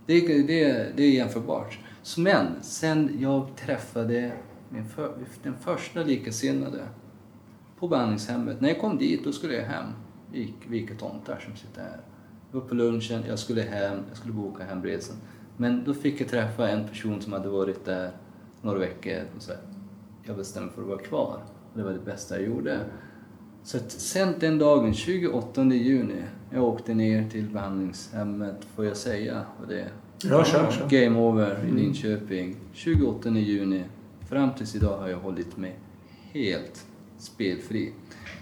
Det, 0.07 0.20
det, 0.42 0.86
det 0.96 1.03
är 1.03 1.11
jämförbart. 1.11 1.78
Men 2.16 2.46
sen 2.62 3.16
jag 3.20 3.57
träffade 3.57 4.32
min 4.68 4.84
för, 4.84 5.14
den 5.42 5.55
första 5.57 6.03
likasinnade 6.03 6.82
på 7.78 7.88
behandlingshemmet. 7.88 8.61
När 8.61 8.68
jag 8.68 8.80
kom 8.80 8.98
dit 8.98 9.24
då 9.24 9.32
skulle 9.32 9.55
jag 9.55 9.64
hem. 9.64 9.86
Gick 10.32 10.55
Vika 10.68 10.94
tomtar 10.94 11.38
som 11.46 11.57
sitter 11.57 11.82
här. 11.82 12.00
Jag 12.50 12.61
var 12.61 12.68
på 12.68 12.74
lunchen, 12.74 13.22
jag 13.28 13.38
skulle 13.38 13.62
hem, 13.62 13.98
jag 14.09 14.16
skulle 14.16 14.34
boka 14.34 14.64
hemresan. 14.64 15.16
Men 15.57 15.84
då 15.84 15.94
fick 15.94 16.20
jag 16.20 16.28
träffa 16.28 16.68
en 16.68 16.88
person 16.88 17.20
som 17.20 17.32
hade 17.32 17.48
varit 17.48 17.84
där 17.84 18.11
några 18.62 18.78
veckor 18.78 19.22
och 19.36 19.42
så 19.42 19.53
här, 19.53 19.61
jag 20.22 20.36
bestämde 20.36 20.66
mig 20.66 20.74
för 20.74 20.82
att 20.82 20.88
vara 20.88 20.98
kvar. 20.98 21.42
Och 21.72 21.78
det 21.78 21.84
var 21.84 21.92
det 21.92 22.05
bästa 22.05 22.40
jag 22.40 22.48
gjorde. 22.48 22.80
Så 23.62 23.76
att 23.76 23.90
sen 23.90 24.34
den 24.40 24.59
dagen, 24.59 24.94
28 24.94 25.64
juni, 25.64 26.22
jag 26.50 26.64
åkte 26.64 26.94
ner 26.94 27.30
till 27.30 27.50
behandlingshemmet, 27.50 28.64
får 28.74 28.84
jag 28.84 28.96
säga 28.96 29.42
vad 29.61 29.68
det 29.68 29.80
är? 29.80 29.92
Ja, 30.24 30.44
kör, 30.44 30.70
kör. 30.70 30.88
Game 30.88 31.18
over 31.18 31.64
i 31.68 31.70
Linköping. 31.70 32.56
28 32.72 33.30
juni. 33.30 33.84
Fram 34.28 34.54
tills 34.54 34.76
idag 34.76 34.98
har 34.98 35.08
jag 35.08 35.18
hållit 35.18 35.56
mig 35.56 35.74
helt 36.32 36.86
spelfri. 37.18 37.92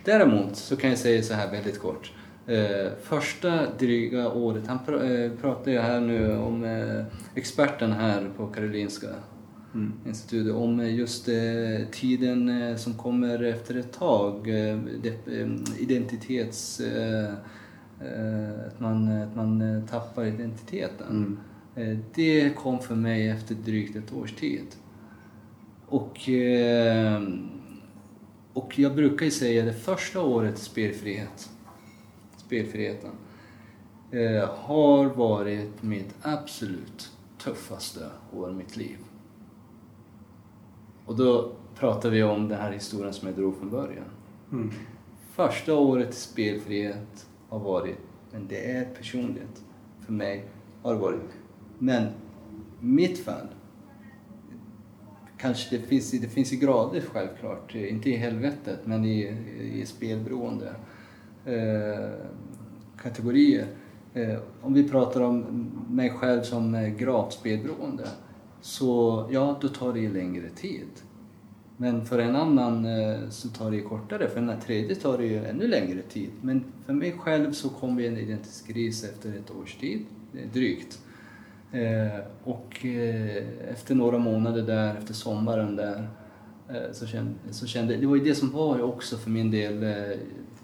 Däremot 0.04 0.56
så 0.56 0.76
kan 0.76 0.90
jag 0.90 0.98
säga 0.98 1.22
så 1.22 1.34
här 1.34 1.50
väldigt 1.50 1.78
kort. 1.78 2.12
Eh, 2.46 2.92
första 3.02 3.66
dryga 3.78 4.28
året, 4.32 4.66
han 4.66 4.78
pr- 4.86 5.24
eh, 5.24 5.30
pratar 5.40 5.70
ju 5.72 5.78
här 5.78 6.00
nu 6.00 6.36
om 6.36 6.64
eh, 6.64 7.04
experten 7.34 7.92
här 7.92 8.30
på 8.36 8.46
Karolinska 8.46 9.06
institutet, 10.06 10.54
om 10.54 10.80
eh, 10.80 10.94
just 10.94 11.28
eh, 11.28 11.34
tiden 11.92 12.62
eh, 12.62 12.76
som 12.76 12.94
kommer 12.94 13.42
efter 13.42 13.74
ett 13.76 13.92
tag, 13.92 14.48
identitets... 15.78 16.80
Att 18.66 18.80
man, 18.80 19.22
att 19.22 19.36
man 19.36 19.82
tappar 19.90 20.24
identiteten. 20.24 21.38
Eh, 21.40 21.49
Det 22.14 22.56
kom 22.56 22.78
för 22.78 22.94
mig 22.94 23.28
efter 23.28 23.54
drygt 23.54 23.96
ett 23.96 24.12
års 24.12 24.32
tid. 24.32 24.66
Och, 25.86 26.28
eh, 26.28 27.22
och 28.52 28.78
jag 28.78 28.94
brukar 28.94 29.24
ju 29.24 29.30
säga 29.30 29.64
det 29.64 29.72
första 29.72 30.22
året 30.22 30.58
spelfrihet, 30.58 31.50
spelfriheten, 32.36 33.10
eh, 34.10 34.48
har 34.48 35.06
varit 35.06 35.82
mitt 35.82 36.14
absolut 36.22 37.12
tuffaste 37.38 38.06
år 38.32 38.50
i 38.50 38.54
mitt 38.54 38.76
liv. 38.76 38.98
Och 41.06 41.16
då 41.16 41.52
pratar 41.74 42.10
vi 42.10 42.22
om 42.22 42.48
den 42.48 42.60
här 42.60 42.72
historien 42.72 43.12
som 43.12 43.28
jag 43.28 43.36
drog 43.36 43.58
från 43.58 43.70
början. 43.70 44.04
Mm. 44.52 44.70
Första 45.32 45.74
året 45.74 46.10
i 46.10 46.16
spelfrihet 46.16 47.26
har 47.48 47.58
varit, 47.58 47.98
men 48.32 48.46
det 48.48 48.70
är 48.70 48.84
personligt 48.84 49.64
för 50.00 50.12
mig, 50.12 50.44
har 50.82 50.94
varit. 50.94 51.39
Men 51.82 52.06
mitt 52.80 53.18
fall, 53.18 53.46
kanske 55.38 55.76
det 55.76 55.82
finns, 55.82 56.10
det 56.10 56.28
finns 56.28 56.52
i 56.52 56.56
grader 56.56 57.00
självklart, 57.00 57.74
inte 57.74 58.10
i 58.10 58.16
helvetet, 58.16 58.78
men 58.84 59.04
i, 59.04 59.36
i 59.74 59.86
spelberoende 59.86 60.74
eh, 61.44 62.10
kategorier. 63.02 63.66
Eh, 64.14 64.38
om 64.62 64.74
vi 64.74 64.88
pratar 64.88 65.20
om 65.20 65.70
mig 65.90 66.10
själv 66.10 66.42
som 66.42 66.74
eh, 66.74 66.88
gravt 66.88 67.32
spelberoende, 67.32 68.08
så 68.60 69.26
ja, 69.30 69.58
då 69.60 69.68
tar 69.68 69.92
det 69.92 70.00
ju 70.00 70.12
längre 70.12 70.48
tid. 70.48 70.88
Men 71.76 72.06
för 72.06 72.18
en 72.18 72.36
annan 72.36 72.84
eh, 72.84 73.28
så 73.30 73.48
tar 73.48 73.70
det 73.70 73.76
ju 73.76 73.82
kortare, 73.82 74.28
för 74.28 74.40
den 74.40 74.60
tredje 74.60 74.94
tar 74.94 75.18
det 75.18 75.26
ju 75.26 75.44
ännu 75.44 75.68
längre 75.68 76.02
tid. 76.02 76.30
Men 76.40 76.64
för 76.86 76.92
mig 76.92 77.12
själv 77.12 77.52
så 77.52 77.68
kom 77.68 77.96
vi 77.96 78.06
en 78.06 78.16
identitetskris 78.16 79.04
efter 79.04 79.28
ett 79.28 79.50
års 79.50 79.74
tid, 79.74 80.04
eh, 80.34 80.52
drygt. 80.52 80.98
Eh, 81.72 82.20
och 82.44 82.86
eh, 82.86 83.70
efter 83.70 83.94
några 83.94 84.18
månader 84.18 84.62
där, 84.62 84.94
efter 84.94 85.14
sommaren 85.14 85.76
där, 85.76 86.08
eh, 86.68 86.92
så 86.92 87.06
kände, 87.06 87.34
så 87.50 87.66
kände 87.66 87.96
det 87.96 88.06
var 88.06 88.16
ju 88.16 88.24
det 88.24 88.34
som 88.34 88.50
var 88.50 88.82
också 88.82 89.16
för 89.16 89.30
min 89.30 89.50
del, 89.50 89.82
eh, 89.82 90.18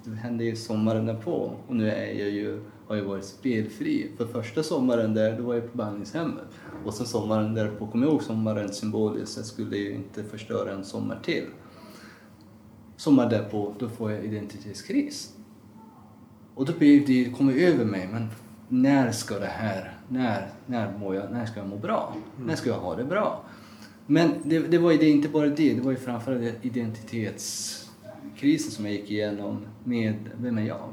det 0.05 0.17
hände 0.17 0.45
ju 0.45 0.57
sommaren 0.57 1.07
därpå 1.07 1.53
och 1.69 1.77
nu 1.77 1.91
är 1.91 2.07
jag 2.07 2.31
ju, 2.31 2.61
har 2.87 2.97
jag 2.97 3.05
varit 3.05 3.25
spelfri. 3.25 4.11
För 4.17 4.27
första 4.27 4.63
sommaren 4.63 5.15
där, 5.15 5.39
då 5.39 5.43
var 5.43 5.55
jag 5.55 5.73
på 5.73 5.77
behandlingshemmet. 5.77 6.45
Och 6.85 6.95
sen 6.95 7.07
sommaren 7.07 7.55
därpå, 7.55 7.87
kommer 7.87 8.07
jag 8.07 8.13
ihåg 8.13 8.23
sommaren 8.23 8.73
symboliskt, 8.73 9.37
jag 9.37 9.47
skulle 9.47 9.77
ju 9.77 9.95
inte 9.95 10.25
förstöra 10.25 10.73
en 10.73 10.85
sommar 10.85 11.19
till. 11.23 11.45
Sommar 12.97 13.31
därpå, 13.31 13.75
då 13.79 13.89
får 13.89 14.13
jag 14.13 14.25
identitetskris. 14.25 15.33
Och 16.55 16.67
då 16.67 16.73
blir 16.73 17.07
det, 17.07 17.31
kommer 17.31 17.53
över 17.53 17.85
mig, 17.85 18.09
men 18.13 18.29
när 18.69 19.13
ska 19.13 19.39
det 19.39 19.47
här, 19.47 19.96
när, 20.09 20.49
när, 20.67 20.99
mår 20.99 21.15
jag, 21.15 21.33
när 21.33 21.47
ska 21.47 21.61
jag 21.61 21.69
må 21.69 21.77
bra? 21.77 22.17
När 22.45 22.57
ska 22.57 22.71
jag 22.71 22.79
ha 22.79 22.97
det 22.97 23.05
bra? 23.05 23.45
Men 24.07 24.31
det, 24.45 24.59
det 24.59 24.79
var 24.79 24.93
ju 24.93 24.99
det, 24.99 25.11
inte 25.11 25.29
bara 25.29 25.47
det, 25.47 25.75
det 25.75 25.81
var 25.81 25.91
ju 25.91 25.97
framförallt 25.97 26.65
identitetskrisen 26.65 28.71
som 28.71 28.85
jag 28.85 28.95
gick 28.95 29.11
igenom 29.11 29.61
med 29.85 30.15
vem 30.41 30.59
är 30.59 30.63
jag? 30.63 30.93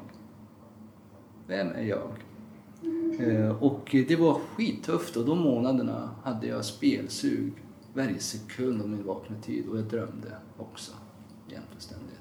Vem 1.48 1.68
är 1.68 1.84
jag? 1.84 2.10
Eh, 3.20 3.64
Och 3.64 3.96
det 4.08 4.16
var 4.16 4.34
skittufft 4.34 5.16
och 5.18 5.26
de 5.26 5.40
månaderna 5.40 6.10
hade 6.24 6.48
jag 6.48 6.66
spelsug 6.66 7.54
varje 7.94 8.20
sekund 8.20 8.82
av 8.82 8.90
min 8.90 9.04
vakna 9.06 9.36
tid 9.42 9.68
och 9.68 9.78
jag 9.78 9.86
drömde 9.86 10.32
också 10.58 10.92
jämt 11.52 11.66
och 11.76 11.82
ständigt. 11.82 12.20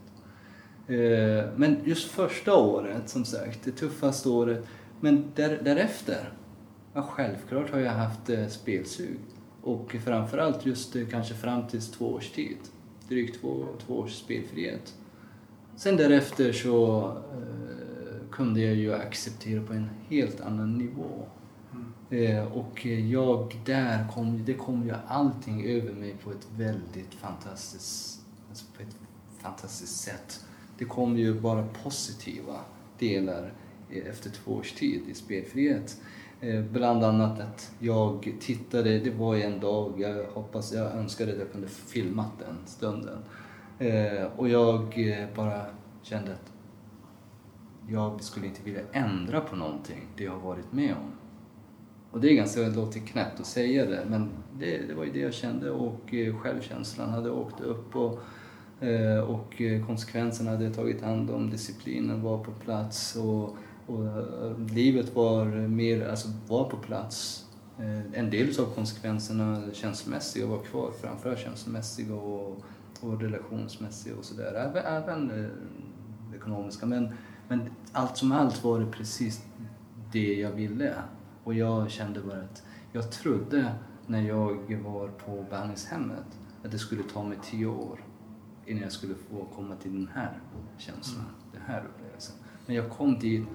Eh, 0.87 1.45
Men 1.57 1.77
just 1.85 2.11
första 2.11 2.57
året, 2.57 3.09
som 3.09 3.25
sagt, 3.25 3.65
det 3.65 3.71
tuffaste 3.71 4.29
året, 4.29 4.67
men 5.01 5.25
där, 5.35 5.61
därefter, 5.65 6.33
ja, 6.93 7.03
självklart 7.03 7.71
har 7.71 7.79
jag 7.79 7.93
haft 7.93 8.31
eh, 8.31 8.47
spelsug. 8.47 9.19
Och 9.63 9.97
framförallt 10.05 10.67
just 10.67 10.97
eh, 10.97 11.07
kanske 11.11 11.35
fram 11.35 11.69
till 11.69 11.83
två 11.83 12.13
års 12.13 12.31
tid, 12.31 12.57
drygt 13.09 13.41
två, 13.41 13.67
två 13.87 13.95
års 13.95 14.13
spelfrihet. 14.13 14.95
Sen 15.77 15.97
därefter 15.97 16.53
så 16.53 17.07
eh, 17.09 18.31
kunde 18.31 18.61
jag 18.61 18.75
ju 18.75 18.95
acceptera 18.95 19.63
på 19.63 19.73
en 19.73 19.91
helt 20.09 20.41
annan 20.41 20.79
nivå. 20.79 21.27
Eh, 22.11 22.53
och 22.53 22.87
jag, 22.87 23.61
där 23.65 24.09
kom, 24.15 24.45
det 24.45 24.55
kom 24.55 24.87
ju 24.87 24.95
allting 25.07 25.67
över 25.67 25.93
mig 25.93 26.17
på 26.25 26.31
ett 26.31 26.49
väldigt 26.57 27.15
fantastiskt, 27.15 28.21
alltså 28.49 28.65
på 28.77 28.83
ett 28.83 28.97
fantastiskt 29.39 30.01
sätt. 30.01 30.45
Det 30.79 30.85
kom 30.85 31.17
ju 31.17 31.41
bara 31.41 31.67
positiva 31.83 32.61
delar 32.99 33.53
eh, 33.91 34.07
efter 34.07 34.31
två 34.31 34.53
års 34.53 34.73
tid 34.73 35.03
i 35.09 35.15
spelfrihet. 35.15 35.97
Eh, 36.45 36.63
bland 36.63 37.05
annat 37.05 37.41
att 37.41 37.73
jag 37.79 38.33
tittade, 38.41 38.99
det 38.99 39.11
var 39.11 39.37
en 39.37 39.61
dag, 39.61 40.01
jag 40.01 40.25
hoppas, 40.35 40.73
jag 40.73 40.93
önskade 40.93 41.33
att 41.33 41.39
jag 41.39 41.53
kunde 41.53 41.69
filmat 41.69 42.39
den 42.39 42.57
stunden. 42.67 43.19
Eh, 43.79 44.27
och 44.37 44.49
jag 44.49 45.09
eh, 45.09 45.27
bara 45.37 45.67
kände 46.03 46.33
att 46.33 46.53
jag 47.89 48.23
skulle 48.23 48.47
inte 48.47 48.63
vilja 48.63 48.81
ändra 48.93 49.41
på 49.41 49.57
någonting, 49.57 50.07
det 50.17 50.25
jag 50.25 50.33
har 50.33 50.49
varit 50.49 50.73
med 50.73 50.93
om. 50.93 51.13
Och 52.11 52.21
det 52.21 52.29
är 52.29 52.35
ganska, 52.35 52.61
det 52.61 52.77
låter 52.77 53.01
knäppt 53.01 53.41
att 53.41 53.47
säga 53.47 53.87
det, 53.87 54.05
men 54.09 54.31
det, 54.59 54.79
det 54.89 54.95
var 54.95 55.05
ju 55.05 55.13
det 55.13 55.21
jag 55.21 55.35
kände 55.35 55.71
och 55.71 56.15
självkänslan 56.43 57.11
hade 57.11 57.31
åkt 57.31 57.61
upp 57.61 57.97
och, 57.97 58.19
och 59.27 59.63
konsekvenserna 59.87 60.51
hade 60.51 60.65
jag 60.65 60.75
tagit 60.75 61.03
hand 61.03 61.31
om, 61.31 61.51
disciplinen 61.51 62.23
var 62.23 62.45
på 62.45 62.51
plats 62.51 63.17
och, 63.17 63.57
och 63.87 64.07
eh, 64.07 64.59
livet 64.59 65.15
var 65.15 65.45
mer, 65.69 66.09
alltså 66.09 66.29
var 66.49 66.65
på 66.65 66.77
plats. 66.77 67.47
Eh, 67.79 68.19
En 68.21 68.31
del 68.31 68.61
av 68.61 68.75
konsekvenserna 68.75 69.63
känslomässiga 69.73 70.47
var 70.47 70.59
kvar, 70.59 70.91
framförallt 71.01 71.39
känslomässiga 71.39 72.15
och, 72.15 72.65
och 73.01 73.21
relationsmässiga 73.21 74.17
och 74.17 74.25
sådär. 74.25 74.55
Även, 74.55 74.85
även 74.85 75.31
eh, 75.31 75.51
ekonomiska. 76.37 76.87
Men, 76.87 77.09
men 77.49 77.71
allt 77.93 78.17
som 78.17 78.33
allt 78.33 78.65
var 78.65 78.81
det 78.81 78.87
precis 78.87 79.43
det 80.13 80.35
jag 80.35 80.51
ville. 80.51 80.95
Och 81.45 81.55
jag 81.55 81.91
kände 81.91 82.21
bara 82.21 82.41
att 82.41 82.63
jag 82.93 83.13
trodde 83.13 83.73
när 84.07 84.23
jag 84.23 84.81
var 84.85 85.09
på 85.09 85.45
behandlingshemmet 85.51 86.25
att 86.65 86.71
det 86.71 86.79
skulle 86.79 87.03
ta 87.03 87.23
mig 87.23 87.39
tio 87.43 87.67
år 87.67 88.05
innan 88.67 88.83
jag 88.83 88.93
skulle 88.93 89.15
få 89.15 89.45
komma 89.57 89.77
till 89.77 89.93
den 89.93 90.09
här 90.15 90.41
känslan, 90.79 91.25
den 91.53 91.63
här 91.67 91.85
upplevelsen. 91.95 92.37
Men 92.67 92.77
jag 92.77 92.91
kom 92.91 93.19
dit 93.19 93.47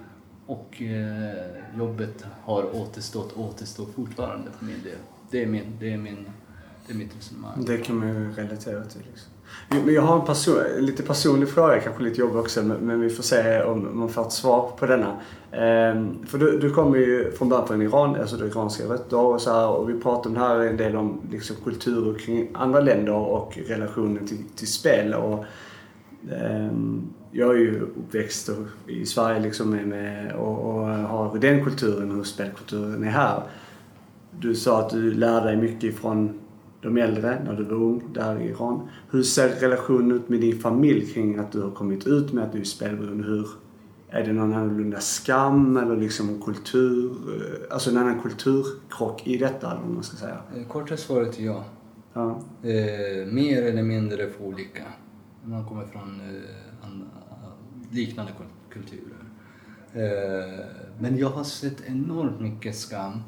och 0.48 0.82
eh, 0.82 1.78
jobbet 1.78 2.26
har 2.44 2.76
återstått, 2.76 3.38
återstår 3.38 3.86
fortfarande 3.96 4.52
för 4.58 4.66
min 4.66 4.84
del. 4.84 4.98
Det 5.32 5.44
är, 5.44 5.48
min, 5.48 5.64
det 5.80 5.94
är, 5.94 5.98
min, 5.98 6.26
det 6.88 6.94
är 6.94 6.98
mitt 6.98 7.18
resonemang. 7.18 7.66
Det 7.66 7.78
kan 7.78 7.98
man 7.98 8.08
ju 8.08 8.32
relatera 8.32 8.84
till. 8.84 9.02
Liksom. 9.12 9.32
Men 9.70 9.94
jag 9.94 10.02
har 10.02 10.20
en 10.20 10.26
person, 10.26 10.56
lite 10.80 11.04
personlig 11.04 11.50
fråga, 11.50 11.80
kanske 11.80 12.04
lite 12.04 12.22
jobbig 12.22 12.38
också, 12.38 12.64
men 12.64 12.78
men 12.78 13.00
vi 13.00 13.10
får 13.10 13.24
se 13.24 13.64
om 13.64 14.00
man 14.00 14.10
får 14.10 14.22
ett 14.22 14.32
svar 14.32 14.72
på 14.80 14.86
denna. 14.86 15.20
Ehm, 15.52 16.26
för 16.26 16.38
du, 16.38 16.60
du 16.60 16.74
kommer 16.74 16.98
ju 16.98 17.32
från 17.32 17.50
början 17.50 17.68
från 17.68 17.82
Iran, 17.82 18.16
alltså 18.16 18.38
du 18.38 18.48
iranska 18.48 18.84
rötter 18.84 19.18
och 19.18 19.42
så 19.42 19.54
här, 19.54 19.68
och 19.68 19.90
vi 19.90 20.00
pratar 20.02 20.30
om 20.30 20.34
det 20.34 20.40
här 20.40 20.60
en 20.60 20.78
del 20.78 20.96
om 20.96 21.22
liksom, 21.32 21.56
kulturer 21.64 22.20
kring 22.20 22.50
andra 22.54 22.80
länder 22.80 23.14
och 23.14 23.60
relationen 23.68 24.28
till, 24.28 24.44
till 24.56 24.68
spel. 24.68 25.14
Och 25.14 25.46
jag 27.32 27.56
är 27.56 27.60
ju 27.60 27.82
uppväxt 27.82 28.50
i 28.88 29.06
Sverige 29.06 29.40
liksom 29.40 29.70
med, 29.70 30.36
och 30.36 30.86
har 30.88 31.38
den 31.38 31.64
kulturen, 31.64 32.12
hur 32.12 32.24
spelkulturen 32.24 33.04
är 33.04 33.10
här. 33.10 33.44
Du 34.40 34.56
sa 34.56 34.80
att 34.80 34.90
du 34.90 35.14
lärde 35.14 35.46
dig 35.46 35.58
mycket 35.58 35.96
från 35.96 36.40
de 36.82 36.98
äldre 36.98 37.44
när 37.46 37.54
du 37.54 37.64
var 37.64 37.76
ung 37.76 38.04
där 38.14 38.42
i 38.42 38.50
Iran. 38.50 38.88
Hur 39.12 39.24
ser 39.24 39.50
relationen 39.50 40.12
ut 40.12 40.30
med 40.30 40.42
din 40.42 40.60
familj 40.60 41.14
kring 41.14 41.38
att 41.38 41.52
du 41.52 41.62
har 41.62 41.72
kommit 41.72 42.08
ut 42.08 42.34
med 42.34 42.44
att 42.44 42.52
du 42.52 42.60
är 42.60 42.64
spelberoende? 42.64 43.24
Hur, 43.24 43.48
är 44.10 44.24
det 44.24 44.34
någon 44.34 44.54
annorlunda 44.54 45.00
skam 45.00 45.78
eller 45.78 45.98
liksom 45.98 46.42
kultur, 46.42 47.12
eh, 47.12 47.74
alltså 47.74 47.90
en 47.90 47.98
annan 47.98 48.22
kulturkrock 48.22 49.28
i 49.28 49.38
detta 49.38 49.72
eller 49.72 49.82
vad 49.82 49.92
man 49.92 50.04
ska 50.04 50.18
säga? 50.18 50.38
Eh, 50.56 50.68
Korta 50.68 50.98
svaret 50.98 51.40
är 51.40 51.44
ja. 51.44 51.66
Ja. 52.14 52.42
Eh, 52.62 53.28
mer 53.28 53.64
eller 53.64 53.84
mindre 53.84 54.30
för 54.30 54.46
olika. 54.46 54.84
Man 55.48 55.66
kommer 55.66 55.86
från 55.86 56.20
eh, 56.20 56.86
an, 56.86 57.10
liknande 57.92 58.32
kul- 58.38 58.70
kulturer. 58.70 59.24
Eh, 59.94 60.66
men 61.00 61.18
jag 61.18 61.30
har 61.30 61.44
sett 61.44 61.82
enormt 61.88 62.40
mycket 62.40 62.76
skam. 62.76 63.22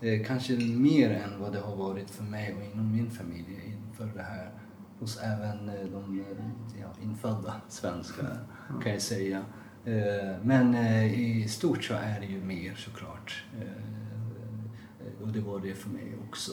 Eh, 0.00 0.26
kanske 0.26 0.52
mer 0.58 1.10
än 1.10 1.40
vad 1.40 1.52
det 1.52 1.60
har 1.60 1.76
varit 1.76 2.10
för 2.10 2.24
mig 2.24 2.54
och 2.54 2.64
inom 2.74 2.92
min 2.92 3.10
familj 3.10 3.78
inför 3.88 4.06
det 4.16 4.22
här. 4.22 4.50
Hos 4.98 5.18
även 5.22 5.68
eh, 5.68 5.84
de 5.92 6.20
eh, 6.20 6.80
ja, 6.80 6.88
infödda 7.02 7.54
svenskar 7.68 8.38
kan 8.82 8.92
jag 8.92 9.02
säga. 9.02 9.44
Eh, 9.84 10.36
men 10.42 10.74
eh, 10.74 11.20
i 11.20 11.48
stort 11.48 11.84
så 11.84 11.94
är 11.94 12.20
det 12.20 12.26
ju 12.26 12.44
mer 12.44 12.74
såklart. 12.74 13.44
Eh, 13.60 15.22
och 15.22 15.28
det 15.28 15.40
var 15.40 15.60
det 15.60 15.74
för 15.74 15.90
mig 15.90 16.14
också. 16.28 16.52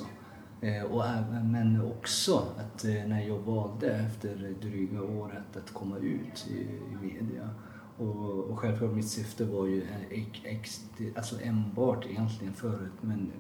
Eh, 0.64 0.84
och 0.84 1.06
även, 1.06 1.52
men 1.52 1.82
också 1.82 2.48
att 2.58 2.86
eh, 2.86 3.06
när 3.08 3.28
jag 3.28 3.40
valde 3.40 3.88
efter 3.88 4.56
dryga 4.62 5.02
året 5.02 5.58
att 5.58 5.74
komma 5.74 5.98
ut 5.98 6.48
i, 6.50 6.58
i 6.62 6.96
media 7.02 7.50
och, 7.98 8.44
och 8.44 8.60
självklart 8.60 8.92
mitt 8.92 9.10
syfte 9.10 9.46
var 9.46 9.66
ju 9.66 9.82
eh, 9.82 10.02
ex, 10.10 10.40
ex, 10.44 10.82
alltså 11.16 11.36
enbart 11.42 12.06
egentligen 12.06 12.54
för 12.54 12.90
men, 13.02 13.32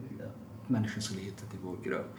att 0.63 0.69
människor 0.69 1.01
skulle 1.01 1.21
hitta 1.21 1.45
till 1.45 1.59
vår 1.63 1.77
grupp. 1.83 2.15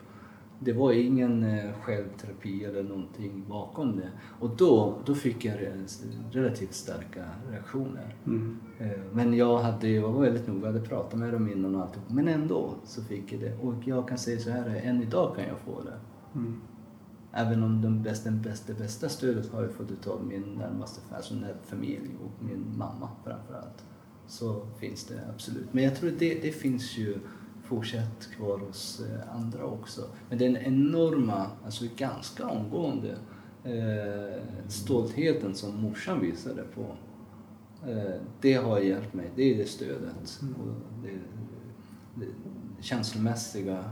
Det 0.65 0.73
var 0.73 0.93
ingen 0.93 1.43
eh, 1.43 1.73
självterapi 1.83 2.65
eller 2.65 2.83
någonting 2.83 3.45
bakom 3.49 3.97
det. 3.97 4.11
Och 4.41 4.51
då, 4.57 4.99
då 5.07 5.15
fick 5.15 5.45
jag 5.45 5.55
re- 5.55 5.87
relativt 6.31 6.75
starka 6.75 7.25
reaktioner. 7.51 8.17
Mm. 8.27 8.59
Eh, 8.79 8.91
Men 9.13 9.35
jag, 9.35 9.59
hade, 9.59 9.89
jag 9.89 10.13
var 10.13 10.21
väldigt 10.21 10.47
noga, 10.47 10.61
jag 10.67 10.73
hade 10.73 10.81
pratat 10.89 11.21
med 11.21 11.33
dem 11.33 11.49
innan 11.53 11.75
och 11.75 11.83
allt. 11.83 11.99
Men 12.09 12.29
ändå 12.29 12.75
så 12.85 13.03
fick 13.03 13.33
jag 13.33 13.41
det. 13.41 13.57
Och 13.63 13.75
jag 13.85 14.09
kan 14.09 14.19
säga 14.19 14.41
så 14.41 14.51
här, 14.51 14.81
än 14.85 15.03
idag 15.03 15.37
kan 15.37 15.45
jag 15.45 15.59
få 15.59 15.81
det. 15.83 15.99
Mm. 16.39 16.61
Även 17.33 17.63
om 17.63 17.83
den 17.83 18.03
bästa, 18.03 18.31
den 18.31 18.43
bästa, 18.43 18.73
bästa 18.73 19.09
stödet 19.09 19.53
har 19.53 19.63
jag 19.63 19.73
fått 19.73 19.91
utav 19.91 20.27
min 20.27 20.43
närmaste 20.43 21.01
alltså 21.17 21.35
familj 21.63 22.11
och 22.25 22.45
min 22.45 22.65
mamma 22.79 23.09
framförallt. 23.25 23.85
Så 24.27 24.67
finns 24.81 25.05
det 25.05 25.21
absolut. 25.35 25.73
Men 25.73 25.85
jag 25.85 25.97
tror 25.97 26.11
det, 26.19 26.43
det 26.43 26.53
finns 26.53 26.99
ju 26.99 27.19
fortsatt 27.75 28.29
kvar 28.37 28.59
hos 28.59 29.01
eh, 29.01 29.37
andra 29.37 29.65
också. 29.65 30.03
Men 30.29 30.39
den 30.39 30.57
enorma, 30.57 31.51
alltså 31.65 31.85
ganska 31.97 32.47
omgående 32.47 33.17
eh, 33.65 34.43
stoltheten 34.69 35.55
som 35.55 35.81
morsan 35.81 36.21
visade 36.21 36.63
på. 36.63 36.97
Eh, 37.91 38.21
det 38.41 38.55
har 38.55 38.81
hjälpt 38.81 39.15
mig, 39.15 39.31
det 39.37 39.55
är 39.55 39.59
det 39.59 39.67
stödet. 39.67 40.41
Och 40.59 41.03
det, 41.03 41.19
det 42.15 42.27
känslomässiga 42.83 43.85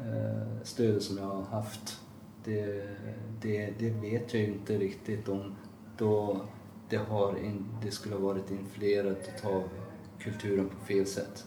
eh, 0.00 0.62
stödet 0.62 1.02
som 1.02 1.18
jag 1.18 1.26
har 1.26 1.42
haft. 1.42 2.00
Det, 2.44 2.88
det, 3.42 3.74
det 3.78 3.90
vet 3.90 4.34
jag 4.34 4.42
inte 4.42 4.78
riktigt 4.78 5.28
om 5.28 5.54
då 5.98 6.40
det, 6.88 6.96
har 6.96 7.38
in, 7.38 7.66
det 7.82 7.90
skulle 7.90 8.14
ha 8.14 8.22
varit 8.22 8.50
influerat 8.50 9.44
av 9.44 9.62
kulturen 10.18 10.68
på 10.68 10.86
fel 10.86 11.06
sätt. 11.06 11.44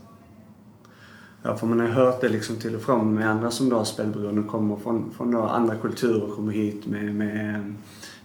Ja, 1.43 1.57
för 1.57 1.67
man 1.67 1.79
har 1.79 1.87
ju 1.87 1.93
hört 1.93 2.21
det 2.21 2.29
liksom 2.29 2.55
till 2.55 2.75
och 2.75 2.81
från 2.81 3.13
med 3.13 3.29
andra 3.29 3.51
som 3.51 3.69
då 3.69 3.77
har 3.77 3.83
spelberoende 3.83 4.43
kommer 4.43 4.75
från, 4.75 5.13
från 5.17 5.31
då 5.31 5.41
andra 5.41 5.75
kulturer 5.75 6.23
och 6.23 6.35
kommer 6.35 6.53
hit 6.53 6.85
med, 6.85 7.15
med 7.15 7.55
eh, 7.55 7.61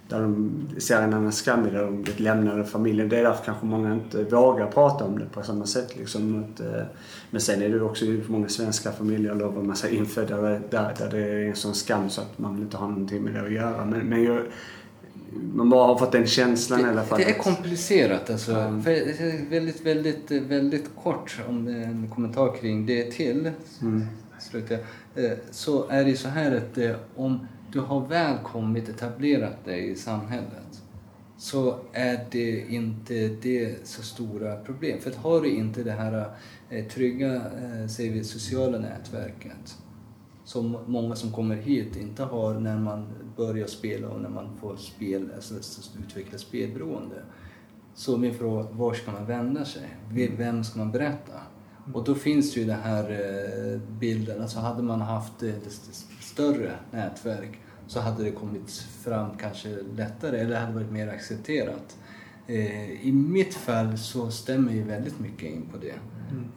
där 0.09 0.21
de 0.21 0.51
ser 0.79 1.03
en 1.03 1.14
annan 1.14 1.33
skam 1.33 1.67
i 1.67 1.71
det, 1.71 1.81
de 1.81 2.03
blivit 2.03 2.21
lämnade 2.21 2.61
av 2.61 2.64
familjen. 2.64 3.09
Det 3.09 3.19
är 3.19 3.23
därför 3.23 3.45
kanske 3.45 3.67
många 3.67 3.95
inte 3.95 4.25
vågar 4.25 4.67
prata 4.67 5.05
om 5.05 5.19
det 5.19 5.25
på 5.33 5.43
samma 5.43 5.67
sätt. 5.67 5.97
Liksom. 5.97 6.45
Eh, 6.61 6.83
men 7.31 7.41
sen 7.41 7.62
är 7.62 7.69
det 7.69 7.81
också 7.81 8.05
många 8.27 8.49
svenska 8.49 8.93
familjer, 8.93 9.33
eller 9.33 9.45
vad 9.45 9.64
man 9.64 9.77
säger, 9.77 9.97
infödda 9.99 10.37
där, 10.41 10.61
där 10.71 11.09
det 11.11 11.19
är 11.19 11.49
en 11.49 11.57
sån 11.57 11.75
skam 11.75 12.11
så 12.11 12.21
att 12.21 12.39
man 12.39 12.55
vill 12.55 12.64
inte 12.64 12.77
ha 12.77 12.89
någonting 12.89 13.23
med 13.23 13.35
det 13.35 13.41
att 13.41 13.53
göra. 13.53 13.85
Men, 13.85 14.01
men 14.01 14.25
jag, 14.25 14.43
man 15.33 15.70
bara 15.70 15.87
har 15.87 15.99
fått 15.99 16.12
den 16.12 16.27
känslan 16.27 16.81
i 16.81 16.85
alla 16.85 17.05
fall. 17.05 17.18
Det 17.18 17.31
är 17.31 17.39
komplicerat 17.39 18.31
alltså. 18.31 18.53
För- 18.85 19.51
Väldigt, 19.51 19.81
väldigt, 19.87 20.31
väldigt 20.31 20.91
kort 21.03 21.41
om 21.49 21.68
en 21.68 22.11
kommentar 22.14 22.57
kring 22.57 22.87
det 22.87 23.11
till. 23.11 23.51
Mm. 23.83 24.05
Eh, 25.14 25.31
Så 25.51 25.89
är 25.89 26.05
det 26.05 26.16
så 26.16 26.29
här 26.29 26.57
att 26.57 26.79
eh, 26.79 26.91
om 27.16 27.47
du 27.72 27.81
har 27.81 28.07
väl 28.07 28.37
kommit 28.45 28.89
etablerat 28.89 29.64
dig 29.64 29.91
i 29.91 29.95
samhället 29.97 30.83
så 31.39 31.77
är 31.93 32.20
det 32.31 32.61
inte 32.68 33.29
det 33.29 33.74
så 33.85 34.03
stora 34.03 34.57
problem. 34.57 34.99
För 35.01 35.12
har 35.12 35.41
du 35.41 35.49
inte 35.49 35.83
det 35.83 35.93
här 35.93 36.24
eh, 36.70 36.85
trygga, 36.85 37.43
säger 37.89 38.12
vi, 38.12 38.24
sociala 38.24 38.79
nätverket 38.79 39.77
som 40.47 40.77
många 40.87 41.15
som 41.15 41.31
kommer 41.33 41.57
hit 41.57 41.97
inte 41.97 42.23
har 42.23 42.55
när 42.61 42.79
man 42.79 43.07
börjar 43.37 43.67
spela 43.67 44.09
och 44.09 44.21
när 44.21 44.29
man 44.29 44.49
får 44.61 44.77
spel, 44.77 45.29
alltså 45.35 45.55
utveckla 46.05 46.39
spelberoende. 46.39 47.17
Så 47.95 48.17
min 48.17 48.35
fråga, 48.35 48.67
var 48.73 48.95
ska 48.95 49.11
man 49.13 49.27
vända 49.27 49.65
sig? 49.65 49.97
V- 50.11 50.31
Vem 50.39 50.65
ska 50.65 50.79
man 50.79 50.93
berätta? 50.93 51.33
Och 51.95 52.05
då 52.05 52.15
finns 52.15 52.57
ju 52.57 52.65
den 52.65 52.81
här 52.81 53.11
eh, 53.11 53.81
bilden, 53.99 54.43
alltså 54.43 54.59
hade 54.59 54.83
man 54.83 55.01
haft 55.01 55.43
eh, 55.43 55.49
ett 55.49 55.67
st- 55.67 56.15
större 56.21 56.73
nätverk 56.91 57.59
så 57.87 58.01
hade 58.01 58.25
det 58.25 58.31
kommit 58.31 58.71
fram 59.05 59.31
kanske 59.41 59.69
lättare 59.97 60.39
eller 60.39 60.61
hade 60.61 60.73
varit 60.75 60.91
mer 60.91 61.09
accepterat. 61.09 61.97
Eh, 62.47 62.91
I 63.07 63.13
mitt 63.13 63.55
fall 63.55 63.99
så 63.99 64.31
stämmer 64.31 64.73
ju 64.73 64.83
väldigt 64.83 65.21
mycket 65.21 65.43
in 65.51 65.63
på 65.73 65.79
det. 65.79 65.95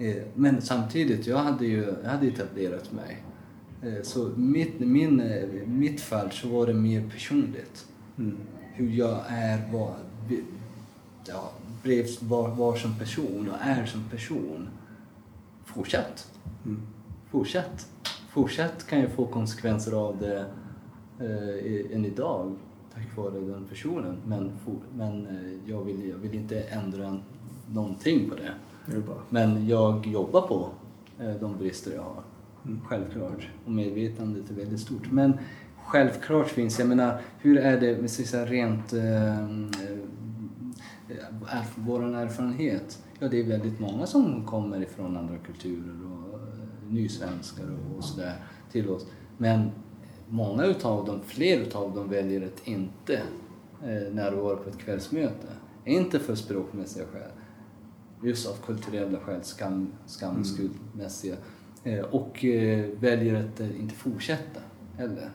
Eh, 0.08 0.24
Men 0.36 0.62
samtidigt, 0.62 1.28
jag 1.28 1.38
hade 1.38 1.66
ju 1.66 1.94
jag 2.04 2.10
hade 2.10 2.28
etablerat 2.28 2.92
mig. 2.92 3.24
Eh, 3.84 4.01
Så 4.03 4.32
mitt, 4.36 4.80
min, 4.80 5.19
eh, 5.19 5.49
mitt 5.67 6.01
fall 6.01 6.32
så 6.32 6.47
var 6.47 6.67
det 6.67 6.73
mer 6.73 7.09
personligt. 7.09 7.88
Mm. 8.17 8.38
Hur 8.73 8.89
jag 8.91 9.19
är, 9.27 9.71
var, 9.73 9.95
vi- 10.30 10.43
ja, 11.27 11.51
blev, 11.84 12.05
var, 12.21 12.49
var 12.49 12.75
som 12.75 12.95
person 12.99 13.49
och 13.49 13.57
är 13.61 13.86
som 13.86 14.03
person. 14.11 14.69
Fortsatt. 15.65 16.32
Mm. 16.65 16.82
Fortsatt. 17.32 17.88
Fortsatt 18.30 18.88
kan 18.88 18.99
jag 18.99 19.11
få 19.11 19.25
konsekvenser 19.25 19.91
av 19.93 20.17
det 20.19 20.39
eh, 21.19 21.95
än 21.95 22.05
idag 22.05 22.55
tack 22.93 23.17
vare 23.17 23.39
den 23.39 23.65
personen. 23.69 24.17
Men, 24.25 24.51
for, 24.65 24.75
men 24.95 25.27
eh, 25.27 25.69
jag, 25.71 25.84
vill, 25.84 26.09
jag 26.09 26.17
vill 26.17 26.34
inte 26.36 26.59
ändra 26.61 27.17
någonting 27.73 28.30
på 28.30 28.36
det. 28.36 28.51
Det. 28.86 29.01
Men 29.30 29.67
jag 29.67 30.07
jobbar 30.07 30.41
på 30.41 30.69
eh, 31.19 31.36
de 31.39 31.57
brister 31.57 31.91
jag 31.95 32.01
har. 32.03 32.23
Självklart. 32.84 33.47
Och 33.66 33.72
medvetandet 33.72 34.49
är 34.49 34.53
väldigt 34.53 34.80
stort. 34.80 35.12
Men 35.12 35.38
självklart 35.86 36.47
finns, 36.47 36.80
jag 36.80 36.88
menar, 36.88 37.22
hur 37.39 37.57
är 37.57 37.80
det 37.80 38.01
med 38.01 38.12
så 38.12 38.45
rent 38.45 38.93
eh, 38.93 39.47
erf- 41.10 41.76
vår 41.76 42.16
erfarenhet? 42.16 43.03
Ja, 43.20 43.28
det 43.28 43.39
är 43.39 43.43
väldigt 43.43 43.80
många 43.80 44.05
som 44.05 44.45
kommer 44.45 44.82
ifrån 44.82 45.18
andra 45.18 45.38
kulturer 45.38 46.05
och 46.05 46.34
eh, 46.34 46.89
nysvenskar 46.89 47.66
och, 47.97 48.03
sådär 48.03 48.34
till 48.72 48.89
oss. 48.89 49.07
Men 49.38 49.72
många 50.28 50.66
utav 50.66 51.05
dem, 51.05 51.20
fler 51.26 51.60
utav 51.60 51.95
dem 51.95 52.10
väljer 52.10 52.45
att 52.45 52.68
inte 52.68 53.22
eh, 53.84 54.14
närvara 54.14 54.55
på 54.55 54.70
ett 54.70 54.78
kvällsmöte. 54.78 55.47
Inte 55.86 56.20
för 56.20 56.36
språkmässiga 56.36 57.05
skäl 57.05 57.32
just 58.24 58.47
av 58.49 58.53
kulturella 58.66 59.20
skäl, 59.20 59.43
skam, 59.43 59.91
skam 60.05 60.43
skuldmässiga. 60.43 61.34
Eh, 61.34 61.39
och 62.11 62.45
eh, 62.45 62.86
väljer 62.99 63.45
att 63.45 63.59
eh, 63.59 63.80
inte 63.82 63.95
fortsätta 63.95 64.59
heller. 64.97 65.30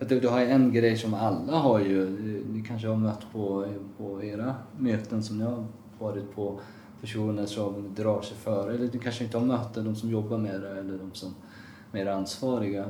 Att 0.00 0.08
du, 0.08 0.20
du 0.20 0.28
har 0.28 0.40
en 0.40 0.72
grej 0.72 0.96
som 0.96 1.14
alla 1.14 1.56
har 1.56 1.80
ju, 1.80 2.02
eh, 2.02 2.46
ni 2.48 2.62
kanske 2.62 2.88
har 2.88 2.96
mött 2.96 3.32
på, 3.32 3.66
på 3.98 4.24
era 4.24 4.54
möten 4.78 5.22
som 5.22 5.38
ni 5.38 5.44
har 5.44 5.64
varit 5.98 6.34
på, 6.34 6.60
personer 7.00 7.46
som 7.46 7.94
drar 7.94 8.22
sig 8.22 8.36
för, 8.36 8.70
eller 8.70 8.88
du 8.88 8.98
kanske 8.98 9.24
inte 9.24 9.38
har 9.38 9.46
mött 9.46 9.74
det, 9.74 9.82
de 9.82 9.96
som 9.96 10.10
jobbar 10.10 10.38
med 10.38 10.60
det 10.60 10.70
eller 10.70 10.98
de 10.98 11.10
som 11.12 11.34
är 11.92 11.98
mer 11.98 12.06
ansvariga. 12.06 12.84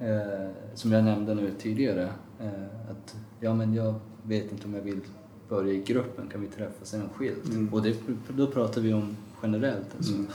Eh, 0.00 0.50
som 0.74 0.92
jag 0.92 1.04
nämnde 1.04 1.34
nu 1.34 1.50
tidigare, 1.58 2.08
eh, 2.40 2.90
att 2.90 3.16
ja 3.40 3.54
men 3.54 3.74
jag 3.74 3.94
vet 4.22 4.52
inte 4.52 4.66
om 4.66 4.74
jag 4.74 4.82
vill 4.82 5.00
börja 5.48 5.72
i 5.72 5.82
gruppen, 5.82 6.28
kan 6.28 6.40
vi 6.40 6.46
träffas 6.46 6.94
enskilt? 6.94 7.48
Mm. 7.48 7.74
Och 7.74 7.82
det, 7.82 7.96
då 8.36 8.46
pratar 8.46 8.80
vi 8.80 8.92
om 8.92 9.16
generellt. 9.42 9.94
Alltså. 9.96 10.14
Mm. 10.14 10.26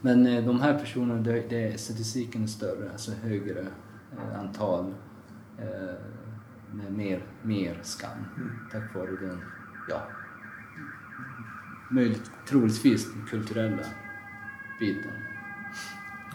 Men 0.00 0.26
eh, 0.26 0.44
de 0.44 0.60
här 0.60 0.78
personerna, 0.78 1.20
det, 1.20 1.48
det, 1.48 1.80
statistiken 1.80 2.42
är 2.42 2.46
större, 2.46 2.90
alltså 2.92 3.12
högre 3.12 3.60
eh, 4.12 4.40
antal. 4.40 4.94
Eh, 5.58 5.94
med 6.72 6.92
mer, 6.92 7.24
mer 7.42 7.78
skam. 7.82 8.24
Tack 8.72 8.94
vare 8.94 9.10
den, 9.10 9.40
ja, 9.88 10.02
möjligt, 11.90 12.30
troligtvis 12.48 13.12
den 13.12 13.26
kulturella 13.26 13.84
biten. 14.80 15.12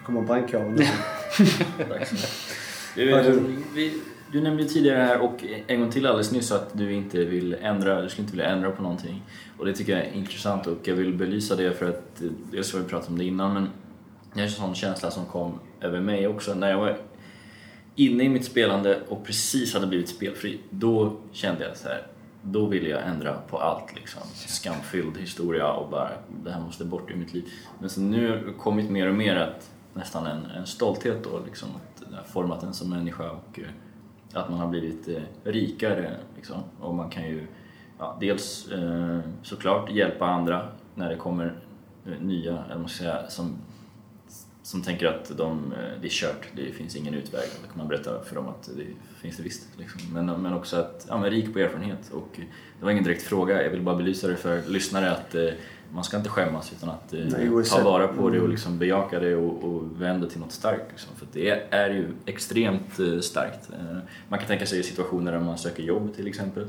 Kommer 0.04 0.22
brandkåren. 0.22 0.76
Du, 0.76 0.86
vi, 3.74 4.02
du 4.36 4.42
nämnde 4.42 4.64
ju 4.64 4.70
tidigare 4.70 5.04
här 5.04 5.20
och 5.20 5.44
en 5.68 5.80
gång 5.80 5.92
till 5.92 6.06
alldeles 6.06 6.32
nyss 6.32 6.52
att 6.52 6.78
du 6.78 6.94
inte 6.94 7.26
vill 7.26 7.54
ändra, 7.54 8.02
du 8.02 8.10
skulle 8.10 8.24
inte 8.24 8.38
vilja 8.38 8.50
ändra 8.50 8.72
på 8.72 8.82
någonting. 8.82 9.24
Och 9.58 9.66
det 9.66 9.74
tycker 9.74 9.98
jag 9.98 10.06
är 10.06 10.12
intressant 10.12 10.68
och 10.68 10.78
jag 10.84 10.96
vill 10.96 11.14
belysa 11.14 11.56
det 11.56 11.74
för 11.74 11.90
att 11.90 12.22
dels 12.52 12.74
har 12.74 12.80
vi 12.80 12.86
pratat 12.86 13.10
om 13.10 13.18
det 13.18 13.24
innan 13.24 13.54
men 13.54 13.70
det 14.34 14.40
är 14.40 14.44
en 14.44 14.52
sån 14.52 14.76
känsla 14.76 15.12
som 15.12 15.26
kom 15.26 15.60
över 15.82 16.00
mig 16.02 16.28
också 16.28 16.54
när 16.54 16.70
jag 16.70 16.78
var 16.78 16.98
inne 17.96 18.24
i 18.24 18.30
mitt 18.30 18.46
spelande 18.46 19.02
och 19.08 19.26
precis 19.26 19.74
hade 19.74 19.88
blivit 19.88 20.10
spelfri. 20.10 20.60
Då 20.70 21.18
kände 21.32 21.64
jag 21.68 21.78
så 21.78 21.88
här, 21.88 22.08
då 22.42 22.66
ville 22.66 22.90
jag 22.90 23.08
ändra 23.08 23.34
på 23.34 23.58
allt 23.58 23.96
liksom. 23.96 24.22
Skamfylld 24.34 25.18
historia 25.18 25.72
och 25.72 25.90
bara 25.90 26.12
det 26.44 26.52
här 26.52 26.62
måste 26.62 26.86
bort 26.86 27.12
ur 27.12 27.16
mitt 27.16 27.34
liv. 27.34 27.46
Men 27.80 27.90
så 27.90 28.02
nu 28.02 28.30
har 28.30 28.36
det 28.36 28.54
kommit 28.54 28.90
mer 28.90 29.08
och 29.08 29.16
mer 29.16 29.36
att 29.36 29.72
nästan 29.94 30.26
en, 30.26 30.46
en 30.46 30.66
stolthet 30.66 31.24
då 31.24 31.42
liksom 31.46 31.70
att 31.70 32.10
det 32.10 32.16
har 32.16 32.24
format 32.24 32.64
en 32.64 32.74
som 32.74 32.90
människa 32.90 33.32
och 33.32 33.60
eh, 33.60 33.66
att 34.36 34.50
man 34.50 34.60
har 34.60 34.68
blivit 34.68 35.08
eh, 35.08 35.22
rikare 35.44 36.12
liksom. 36.36 36.58
Och 36.80 36.96
man 36.96 37.10
kan 37.10 37.28
ju 37.28 37.48
ja, 38.00 38.18
dels 38.20 38.72
eh, 38.72 39.20
såklart 39.42 39.92
hjälpa 39.92 40.26
andra 40.26 40.68
när 40.96 41.10
det 41.10 41.16
kommer 41.16 41.54
eh, 42.06 42.22
nya, 42.22 42.64
eller 42.66 42.80
man 42.80 42.90
ska 42.90 43.04
säga, 43.04 43.28
som 43.28 43.56
som 44.66 44.82
tänker 44.82 45.06
att 45.06 45.38
de, 45.38 45.74
eh, 45.74 46.02
det 46.02 46.08
är 46.08 46.10
kört, 46.10 46.48
det 46.56 46.72
finns 46.72 46.96
ingen 46.96 47.14
utväg. 47.14 47.50
Då 47.62 47.68
kan 47.68 47.78
man 47.78 47.88
berätta 47.88 48.24
för 48.24 48.36
dem 48.36 48.48
att 48.48 48.70
det 48.78 48.86
finns 49.22 49.38
det 49.38 49.44
visst. 49.44 49.68
Liksom. 49.78 50.02
Men, 50.14 50.26
men 50.42 50.54
också 50.54 50.78
att, 50.78 51.06
ja 51.10 51.18
men 51.18 51.30
rik 51.30 51.54
på 51.54 51.60
erfarenhet. 51.60 52.12
Och 52.12 52.40
det 52.80 52.86
var 52.86 52.92
ingen 52.92 53.04
direkt 53.04 53.24
fråga, 53.24 53.64
jag 53.64 53.70
vill 53.70 53.82
bara 53.82 53.96
belysa 53.96 54.28
det 54.28 54.36
för 54.36 54.62
lyssnare 54.68 55.12
att 55.12 55.36
eh, 55.36 55.50
man 55.94 56.04
ska 56.04 56.18
inte 56.18 56.30
skämmas 56.30 56.74
utan 56.78 56.90
att 56.90 57.14
eh, 57.14 57.20
Nej, 57.20 57.64
ta 57.70 57.84
vara 57.84 58.08
på 58.08 58.30
det 58.30 58.40
och 58.40 58.50
liksom 58.50 58.80
bejaka 58.80 59.20
det 59.20 59.36
och, 59.36 59.64
och 59.64 60.02
vända 60.02 60.28
till 60.28 60.40
något 60.40 60.52
starkt. 60.52 60.86
Liksom. 60.90 61.16
För 61.16 61.28
det 61.34 61.50
är 61.70 61.90
ju 61.90 62.08
extremt 62.26 63.00
eh, 63.00 63.20
starkt. 63.20 63.70
Eh, 63.74 63.98
man 64.30 64.40
kan 64.40 64.48
tänka 64.48 64.66
sig 64.66 64.84
situationer 64.84 65.32
där 65.32 65.40
man 65.40 65.58
söker 65.58 65.84
jobb 65.84 66.16
till 66.16 66.28
exempel. 66.28 66.64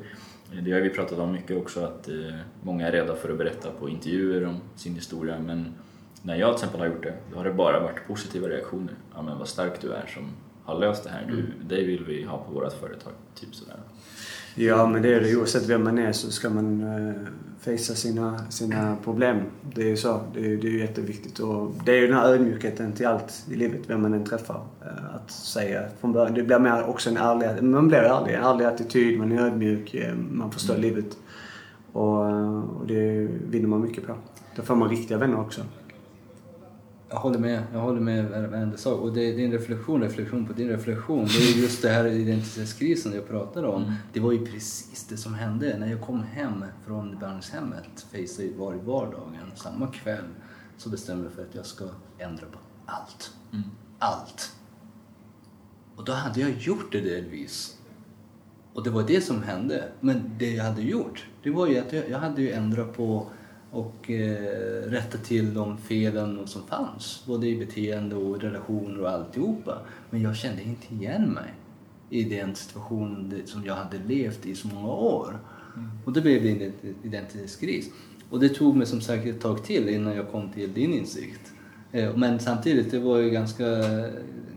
Eh, 0.52 0.62
Det 0.62 0.72
har 0.72 0.80
vi 0.80 0.90
pratat 0.90 1.18
om 1.18 1.32
mycket 1.32 1.56
också 1.56 1.84
att 1.84 2.08
många 2.62 2.86
är 2.86 2.92
rädda 2.92 3.14
för 3.16 3.30
att 3.30 3.38
berätta 3.38 3.70
på 3.70 3.88
intervjuer 3.88 4.46
om 4.46 4.60
sin 4.76 4.94
historia 4.94 5.38
men 5.38 5.74
när 6.22 6.36
jag 6.36 6.56
till 6.56 6.64
exempel 6.64 6.80
har 6.80 6.94
gjort 6.94 7.02
det, 7.02 7.14
då 7.30 7.36
har 7.36 7.44
det 7.44 7.52
bara 7.52 7.80
varit 7.80 8.06
positiva 8.06 8.48
reaktioner. 8.48 8.94
Ja 9.14 9.22
men 9.22 9.38
vad 9.38 9.48
stark 9.48 9.80
du 9.80 9.92
är 9.92 10.06
som 10.06 10.30
har 10.64 10.78
löst 10.78 11.04
det 11.04 11.10
här. 11.10 11.24
Du, 11.28 11.66
dig 11.68 11.86
vill 11.86 12.04
vi 12.04 12.24
ha 12.24 12.38
på 12.38 12.52
vårt 12.52 12.72
företag. 12.72 13.12
Typ 13.34 13.54
sådär. 13.54 13.76
Ja, 14.54 14.86
men 14.86 15.02
det 15.02 15.14
är 15.14 15.20
det. 15.20 15.36
Oavsett 15.36 15.66
vem 15.66 15.84
man 15.84 15.98
är 15.98 16.12
så 16.12 16.30
ska 16.30 16.50
man 16.50 16.82
uh, 16.82 17.14
fejsa 17.60 17.94
sina, 17.94 18.50
sina 18.50 18.96
problem. 19.04 19.40
Det 19.74 19.82
är 19.82 19.86
ju 19.86 19.96
så. 19.96 20.20
Det 20.34 20.40
är, 20.40 20.56
det 20.56 20.68
är 20.68 20.70
ju 20.70 20.78
jätteviktigt. 20.78 21.38
Och 21.38 21.74
det 21.84 21.92
är 21.92 21.96
ju 21.96 22.06
den 22.06 22.16
här 22.16 22.28
ödmjukheten 22.28 22.92
till 22.92 23.06
allt 23.06 23.44
i 23.50 23.54
livet, 23.54 23.80
vem 23.86 24.02
man 24.02 24.14
än 24.14 24.24
träffar. 24.24 24.54
Uh, 24.82 25.14
att 25.14 25.30
säga 25.30 25.82
från 26.00 26.12
början. 26.12 26.34
Det 26.34 26.42
blir 26.42 26.58
mer 26.58 26.84
också 26.84 27.10
en 27.10 27.16
ärlig... 27.16 27.62
Man 27.62 27.88
blir 27.88 27.98
ärlig. 27.98 28.34
En 28.34 28.42
ärlig 28.42 28.64
attityd, 28.64 29.18
man 29.18 29.32
är 29.32 29.40
ödmjuk, 29.40 29.94
eh, 29.94 30.14
man 30.14 30.52
förstår 30.52 30.74
Mm. 30.74 30.88
livet. 30.88 31.16
Och, 31.92 32.26
och 32.80 32.86
det 32.86 33.28
vinner 33.50 33.68
man 33.68 33.80
mycket 33.80 34.06
på. 34.06 34.14
Då 34.56 34.62
får 34.62 34.74
man 34.74 34.88
riktiga 34.88 35.18
vänner 35.18 35.40
också. 35.40 35.60
Jag 37.08 37.16
håller 37.16 37.38
med. 37.38 37.62
Jag 37.72 37.80
håller 37.80 38.00
med 38.00 38.30
varenda 38.30 38.76
sak. 38.76 39.00
Och 39.00 39.12
det, 39.12 39.32
din 39.32 39.52
reflektion, 39.52 40.02
reflektion 40.02 40.46
på 40.46 40.52
din 40.52 40.68
reflektion. 40.68 41.24
Det 41.24 41.38
är 41.38 41.62
just 41.62 41.82
det 41.82 41.88
här 41.88 42.06
identitetskrisen 42.06 43.12
jag 43.14 43.28
pratade 43.28 43.68
om. 43.68 43.82
Mm. 43.82 43.94
Det 44.12 44.20
var 44.20 44.32
ju 44.32 44.46
precis 44.46 45.06
det 45.08 45.16
som 45.16 45.34
hände. 45.34 45.78
När 45.78 45.90
jag 45.90 46.00
kom 46.00 46.22
hem 46.22 46.64
från 46.86 47.18
barnhemmet, 47.18 48.06
Face 48.10 48.58
var 48.58 48.74
i 48.74 48.78
vardagen, 48.78 49.52
samma 49.54 49.86
kväll 49.86 50.24
så 50.76 50.88
bestämde 50.88 51.24
jag 51.24 51.32
för 51.32 51.42
att 51.42 51.54
jag 51.54 51.66
ska 51.66 51.84
ändra 52.18 52.46
på 52.46 52.58
allt. 52.86 53.32
Mm. 53.52 53.64
Allt. 53.98 54.52
Och 55.96 56.04
då 56.04 56.12
hade 56.12 56.40
jag 56.40 56.50
gjort 56.50 56.92
det 56.92 57.00
delvis. 57.00 57.76
Och 58.72 58.84
det 58.84 58.90
var 58.90 59.02
det 59.02 59.20
som 59.20 59.42
hände. 59.42 59.84
Men 60.00 60.30
det 60.38 60.50
jag 60.50 60.64
hade 60.64 60.82
gjort, 60.82 61.26
det 61.42 61.50
var 61.50 61.66
ju 61.66 61.78
att 61.78 61.92
jag, 61.92 62.10
jag 62.10 62.18
hade 62.18 62.42
ju 62.42 62.50
ändrat 62.50 62.96
på 62.96 63.26
och 63.70 64.10
eh, 64.10 64.82
rätta 64.90 65.18
till 65.18 65.54
de 65.54 65.78
felen 65.78 66.46
som 66.46 66.62
fanns. 66.66 67.22
Både 67.26 67.46
i 67.46 67.56
beteende 67.58 68.16
och 68.16 68.40
relationer 68.42 69.00
och 69.00 69.10
alltihopa. 69.10 69.78
Men 70.10 70.22
jag 70.22 70.36
kände 70.36 70.62
inte 70.62 70.94
igen 70.94 71.30
mig 71.30 71.54
i 72.10 72.22
den 72.24 72.54
situationen 72.54 73.28
det- 73.30 73.48
som 73.50 73.64
jag 73.64 73.74
hade 73.74 73.98
levt 74.06 74.46
i 74.46 74.54
så 74.54 74.68
många 74.68 74.88
år. 74.92 75.38
Och 76.04 76.12
det 76.12 76.20
blev 76.20 76.46
en 76.46 76.56
ident- 76.60 76.94
identitetskris. 77.02 77.90
Och 78.30 78.40
det 78.40 78.48
tog 78.48 78.76
mig 78.76 78.86
som 78.86 79.00
sagt 79.00 79.26
ett 79.26 79.40
tag 79.40 79.64
till 79.64 79.88
innan 79.88 80.16
jag 80.16 80.30
kom 80.30 80.52
till 80.52 80.72
din 80.72 80.92
insikt. 80.94 81.52
Eh, 81.92 82.16
Men 82.16 82.38
samtidigt, 82.38 82.90
det 82.90 82.98
var 82.98 83.18
ju 83.18 83.30
ganska, 83.30 83.64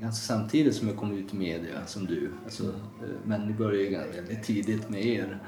ganska 0.02 0.34
samtidigt 0.34 0.76
som 0.76 0.88
jag 0.88 0.98
kom 0.98 1.18
ut 1.18 1.34
i 1.34 1.38
media 1.38 1.86
som 1.86 2.06
du. 2.06 2.30
Alltså, 2.44 2.64
eh, 2.64 3.10
men 3.26 3.42
ni 3.48 3.54
började 3.54 3.84
ju 3.84 3.98
väldigt 4.16 4.44
tidigt 4.44 4.90
med 4.90 5.06
er, 5.06 5.40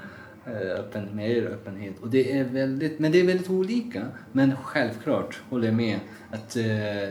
Eh, 0.46 0.80
öppen, 0.80 1.04
med 1.16 1.30
er 1.30 1.42
öppenhet. 1.46 1.94
Och 2.00 2.10
det 2.10 2.32
är 2.38 2.44
väldigt, 2.44 2.98
men 2.98 3.12
det 3.12 3.20
är 3.20 3.26
väldigt 3.26 3.50
olika. 3.50 4.06
Men 4.32 4.56
självklart 4.56 5.40
håller 5.50 5.66
jag 5.66 5.74
med 5.74 5.98
att 6.30 6.56
eh, 6.56 6.62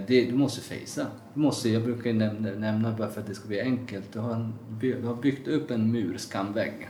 det, 0.07 0.25
du 0.29 0.33
måste 0.33 0.61
fejsa. 0.61 1.07
Du 1.33 1.39
måste, 1.39 1.69
jag 1.69 1.83
brukar 1.83 2.13
nämna, 2.13 2.49
nämna 2.51 2.95
bara 2.97 3.09
för 3.09 3.21
att 3.21 3.27
det 3.27 3.35
ska 3.35 3.47
bli 3.47 3.61
enkelt. 3.61 4.13
Du 4.13 4.19
har, 4.19 4.33
en, 4.35 4.53
du 4.81 5.01
har 5.03 5.15
byggt 5.15 5.47
upp 5.47 5.71
en 5.71 5.91
mur, 5.91 6.17
skamvägg. 6.17 6.89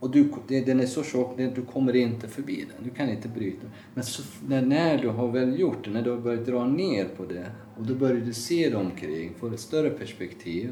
Och 0.00 0.10
du, 0.10 0.28
det- 0.48 0.60
den 0.66 0.80
är 0.80 0.86
så 0.86 1.02
tjock, 1.02 1.36
du 1.36 1.62
kommer 1.72 1.96
inte 1.96 2.28
förbi 2.28 2.64
den. 2.76 2.84
Du 2.84 2.90
kan 2.96 3.08
inte 3.08 3.28
bryta. 3.28 3.66
Men 3.94 4.04
så, 4.04 4.22
när, 4.48 4.62
när 4.62 4.98
du 4.98 5.08
har 5.08 5.28
väl 5.28 5.60
gjort 5.60 5.84
det, 5.84 5.90
när 5.90 6.02
du 6.02 6.10
har 6.10 6.18
börjat 6.18 6.46
dra 6.46 6.66
ner 6.66 7.04
på 7.16 7.24
det 7.24 7.46
och 7.76 7.82
då 7.86 7.94
börjar 7.94 8.20
du 8.26 8.32
se 8.32 8.68
dig 8.68 8.76
omkring, 8.78 9.32
få 9.38 9.46
ett 9.48 9.60
större 9.60 9.90
perspektiv 9.90 10.70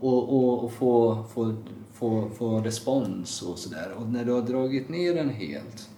och, 0.00 0.36
och, 0.36 0.64
och 0.64 0.72
få, 0.72 1.24
få, 1.34 1.54
få, 1.92 2.30
få 2.30 2.60
respons 2.60 3.42
och 3.42 3.58
sådär. 3.58 3.92
Och 3.96 4.08
när 4.08 4.24
du 4.24 4.32
har 4.32 4.42
dragit 4.42 4.88
ner 4.88 5.14
den 5.14 5.28
helt, 5.28 5.90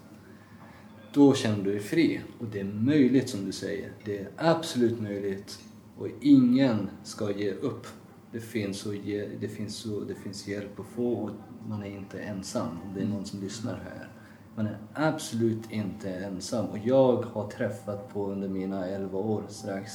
då 1.12 1.34
känner 1.34 1.64
du 1.64 1.70
dig 1.70 1.80
fri. 1.80 2.20
Och 2.40 2.46
det 2.46 2.60
är 2.60 2.64
möjligt 2.64 3.30
som 3.30 3.44
du 3.44 3.52
säger. 3.52 3.92
Det 4.04 4.18
är 4.18 4.28
absolut 4.36 5.00
möjligt. 5.00 5.58
Och 5.98 6.08
ingen 6.20 6.90
ska 7.04 7.32
ge 7.32 7.52
upp. 7.52 7.86
Det 8.32 8.40
finns, 8.40 8.86
och 8.86 8.94
ge, 8.94 9.28
det 9.40 9.48
finns, 9.48 9.86
och, 9.86 10.06
det 10.06 10.14
finns 10.14 10.48
hjälp 10.48 10.80
att 10.80 10.86
få 10.86 11.12
och 11.12 11.30
man 11.68 11.82
är 11.82 11.90
inte 11.90 12.20
ensam 12.20 12.68
om 12.68 12.94
det 12.94 13.00
är 13.00 13.06
någon 13.06 13.24
som 13.24 13.40
lyssnar 13.40 13.74
här. 13.74 14.08
Man 14.54 14.66
är 14.66 14.78
absolut 14.94 15.70
inte 15.70 16.14
ensam. 16.14 16.66
Och 16.66 16.78
jag 16.84 17.22
har 17.22 17.50
träffat 17.50 18.12
på 18.12 18.26
under 18.26 18.48
mina 18.48 18.86
11 18.86 19.18
år 19.18 19.42
strax 19.48 19.92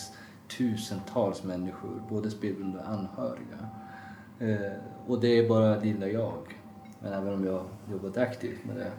tusentals 0.57 1.43
människor, 1.43 2.03
både 2.09 2.31
spelberoende 2.31 2.79
och 2.79 2.89
anhöriga. 2.89 3.69
Eh, 4.39 4.71
och 5.07 5.21
det 5.21 5.27
är 5.39 5.49
bara 5.49 5.79
lilla 5.79 6.07
jag. 6.07 6.57
Men 7.01 7.13
även 7.13 7.33
om 7.33 7.45
jag 7.45 7.65
jobbat 7.91 8.17
aktivt 8.17 8.65
med 8.65 8.75
det 8.75 8.91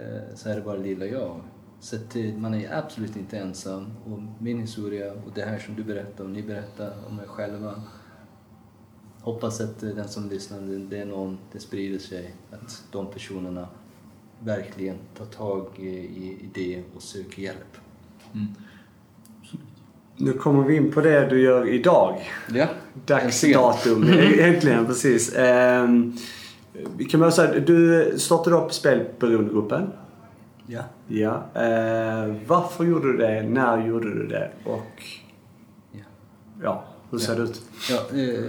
eh, 0.00 0.34
så 0.34 0.48
är 0.48 0.56
det 0.56 0.62
bara 0.62 0.76
lilla 0.76 1.06
jag. 1.06 1.40
Så 1.80 1.96
att, 1.96 2.16
eh, 2.16 2.34
man 2.34 2.54
är 2.54 2.78
absolut 2.78 3.16
inte 3.16 3.38
ensam. 3.38 3.86
Och 4.04 4.18
min 4.42 4.60
historia 4.60 5.12
och 5.12 5.32
det 5.34 5.42
här 5.42 5.58
som 5.58 5.74
du 5.74 5.84
berättar 5.84 6.24
och 6.24 6.30
ni 6.30 6.42
berättar 6.42 6.92
om 7.08 7.20
er 7.20 7.26
själva. 7.26 7.82
Hoppas 9.20 9.60
att 9.60 9.82
eh, 9.82 9.88
den 9.90 10.08
som 10.08 10.28
lyssnar, 10.28 10.60
det- 10.90 10.98
är 10.98 11.04
någon, 11.06 11.38
det 11.52 11.58
sprider 11.60 11.98
sig. 11.98 12.34
Att 12.50 12.84
de 12.92 13.06
personerna 13.06 13.68
verkligen 14.40 14.96
tar 15.16 15.24
tag 15.26 15.66
i, 15.78 15.88
i, 15.88 16.30
i 16.32 16.50
det 16.54 16.82
och 16.96 17.02
söker 17.02 17.42
hjälp. 17.42 17.76
Mm. 18.34 18.46
Nu 20.20 20.32
kommer 20.32 20.64
vi 20.64 20.76
in 20.76 20.92
på 20.92 21.00
det 21.00 21.26
du 21.26 21.40
gör 21.40 21.68
idag. 21.68 22.20
Ja, 22.54 22.66
Dagsdatum. 23.06 24.02
Äntligen, 24.38 24.86
precis. 24.86 25.34
Ehm, 25.36 26.16
vi 26.96 27.04
kan 27.04 27.20
bara 27.20 27.30
säga, 27.30 27.60
du 27.60 28.12
startade 28.18 28.56
upp 28.56 28.72
spelberoendegruppen. 28.72 29.92
Ja. 30.66 30.82
Ja. 31.08 31.34
Eh, 31.54 32.34
varför 32.46 32.84
gjorde 32.84 33.12
du 33.12 33.18
det? 33.18 33.42
När 33.42 33.86
gjorde 33.86 34.14
du 34.14 34.26
det? 34.26 34.50
Och 34.64 35.02
ja. 35.92 36.00
ja, 36.62 36.84
hur 37.10 37.18
ser 37.18 37.36
det 37.36 37.42
ut? 37.42 37.62
Ja, 37.90 38.18
eh, 38.18 38.44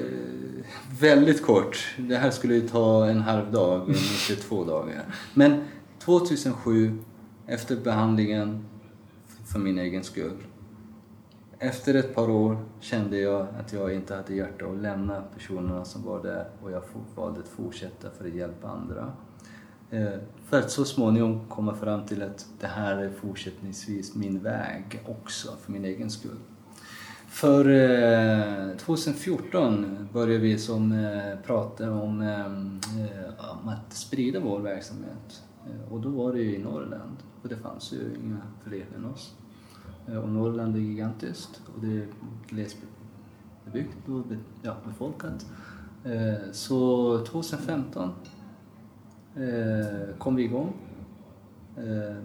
väldigt 0.99 1.45
kort. 1.45 1.95
Det 1.97 2.15
här 2.15 2.31
skulle 2.31 2.53
ju 2.53 2.67
ta 2.67 3.05
en 3.05 3.21
halv 3.21 3.51
dag, 3.51 3.81
inte 4.29 4.41
två 4.41 4.63
dagar. 4.63 5.01
Men 5.33 5.63
2007, 5.99 6.97
efter 7.47 7.75
behandlingen 7.75 8.65
för 9.51 9.59
min 9.59 9.79
egen 9.79 10.03
skull. 10.03 10.37
Efter 11.63 11.93
ett 11.93 12.15
par 12.15 12.29
år 12.29 12.57
kände 12.79 13.19
jag 13.19 13.47
att 13.59 13.73
jag 13.73 13.93
inte 13.93 14.15
hade 14.15 14.33
hjärta 14.33 14.65
att 14.65 14.77
lämna 14.77 15.21
personerna 15.21 15.85
som 15.85 16.03
var 16.03 16.23
där 16.23 16.49
och 16.61 16.71
jag 16.71 16.83
valde 17.15 17.39
att 17.39 17.47
fortsätta 17.47 18.09
för 18.17 18.27
att 18.27 18.33
hjälpa 18.33 18.67
andra. 18.67 19.13
Eh, 19.89 20.19
för 20.45 20.59
att 20.59 20.71
så 20.71 20.85
småningom 20.85 21.49
komma 21.49 21.75
fram 21.75 22.05
till 22.05 22.23
att 22.23 22.45
det 22.59 22.67
här 22.67 22.97
är 22.97 23.09
fortsättningsvis 23.09 24.15
min 24.15 24.39
väg 24.39 25.01
också, 25.07 25.51
för 25.61 25.71
min 25.71 25.85
egen 25.85 26.09
skull. 26.09 26.39
För 27.29 27.69
eh, 27.69 28.77
2014 28.77 30.07
började 30.13 30.37
vi 30.37 30.57
som 30.57 30.91
eh, 30.91 31.39
prata 31.45 31.91
om, 31.91 32.21
om 33.61 33.69
att 33.69 33.93
sprida 33.93 34.39
vår 34.39 34.59
verksamhet. 34.59 35.43
Och 35.89 36.01
då 36.01 36.09
var 36.09 36.33
det 36.33 36.39
ju 36.39 36.55
i 36.55 36.59
Norrland 36.59 37.17
och 37.41 37.49
det 37.49 37.57
fanns 37.57 37.93
ju 37.93 37.99
inga 38.23 38.41
fler 38.63 38.85
än 38.95 39.05
oss. 39.05 39.35
Eh, 40.11 40.17
och 40.17 40.29
Norrland 40.29 40.75
är 40.75 40.79
gigantiskt 40.79 41.61
och 41.75 41.81
det 41.81 41.97
är 41.97 42.07
glesbebyggt 42.47 44.09
och 44.09 44.25
be, 44.27 44.37
ja, 44.61 44.75
befolkat. 44.85 45.45
Eh, 46.03 46.51
så 46.51 47.25
2015 47.25 48.11
eh, 49.35 50.15
kom 50.17 50.35
vi 50.35 50.43
igång 50.43 50.73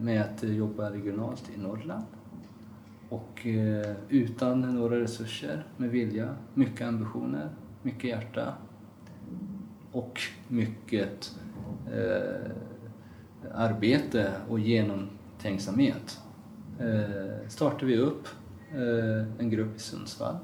med 0.00 0.22
att 0.22 0.42
jobba 0.42 0.90
regionalt 0.90 1.50
i 1.56 1.60
Norrland. 1.60 2.04
Och 3.08 3.46
utan 4.08 4.60
några 4.60 5.00
resurser, 5.00 5.66
med 5.76 5.90
vilja, 5.90 6.34
mycket 6.54 6.86
ambitioner, 6.86 7.48
mycket 7.82 8.04
hjärta 8.04 8.54
och 9.92 10.20
mycket 10.48 11.34
arbete 13.54 14.32
och 14.48 14.60
genomtänksamhet 14.60 16.20
Eh, 16.80 17.48
startade 17.48 17.86
vi 17.86 17.96
upp 17.96 18.28
eh, 18.72 19.40
en 19.40 19.50
grupp 19.50 19.76
i 19.76 19.78
Sundsvall. 19.78 20.36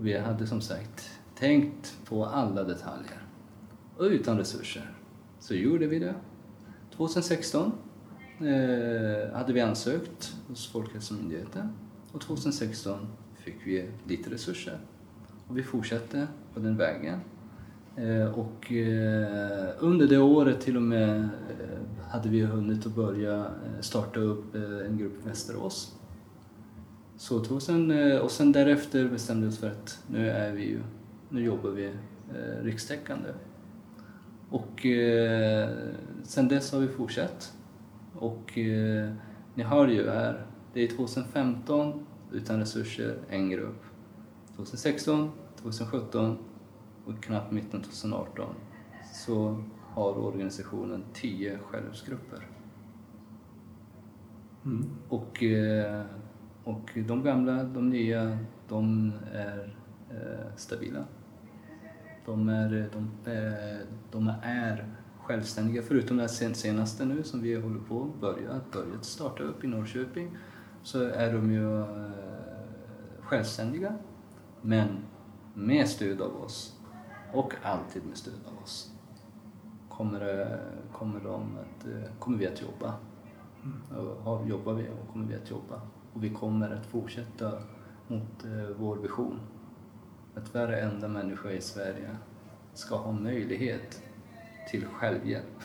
Vi 0.00 0.18
hade 0.18 0.46
som 0.46 0.60
sagt 0.60 1.10
tänkt 1.38 1.96
på 2.04 2.24
alla 2.26 2.64
detaljer 2.64 3.22
och 3.96 4.04
utan 4.04 4.38
resurser 4.38 4.94
så 5.38 5.54
gjorde 5.54 5.86
vi 5.86 5.98
det. 5.98 6.14
2016 6.96 7.72
eh, 8.38 9.36
hade 9.36 9.52
vi 9.52 9.60
ansökt 9.60 10.36
hos 10.48 10.72
Folkhälsomyndigheten 10.72 11.68
och 12.12 12.20
2016 12.20 13.06
fick 13.36 13.56
vi 13.64 13.90
lite 14.06 14.30
resurser. 14.30 14.78
Och 15.46 15.58
vi 15.58 15.62
fortsatte 15.62 16.26
på 16.54 16.60
den 16.60 16.76
vägen. 16.76 17.20
Och 18.34 18.72
under 19.78 20.06
det 20.08 20.18
året 20.18 20.60
till 20.60 20.76
och 20.76 20.82
med 20.82 21.28
hade 22.12 22.28
vi 22.28 22.42
hunnit 22.42 22.86
att 22.86 22.94
börja 22.94 23.38
eh, 23.38 23.80
starta 23.80 24.20
upp 24.20 24.54
eh, 24.54 24.86
en 24.86 24.98
grupp 24.98 25.12
i 25.24 25.28
Västerås. 25.28 25.98
Så 27.16 27.44
2000, 27.44 27.90
eh, 27.90 28.18
och 28.18 28.30
sen 28.30 28.52
därefter 28.52 29.08
bestämde 29.08 29.46
vi 29.46 29.52
oss 29.52 29.58
för 29.58 29.70
att 29.70 30.04
nu 30.06 30.30
är 30.30 30.52
vi 30.52 30.62
ju, 30.62 30.80
nu 31.28 31.44
jobbar 31.44 31.70
vi 31.70 31.92
rikstäckande. 32.62 33.28
Och 34.50 34.86
sen 36.24 36.48
dess 36.48 36.72
har 36.72 36.80
vi 36.80 36.88
fortsatt 36.88 37.52
och 38.14 38.58
eh, 38.58 39.12
ni 39.54 39.62
hör 39.62 39.88
ju 39.88 40.10
här, 40.10 40.46
det 40.72 40.80
är 40.80 40.88
2015 40.88 42.06
utan 42.32 42.58
resurser, 42.58 43.18
en 43.28 43.50
grupp. 43.50 43.82
2016, 44.56 45.30
2017 45.62 46.38
och 47.06 47.24
knappt 47.24 47.52
mitten 47.52 47.82
2018 47.82 48.54
så 49.14 49.64
har 49.94 50.18
organisationen 50.18 51.04
10 51.12 51.58
självhjälpsgrupper. 51.58 52.48
Mm. 54.64 54.90
Och, 55.08 55.42
eh, 55.42 56.02
och 56.64 56.90
de 57.06 57.22
gamla, 57.22 57.64
de 57.64 57.90
nya, 57.90 58.38
de 58.68 59.12
är 59.32 59.76
eh, 60.10 60.56
stabila. 60.56 61.04
De 62.26 62.48
är, 62.48 62.90
de, 62.92 63.30
eh, 63.32 63.86
de 64.10 64.32
är 64.42 64.88
självständiga, 65.22 65.82
förutom 65.82 66.16
det 66.16 66.28
senaste 66.28 67.04
nu 67.04 67.22
som 67.22 67.42
vi 67.42 67.54
håller 67.54 67.80
på 67.80 68.02
att 68.02 68.20
börja, 68.20 68.60
börjat 68.72 69.04
starta 69.04 69.42
upp 69.42 69.64
i 69.64 69.66
Norrköping, 69.66 70.36
så 70.82 71.02
är 71.02 71.32
de 71.32 71.52
ju 71.52 71.84
självständiga, 73.20 73.94
men 74.62 74.88
med 75.54 75.88
stöd 75.88 76.20
av 76.20 76.42
oss 76.42 76.80
och 77.32 77.54
alltid 77.62 78.04
med 78.04 78.16
stöd 78.16 78.34
av 78.46 78.51
kommer, 79.96 80.40
eh, 80.40 80.58
kommer, 80.92 81.20
de 81.20 81.58
att, 81.58 81.86
eh, 81.86 82.12
kommer 82.18 82.38
vi 82.38 82.46
att 82.46 82.62
jobba. 82.62 82.94
Mm. 83.64 84.48
jobbar 84.48 84.72
vi 84.72 84.88
och 84.88 85.12
kommer 85.12 85.26
vi 85.26 85.34
att 85.34 85.50
jobba. 85.50 85.80
Och 86.12 86.24
vi 86.24 86.30
kommer 86.30 86.70
att 86.70 86.86
fortsätta 86.86 87.52
mot 88.08 88.44
vår 88.76 88.96
vision. 88.96 89.40
Att 90.34 90.54
varenda 90.54 91.08
människa 91.08 91.50
i 91.50 91.60
Sverige 91.60 92.16
ska 92.74 92.96
ha 92.96 93.12
möjlighet 93.12 94.02
till 94.70 94.86
självhjälp. 94.86 95.62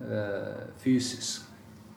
Eh, 0.00 0.54
fysisk 0.76 1.42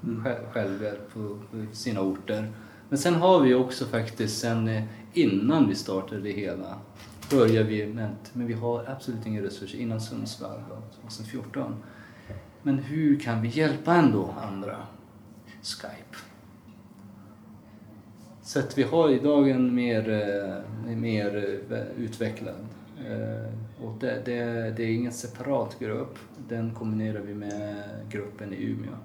mm. 0.04 0.24
självhjälp 0.52 1.14
på 1.14 1.40
sina 1.72 2.02
orter. 2.02 2.52
Men 2.90 2.98
sen 2.98 3.16
har 3.16 3.42
vi 3.42 3.54
också 3.54 3.86
faktiskt, 3.86 4.40
sen 4.40 4.68
eh, 4.68 4.84
innan 5.14 5.70
vi 5.70 5.76
startade 5.76 6.22
det 6.22 6.32
hela, 6.32 6.78
börjar 7.32 7.64
vi 7.64 7.88
med, 7.88 8.16
men 8.34 8.48
vi 8.48 8.54
har 8.54 8.86
absolut 8.88 9.26
inga 9.26 9.42
resurser 9.42 9.80
innan 9.80 10.02
Sundsvall 10.02 10.60
2014. 11.02 11.76
Men 12.64 12.78
hur 12.78 13.20
kan 13.20 13.42
vi 13.42 13.48
hjälpa 13.48 13.96
ändå 13.96 14.36
andra? 14.42 14.78
Skype. 15.62 16.18
Så 18.42 18.60
att 18.60 18.78
vi 18.78 18.84
har 18.84 19.10
idag 19.10 19.50
en 19.50 19.76
mer, 19.76 20.10
eh, 20.10 20.96
mer 20.98 21.64
eh, 21.70 22.04
utvecklad 22.04 22.68
eh, 23.08 23.84
och 23.86 23.98
det, 24.00 24.22
det, 24.26 24.44
det, 24.78 24.84
är 24.84 24.94
ingen 24.94 25.12
separat 25.12 25.80
grupp, 25.80 26.20
den 26.48 26.74
kombinerar 26.74 27.20
vi 27.20 27.34
med 27.34 27.76
gruppen 28.10 28.54
i 28.54 28.64
Umeå. 28.64 28.96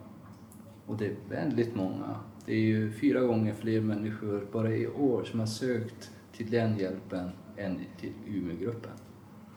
Och 0.86 0.96
det 0.96 1.06
är 1.06 1.14
väldigt 1.28 1.74
många. 1.74 2.20
Det 2.46 2.52
är 2.52 2.60
ju 2.60 2.92
fyra 2.92 3.20
gånger 3.20 3.54
fler 3.54 3.80
människor 3.80 4.46
bara 4.52 4.74
i 4.74 4.86
år 4.86 5.24
som 5.24 5.40
har 5.40 5.46
sökt 5.46 6.10
till 6.32 6.50
den 6.50 6.78
hjälpen 6.78 7.30
än 7.56 7.80
till 8.00 8.12
Umeågruppen. 8.26 8.92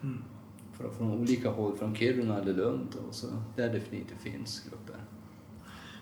Mm. 0.03 0.23
Från, 0.77 0.93
från 0.93 1.21
olika 1.21 1.49
håll, 1.49 1.77
från 1.77 1.95
Kiruna 1.95 2.39
eller 2.41 2.53
Lund, 2.53 2.95
och 3.07 3.15
så, 3.15 3.27
där 3.55 3.73
definitivt 3.73 4.21
finns 4.21 4.63
grupper. 4.69 4.95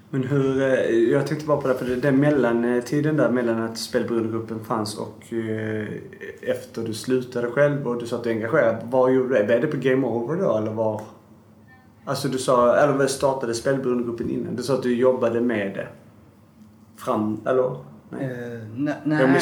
Men 0.09 0.23
hur, 0.23 0.61
eh, 0.61 1.11
jag 1.11 1.27
tänkte 1.27 1.47
bara 1.47 1.61
på 1.61 1.67
det, 1.67 1.73
för 1.73 1.85
den 1.95 2.19
mellantiden 2.19 3.17
där 3.17 3.29
mellan 3.29 3.61
att 3.61 3.77
spelberoendegruppen 3.77 4.59
fanns 4.59 4.97
och 4.97 5.33
eh, 5.33 5.87
efter 6.41 6.83
du 6.83 6.93
slutade 6.93 7.51
själv 7.51 7.87
och 7.87 7.99
du 7.99 8.07
sa 8.07 8.15
att 8.15 8.23
du 8.23 8.29
engagerad. 8.29 8.77
Vad 8.83 9.13
gjorde 9.13 9.39
du? 9.39 9.45
Blev 9.45 9.61
det 9.61 9.67
på 9.67 9.77
Game 9.77 10.07
Over 10.07 10.35
då 10.35 10.57
eller 10.57 10.71
var? 10.71 11.01
Alltså 12.05 12.27
du 12.27 12.37
sa, 12.37 12.75
eller 12.75 13.07
startade 13.07 13.53
spelberoendegruppen 13.53 14.29
innan? 14.29 14.55
Du 14.55 14.63
sa 14.63 14.73
att 14.73 14.83
du 14.83 14.95
jobbade 14.95 15.41
med 15.41 15.73
det. 15.73 15.87
Fram, 16.95 17.41
eller? 17.45 17.75
Uh, 18.13 18.19
nej. 19.03 19.39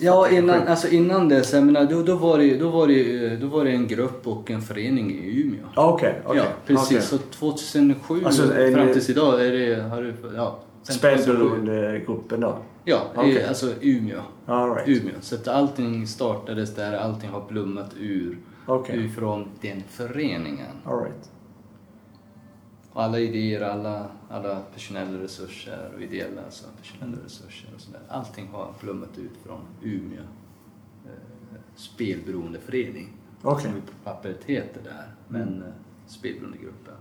Ja, 0.00 0.30
innan, 0.30 0.68
alltså 0.68 0.88
innan 0.88 1.28
dess, 1.28 1.52
jag 1.52 1.64
menar, 1.64 1.84
då, 1.84 2.02
då, 2.02 2.16
var 2.16 2.38
det, 2.38 2.56
då, 2.56 2.68
var 2.68 2.86
det, 2.86 3.36
då 3.36 3.46
var 3.46 3.64
det 3.64 3.70
en 3.70 3.86
grupp 3.86 4.26
och 4.26 4.50
en 4.50 4.62
förening 4.62 5.10
i 5.10 5.40
Umeå. 5.40 5.66
Okej, 5.76 6.20
okay, 6.24 6.30
okay, 6.30 6.36
Ja, 6.36 6.44
precis. 6.66 7.12
Okay. 7.12 7.18
Så 7.18 7.18
2007 7.18 8.24
alltså, 8.24 8.42
fram 8.72 8.92
tills 8.92 9.10
idag 9.10 9.46
är 9.46 9.52
det... 9.52 9.82
Har 9.82 10.02
du, 10.02 10.14
ja, 10.36 10.58
Spelberoendegruppen 10.82 12.40
då? 12.40 12.58
Ja, 12.84 13.02
okay. 13.16 13.42
alltså 13.42 13.72
Umeå. 13.80 14.20
All 14.46 14.74
right. 14.74 14.88
Umeå. 14.88 15.14
Så 15.20 15.34
att 15.34 15.48
allting 15.48 16.06
startades 16.06 16.74
där, 16.74 16.96
allting 16.96 17.30
har 17.30 17.44
blommat 17.48 17.90
ur, 18.00 18.38
okay. 18.66 18.96
ur 18.96 19.46
den 19.60 19.82
föreningen. 19.90 20.72
All 20.84 20.98
right. 20.98 21.30
Alla 22.98 23.18
idéer, 23.18 23.60
alla, 23.60 24.10
alla 24.28 24.60
personella 24.60 25.22
resurser 25.22 25.90
och 25.94 26.02
ideella 26.02 26.42
alltså 26.44 26.66
personella 26.82 27.16
resurser 27.24 27.68
och 27.74 27.80
sådär. 27.80 28.00
Allting 28.08 28.48
har 28.48 28.74
blommat 28.80 29.18
ut 29.18 29.36
från 29.44 29.60
Umeå 29.82 30.22
eh, 31.04 31.58
spelberoendeförening. 31.74 33.12
Okay. 33.42 33.64
Som 33.64 33.80
på 33.80 33.92
pappret 34.04 34.44
heter 34.44 34.82
där, 34.84 35.14
men 35.28 35.48
mm. 35.48 35.62
eh, 35.62 35.68
spelberoendegruppen. 36.06 36.94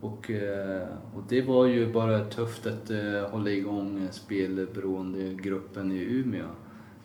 Och, 0.00 0.30
eh, 0.30 0.88
och 1.14 1.22
det 1.28 1.42
var 1.42 1.66
ju 1.66 1.92
bara 1.92 2.24
tufft 2.24 2.66
att 2.66 2.90
eh, 2.90 3.30
hålla 3.30 3.50
igång 3.50 4.08
spelberoendegruppen 4.10 5.92
i 5.92 5.98
Umeå. 5.98 6.46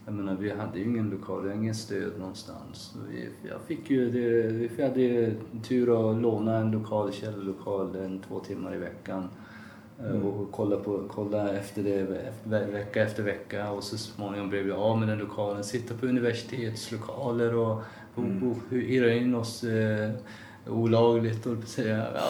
Jag 0.05 0.13
menar, 0.13 0.35
vi 0.39 0.51
hade 0.51 0.79
ju 0.79 0.85
ingen 0.85 1.09
lokal, 1.09 1.41
vi 1.41 1.49
hade 1.49 1.61
ingen 1.61 1.75
stöd 1.75 2.19
någonstans. 2.19 2.95
Vi, 3.09 3.29
jag 3.49 3.61
fick 3.61 3.89
ju, 3.89 4.11
det, 4.11 4.47
vi 4.75 4.83
hade 4.83 5.33
tur 5.63 6.11
att 6.11 6.21
låna 6.21 6.57
en 6.57 6.71
lokal, 6.71 7.11
källarlokal, 7.11 7.95
en, 7.95 8.19
två 8.19 8.39
timmar 8.39 8.75
i 8.75 8.77
veckan. 8.77 9.29
Eh, 9.99 10.09
mm. 10.09 10.25
Och 10.25 10.51
kolla, 10.51 10.77
på, 10.77 11.03
kolla 11.07 11.53
efter 11.53 11.83
det 11.83 12.03
vecka 12.71 13.03
efter 13.03 13.23
vecka 13.23 13.71
och 13.71 13.83
så 13.83 13.97
småningom 13.97 14.49
blev 14.49 14.63
vi 14.63 14.71
av 14.71 14.99
med 14.99 15.07
den 15.07 15.17
lokalen. 15.17 15.63
Sitta 15.63 15.93
på 15.93 16.05
universitetslokaler 16.05 17.55
och 17.55 17.81
mm. 18.17 18.55
hyra 18.69 19.13
in 19.13 19.35
oss 19.35 19.63
eh, 19.63 20.11
olagligt 20.67 21.45
och 21.45 21.63
säga 21.63 22.07
ja, 22.15 22.29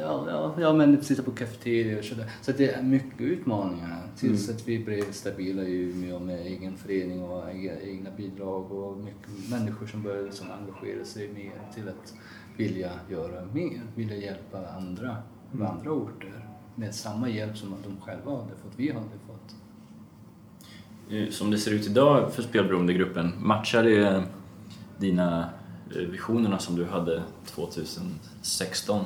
ja, 0.00 0.26
ja, 0.30 0.54
ja, 0.60 0.72
men 0.72 1.02
sitta 1.02 1.22
på 1.22 1.30
kafeterior 1.30 1.98
och 1.98 2.04
sådär. 2.04 2.30
Så 2.42 2.52
det 2.52 2.72
är 2.72 2.82
mycket 2.82 3.20
utmaningar 3.20 4.02
tills 4.16 4.48
mm. 4.48 4.56
att 4.56 4.68
vi 4.68 4.84
blev 4.84 5.12
stabila 5.12 5.62
i 5.62 5.76
Umeå 5.76 6.18
med 6.18 6.46
egen 6.46 6.76
förening 6.76 7.22
och 7.22 7.44
egna 7.82 8.10
bidrag 8.16 8.72
och 8.72 8.96
mycket 8.98 9.50
människor 9.50 9.86
som 9.86 10.02
började 10.02 10.24
liksom 10.24 10.46
engagera 10.50 11.04
sig 11.04 11.28
mer 11.28 11.74
till 11.74 11.88
att 11.88 12.14
vilja 12.56 12.90
göra 13.10 13.44
mer, 13.52 13.80
vilja 13.94 14.16
hjälpa 14.16 14.68
andra 14.68 15.16
på 15.50 15.56
mm. 15.56 15.66
andra 15.66 15.90
orter 15.90 16.48
med 16.74 16.94
samma 16.94 17.28
hjälp 17.28 17.56
som 17.56 17.74
de 17.84 18.00
själva 18.00 18.30
hade 18.30 18.56
fått, 18.56 18.72
vi 18.76 18.92
hade 18.92 19.04
fått. 19.26 19.56
eh, 21.10 21.30
som 21.30 21.50
det 21.50 21.58
ser 21.58 21.70
ut 21.70 21.86
idag 21.86 22.32
för 22.32 22.42
spelberoendegruppen, 22.42 23.32
matchar 23.38 23.82
det 23.82 24.22
dina 24.98 25.50
Eh, 25.90 26.02
visionerna 26.10 26.58
som 26.58 26.76
du 26.76 26.84
hade 26.84 27.22
2016 27.46 29.04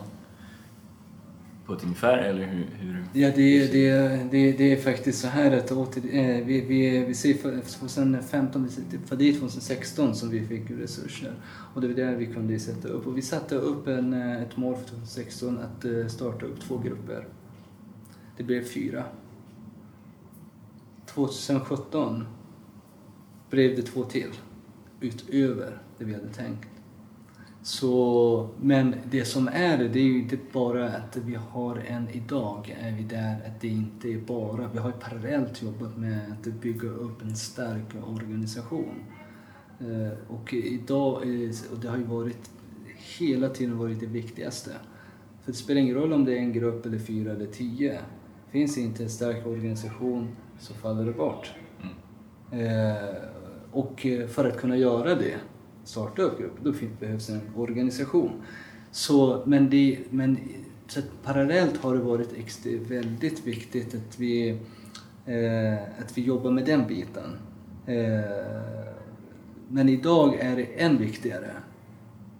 på 1.66 1.74
ett 1.74 1.83
ungefär, 1.85 2.18
eller 2.18 2.47
hur? 2.47 2.66
hur 2.78 3.05
Ja, 3.12 3.31
det, 3.37 3.72
det, 3.72 3.91
det, 4.31 4.53
det 4.53 4.72
är 4.72 4.76
faktiskt 4.81 5.20
så 5.20 5.28
här 5.28 5.57
att 5.57 5.72
åter, 5.72 6.03
eh, 6.14 6.45
vi, 6.47 6.61
vi, 6.61 7.05
vi 7.05 7.14
ser 7.14 7.35
för- 7.35 7.61
2015, 7.61 8.68
typ 8.91 9.09
för 9.09 9.16
det 9.16 9.28
är 9.28 9.33
2016 9.33 10.14
som 10.14 10.31
vi 10.31 10.47
fick 10.47 10.70
resurser. 10.70 11.35
Och 11.74 11.81
det 11.81 11.89
var 11.89 11.95
där 11.95 12.16
vi 12.16 12.26
kunde 12.26 12.59
sätta 12.61 12.89
upp. 12.89 13.07
Och 13.07 13.16
vi 13.18 13.22
satte 13.22 13.55
upp 13.55 13.87
en, 13.87 14.12
eh, 14.12 14.43
ett 14.43 14.57
mål 14.57 14.74
för 14.76 14.85
2016 14.85 15.59
att 15.59 15.85
eh, 15.85 16.07
starta 16.07 16.47
upp 16.47 16.61
två 16.61 16.78
grupper. 16.78 17.26
Det 18.37 18.43
blev 18.43 18.64
fyra. 18.64 19.05
2017 21.07 22.26
blev 23.51 23.76
det 23.76 23.83
två 23.83 24.05
till, 24.05 24.31
utöver 25.01 25.78
det 25.99 26.05
vi 26.05 26.14
hade 26.14 26.28
tänkt. 26.28 26.68
Så, 27.62 28.48
men 28.61 28.94
det 29.11 29.24
som 29.24 29.48
är 29.48 29.78
det, 29.78 29.98
är 29.98 30.04
ju 30.04 30.18
inte 30.18 30.38
bara 30.52 30.88
att 30.88 31.16
vi 31.16 31.34
har 31.34 31.76
en 31.76 32.08
idag, 32.08 32.76
är 32.80 32.92
vi 32.92 33.02
där 33.02 33.34
att 33.46 33.61
det 33.61 33.68
inte 33.68 34.08
är 34.08 34.18
bara, 34.18 34.70
vi 34.72 34.78
har 34.78 34.88
ju 34.88 34.96
parallellt 34.96 35.62
jobbat 35.62 35.96
med 35.96 36.20
att 36.32 36.46
bygga 36.54 36.88
upp 36.88 37.22
en 37.22 37.36
stark 37.36 37.84
organisation. 38.06 38.94
Eh, 39.80 40.18
Och 40.28 40.54
idag, 40.54 41.14
och 41.72 41.78
det 41.82 41.88
har 41.88 41.96
ju 41.96 42.04
varit 42.04 42.50
hela 43.18 43.48
tiden 43.48 43.78
varit 43.78 44.00
det 44.00 44.06
viktigaste. 44.06 44.70
För 45.42 45.52
det 45.52 45.58
spelar 45.58 45.80
ingen 45.80 45.94
roll 45.94 46.12
om 46.12 46.24
det 46.24 46.32
är 46.32 46.38
en 46.38 46.52
grupp 46.52 46.86
eller 46.86 46.98
fyra 46.98 47.32
eller 47.32 47.46
tio. 47.46 47.98
Finns 48.50 48.74
det 48.74 48.80
inte 48.80 49.02
en 49.02 49.11
stark 49.11 49.46
organisation 49.46 50.28
så 50.58 50.74
faller 50.74 51.04
det 51.04 51.12
bort. 51.12 51.50
Eh, 52.52 53.14
och 53.72 54.06
eh, 54.06 54.26
för 54.26 54.44
att 54.44 54.56
kunna 54.56 54.76
göra 54.76 55.14
det, 55.14 55.34
starta 55.91 56.22
upp 56.22 56.38
grupper, 56.38 56.64
då 56.64 56.72
behövs 57.01 57.30
en 57.30 57.41
organisation. 57.57 58.43
Så, 58.91 59.43
men 59.47 59.70
det, 59.70 59.99
men, 60.11 60.38
så 60.86 60.99
att 60.99 61.22
parallellt 61.22 61.76
har 61.76 61.95
det 61.95 62.01
varit 62.01 62.32
extra, 62.32 62.72
väldigt 62.88 63.47
viktigt 63.47 63.95
att 63.95 64.18
vi, 64.18 64.51
eh, 65.26 65.82
att 66.01 66.18
vi 66.18 66.22
jobbar 66.22 66.51
med 66.51 66.64
den 66.64 66.86
biten. 66.86 67.38
Eh, 67.86 68.95
men 69.68 69.88
idag 69.88 70.34
är 70.34 70.57
det 70.57 70.64
än 70.64 70.99
viktigare. 70.99 71.51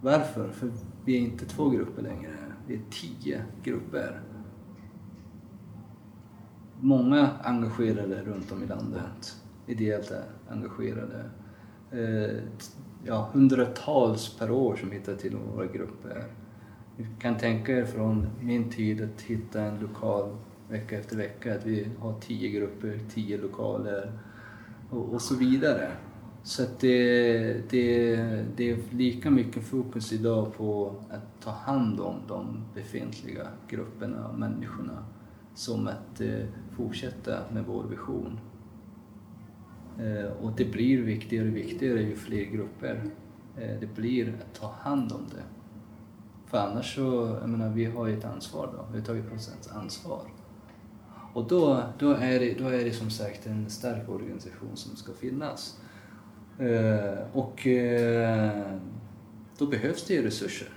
Varför? 0.01 0.49
För 0.49 0.71
vi 1.05 1.17
är 1.17 1.21
inte 1.21 1.45
två 1.45 1.69
grupper 1.69 2.03
längre, 2.03 2.37
vi 2.67 2.75
är 2.75 2.81
tio 2.91 3.43
grupper 3.63 4.21
många 6.81 7.31
engagerade 7.43 8.23
runt 8.23 8.53
om 8.53 8.63
i 8.63 8.67
landet. 8.67 9.37
Ideellt 9.67 10.13
engagerade. 10.49 11.31
Eh, 11.93 12.37
ja, 13.05 13.31
hundratals 13.33 14.39
per 14.39 14.51
år 14.51 14.77
som 14.77 14.91
hittar 14.91 15.15
till 15.15 15.37
våra 15.37 15.67
grupper. 15.67 16.25
Ni 16.97 17.07
kan 17.21 17.39
tänka 17.39 17.73
er 17.73 17.85
från 17.85 18.27
min 18.41 18.71
tid 18.71 19.03
att 19.03 19.21
hitta 19.21 19.63
en 19.63 19.81
lokal 19.81 20.37
vecka 20.69 20.99
efter 20.99 21.17
vecka, 21.17 21.55
att 21.55 21.67
vi 21.67 21.89
har 21.99 22.21
tio 22.21 22.49
grupper, 22.51 22.99
tio 23.15 23.39
lokaler 23.39 24.13
och, 24.91 25.15
och 25.15 25.23
så 25.23 25.37
vidare. 25.37 25.91
Så 26.43 26.63
att 26.63 26.81
det, 26.81 27.71
det, 27.71 28.17
det 28.57 28.71
är 28.71 28.79
lika 28.91 29.31
mycket 29.31 29.65
fokus 29.65 30.13
idag 30.13 30.55
på 30.57 30.95
att 31.11 31.43
ta 31.43 31.51
hand 31.51 32.01
om 32.01 32.17
de 32.29 32.65
befintliga 32.75 33.47
grupperna 33.69 34.29
och 34.29 34.39
människorna 34.39 35.05
som 35.55 35.89
att 35.89 36.21
eh, 36.21 36.47
fortsätta 36.77 37.39
med 37.53 37.65
vår 37.65 37.85
vision. 37.85 38.41
Eh, 40.01 40.33
och 40.43 40.53
det 40.57 40.65
blir 40.65 41.03
viktigare 41.03 41.49
och 41.49 41.57
viktigare 41.57 42.03
ju 42.03 42.17
fler 42.17 42.45
grupper 42.45 43.05
eh, 43.57 43.81
det 43.81 43.95
blir 43.97 44.35
att 44.41 44.61
ta 44.61 44.75
hand 44.81 45.13
om 45.13 45.27
det. 45.31 45.43
För 46.47 46.59
annars 46.59 46.95
så, 46.95 47.39
jag 47.41 47.49
menar, 47.49 47.71
vi 47.71 47.85
har 47.85 48.07
ju 48.07 48.19
ett 48.19 48.25
ansvar 48.25 48.71
då, 48.77 48.97
vi 48.97 49.03
tar 49.03 49.15
ju 49.15 49.23
procents 49.23 49.69
ansvar. 49.69 50.23
Och 51.33 51.49
då, 51.49 51.83
då, 51.99 52.13
är 52.13 52.41
det, 52.41 52.55
då 52.59 52.69
är 52.69 52.85
det 52.85 52.93
som 52.93 53.11
sagt 53.11 53.47
en 53.47 53.71
stark 53.71 54.09
organisation 54.09 54.77
som 54.77 54.97
ska 54.97 55.13
finnas. 55.13 55.81
Eh, 56.59 57.19
och 57.33 57.67
eh, 57.67 58.77
då 59.59 59.67
behövs 59.67 60.07
det 60.07 60.15
ju 60.15 60.23
resurser. 60.23 60.69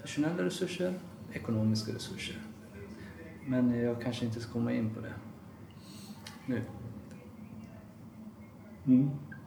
Personella 0.00 0.44
resurser, 0.44 0.94
ekonomiska 1.32 1.92
resurser. 1.92 2.42
Men 3.46 3.80
jag 3.80 4.02
kanske 4.02 4.24
inte 4.24 4.40
ska 4.40 4.52
komma 4.52 4.72
in 4.72 4.94
på 4.94 5.00
det 5.00 5.12
nu. 6.46 6.62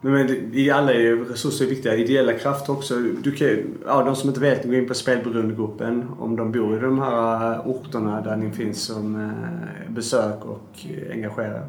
Men, 0.00 0.12
men 0.12 0.54
i 0.54 0.70
alla 0.70 0.92
är 0.92 1.00
ju 1.00 1.24
resurser 1.24 1.66
viktiga. 1.66 1.96
Ideella 1.96 2.32
krafter 2.32 2.72
också. 2.72 2.94
Du 3.22 3.32
kan, 3.32 3.48
ja, 3.86 4.02
de 4.04 4.16
som 4.16 4.28
inte 4.28 4.40
vet, 4.40 4.64
gå 4.64 4.74
in 4.74 4.88
på 4.88 4.94
spelberoendegruppen. 4.94 6.04
Om 6.18 6.36
de 6.36 6.52
bor 6.52 6.76
i 6.76 6.80
de 6.80 6.98
här 6.98 7.52
eh, 7.52 7.66
orterna 7.66 8.20
där 8.20 8.36
ni 8.36 8.50
finns 8.50 8.82
som 8.82 9.16
eh, 9.16 9.92
besök 9.94 10.44
och 10.44 10.86
engagerar. 11.12 11.68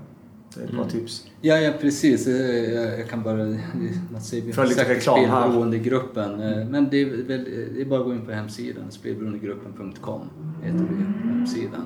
Det 0.55 0.61
är 0.61 0.65
ett 0.65 0.71
bra 0.71 0.85
tips. 0.89 1.27
Ja, 1.41 1.55
ja 1.57 1.73
precis. 1.81 2.27
Eh, 2.27 2.99
Jag 2.99 3.09
kan 3.09 3.23
bara... 3.23 3.37
Får 3.37 4.55
har 4.55 4.65
lite 4.65 4.89
reklam 4.89 5.19
här. 5.19 5.41
spelberoendegruppen. 5.41 6.31
Men 6.71 6.89
det 6.89 7.01
är, 7.01 7.05
väl, 7.05 7.43
det 7.75 7.81
är 7.81 7.85
bara 7.85 7.99
att 7.99 8.05
gå 8.05 8.13
in 8.13 8.25
på 8.25 8.31
hemsidan. 8.31 8.83
Spelberoendegruppen.com 8.89 10.21
heter 10.61 10.85
hemsidan. 11.23 11.85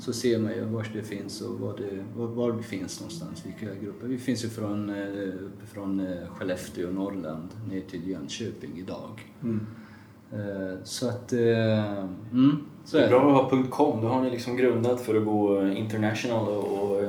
Så 0.00 0.12
ser 0.12 0.38
man 0.38 0.52
ju 0.52 0.64
var 0.64 0.86
det 0.94 1.02
finns 1.02 1.40
och 1.40 1.60
var, 1.60 1.76
det, 1.78 2.04
var, 2.16 2.26
var 2.26 2.50
vi 2.52 2.62
finns 2.62 3.00
någonstans, 3.00 3.42
vilka 3.46 3.74
grupper. 3.84 4.06
Vi 4.06 4.18
finns 4.18 4.44
ju 4.44 4.48
från, 4.48 4.90
eh, 4.90 5.34
från 5.72 6.00
eh, 6.00 6.28
Skellefteå, 6.34 6.90
Norrland, 6.90 7.48
ner 7.70 7.80
till 7.80 8.08
Jönköping 8.08 8.78
idag. 8.78 9.32
Eh, 10.32 10.78
Så 10.84 11.08
att... 11.08 11.32
Mm, 11.32 12.64
så 12.84 12.96
Det 12.96 13.02
är 13.02 13.06
är 13.06 13.10
det. 13.12 13.18
bra 13.18 13.44
att 13.44 13.50
ha 13.52 13.62
.com, 13.70 14.00
då 14.02 14.08
har 14.08 14.22
ni 14.22 14.30
liksom 14.30 14.56
grundat 14.56 15.00
för 15.00 15.14
att 15.16 15.24
gå 15.24 15.68
international 15.68 16.48
och... 16.48 16.82
och 16.92 17.02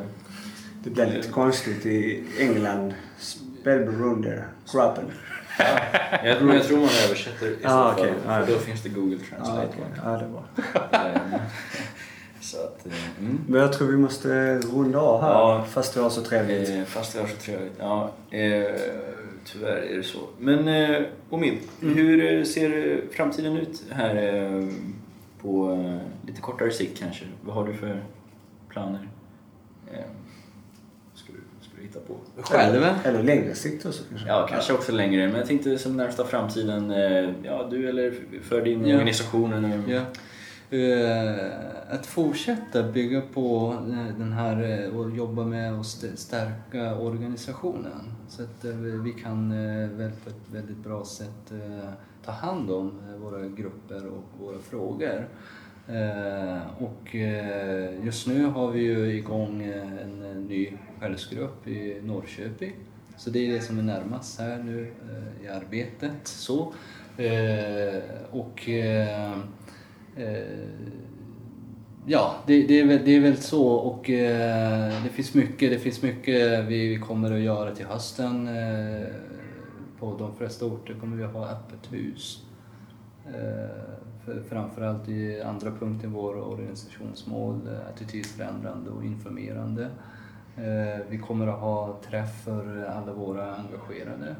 Det 0.83 0.89
blir 0.89 1.05
lite 1.05 1.27
konstigt 1.31 1.85
i 1.85 2.23
England. 2.39 2.93
Spelberoendegruppen. 3.19 5.05
jag, 6.23 6.37
tror, 6.39 6.53
jag 6.53 6.63
tror 6.63 6.77
man 6.77 6.89
översätter 7.05 7.47
i 7.47 7.57
så 7.61 7.67
Ah, 7.67 7.93
fall, 7.93 7.99
okej. 7.99 8.13
Ah, 8.27 8.45
för 8.45 8.51
ja. 8.51 8.57
då 8.57 8.63
finns 8.63 8.83
det 8.83 8.89
Google 8.89 9.17
Ja, 9.29 9.35
Translate. 9.35 9.67
okej. 9.67 9.85
ja, 10.03 10.09
det 10.09 10.25
är 10.25 10.29
bra. 10.29 10.43
Eh, 10.99 11.41
Så 12.41 12.57
att, 12.57 12.85
eh, 12.85 12.93
mm. 13.19 13.39
Men 13.47 13.61
jag 13.61 13.73
tror 13.73 13.87
vi 13.87 13.97
måste 13.97 14.57
runda 14.59 14.99
av 14.99 15.21
här. 15.21 15.29
Ja. 15.29 15.65
Fast 15.69 15.93
det 15.93 16.01
var 16.01 16.09
så 16.09 16.21
trevligt. 16.21 16.69
Eh, 16.69 16.83
fast 16.83 17.13
det 17.13 17.19
var 17.21 17.27
så 17.27 17.35
trevligt. 17.35 17.73
Ja, 17.79 18.11
eh, 18.31 18.65
tyvärr 19.45 19.75
är 19.91 19.97
det 19.97 20.03
så. 20.03 20.19
Men 20.39 20.67
eh, 20.67 21.01
Omid, 21.29 21.57
hur 21.81 22.33
eh, 22.39 22.43
ser 22.43 23.01
framtiden 23.11 23.57
ut 23.57 23.83
här 23.91 24.15
eh, 24.15 24.67
på 25.41 25.77
lite 26.27 26.41
kortare 26.41 26.71
sikt 26.71 26.99
kanske? 26.99 27.25
Vad 27.45 27.55
har 27.55 27.67
du 27.67 27.73
för 27.73 28.03
planer? 28.69 29.07
Ska, 31.13 31.33
du, 31.33 31.39
ska 31.61 31.71
du 31.77 31.83
hitta 31.83 31.99
på? 31.99 32.15
Själv? 32.41 32.85
Eller 33.03 33.23
längre 33.23 33.55
sikt 33.55 33.85
också 33.85 34.03
kanske. 34.09 34.27
Ja, 34.27 34.47
kanske 34.49 34.73
också 34.73 34.91
längre. 34.91 35.27
Men 35.27 35.35
jag 35.37 35.47
tänkte 35.47 35.77
som 35.77 35.97
närmsta 35.97 36.25
framtiden, 36.25 36.91
ja 37.43 37.67
du 37.71 37.89
eller 37.89 38.13
för 38.43 38.61
din 38.61 38.85
Ja. 38.85 38.95
organisation. 38.95 39.53
Eller, 39.53 39.81
Ja. 39.87 40.01
Eh, 40.72 41.93
att 41.95 42.05
fortsätta 42.05 42.84
bygga 42.84 43.22
på 43.22 43.76
eh, 43.89 44.17
den 44.17 44.34
här 44.34 44.84
eh, 44.86 44.97
och 44.97 45.15
jobba 45.17 45.45
med 45.45 45.80
att 45.80 45.86
stärka 46.15 46.95
organisationen 46.95 48.13
så 48.28 48.43
att 48.43 48.65
vi 49.03 49.13
kan 49.13 49.49
väl 49.97 50.11
på 50.24 50.30
ett 50.30 50.49
väldigt 50.53 50.78
bra 50.78 51.05
sätt 51.05 51.51
ta 52.26 52.32
hand 52.32 52.72
om 52.72 52.91
våra 53.22 53.47
grupper 53.47 54.07
och 54.07 54.24
våra 54.39 54.59
frågor. 54.59 55.28
Och 56.80 57.15
just 58.03 58.28
nu 58.28 58.45
har 58.45 58.72
vi 58.72 58.80
ju 58.80 59.13
igång 59.13 59.63
en 60.01 60.45
ny 60.49 60.78
själsgrupp 60.99 61.67
i 61.67 62.01
Norrköping. 62.01 62.74
Så 63.17 63.30
det 63.30 63.47
är 63.47 63.53
det 63.53 63.61
som 63.61 63.80
är 63.80 63.84
närmast 63.84 64.39
här 64.39 64.57
nu 64.57 64.93
i 65.43 65.47
arbetet. 65.47 66.28
Så. 66.28 66.74
Och 68.32 68.69
Eh, 70.16 70.70
ja, 72.05 72.36
det, 72.47 72.68
det, 72.68 72.80
är 72.80 72.86
väl, 72.86 73.01
det 73.05 73.12
är 73.16 73.20
väl 73.20 73.38
så 73.38 73.68
och 73.68 74.09
eh, 74.09 75.03
det 75.03 75.09
finns 75.09 75.34
mycket, 75.34 75.72
det 75.72 75.80
finns 75.80 76.01
mycket 76.01 76.66
vi 76.66 76.99
kommer 76.99 77.32
att 77.32 77.39
göra 77.39 77.76
till 77.76 77.86
hösten. 77.86 78.47
Eh, 78.47 79.07
på 79.99 80.18
de 80.18 80.36
flesta 80.36 80.66
orter 80.66 80.93
kommer 80.93 81.18
vi 81.18 81.24
att 81.24 81.34
ha 81.34 81.47
öppet 81.49 81.93
hus. 81.93 82.45
Eh, 83.26 83.95
för, 84.26 84.43
framförallt 84.49 85.09
i 85.09 85.41
andra 85.41 85.72
punkten 85.72 86.14
vår 86.14 86.36
organisationsmål, 86.36 87.68
eh, 87.68 87.88
attitydförändrande 87.89 88.89
och 88.89 89.05
informerande. 89.05 89.89
Eh, 90.57 91.05
vi 91.09 91.18
kommer 91.18 91.47
att 91.47 91.59
ha 91.59 91.99
träff 92.09 92.43
för 92.43 92.86
alla 92.86 93.14
våra 93.14 93.55
engagerade 93.55 94.36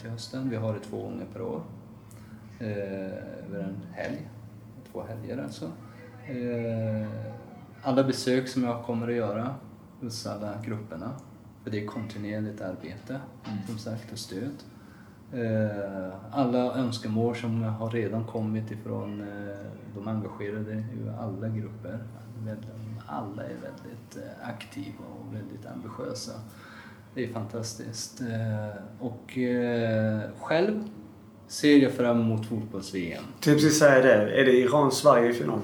till 0.00 0.10
hösten. 0.10 0.50
Vi 0.50 0.56
har 0.56 0.74
det 0.74 0.80
två 0.80 1.02
gånger 1.02 1.26
per 1.32 1.42
år. 1.42 1.62
Över 2.60 3.58
en 3.58 3.76
helg 3.92 4.28
två 4.92 5.02
helger 5.02 5.42
alltså. 5.42 5.64
Eh, 6.26 7.08
alla 7.82 8.04
besök 8.04 8.48
som 8.48 8.64
jag 8.64 8.84
kommer 8.84 9.08
att 9.08 9.14
göra 9.14 9.54
hos 10.00 10.26
alla 10.26 10.54
grupperna 10.64 11.12
För 11.62 11.70
det 11.70 11.82
är 11.82 11.86
kontinuerligt 11.86 12.60
arbete, 12.60 13.20
som 13.66 13.78
sagt, 13.78 14.12
och 14.12 14.18
stöd. 14.18 14.62
Eh, 15.32 16.14
alla 16.30 16.74
önskemål 16.74 17.36
som 17.36 17.62
har 17.62 17.90
redan 17.90 18.24
kommit 18.24 18.70
ifrån 18.70 19.20
eh, 19.20 19.66
de 19.94 20.08
engagerade 20.08 20.72
i 20.72 21.08
alla 21.20 21.48
grupper. 21.48 21.98
Alla 23.06 23.42
är 23.42 23.54
väldigt 23.54 24.18
aktiva 24.42 25.04
och 25.04 25.34
väldigt 25.34 25.66
ambitiösa. 25.66 26.32
Det 27.14 27.24
är 27.24 27.32
fantastiskt. 27.32 28.22
Och 29.00 29.38
själv 30.40 30.84
ser 31.52 31.76
jag 31.76 31.92
fram 31.92 32.20
emot 32.20 32.46
fotbolls-VM. 32.46 33.22
Typ 33.40 33.54
precis 33.54 33.78
säga 33.78 34.02
det. 34.02 34.40
Är 34.40 34.44
det 34.44 34.52
Iran-Sverige 34.52 35.30
i 35.30 35.32
final? 35.32 35.58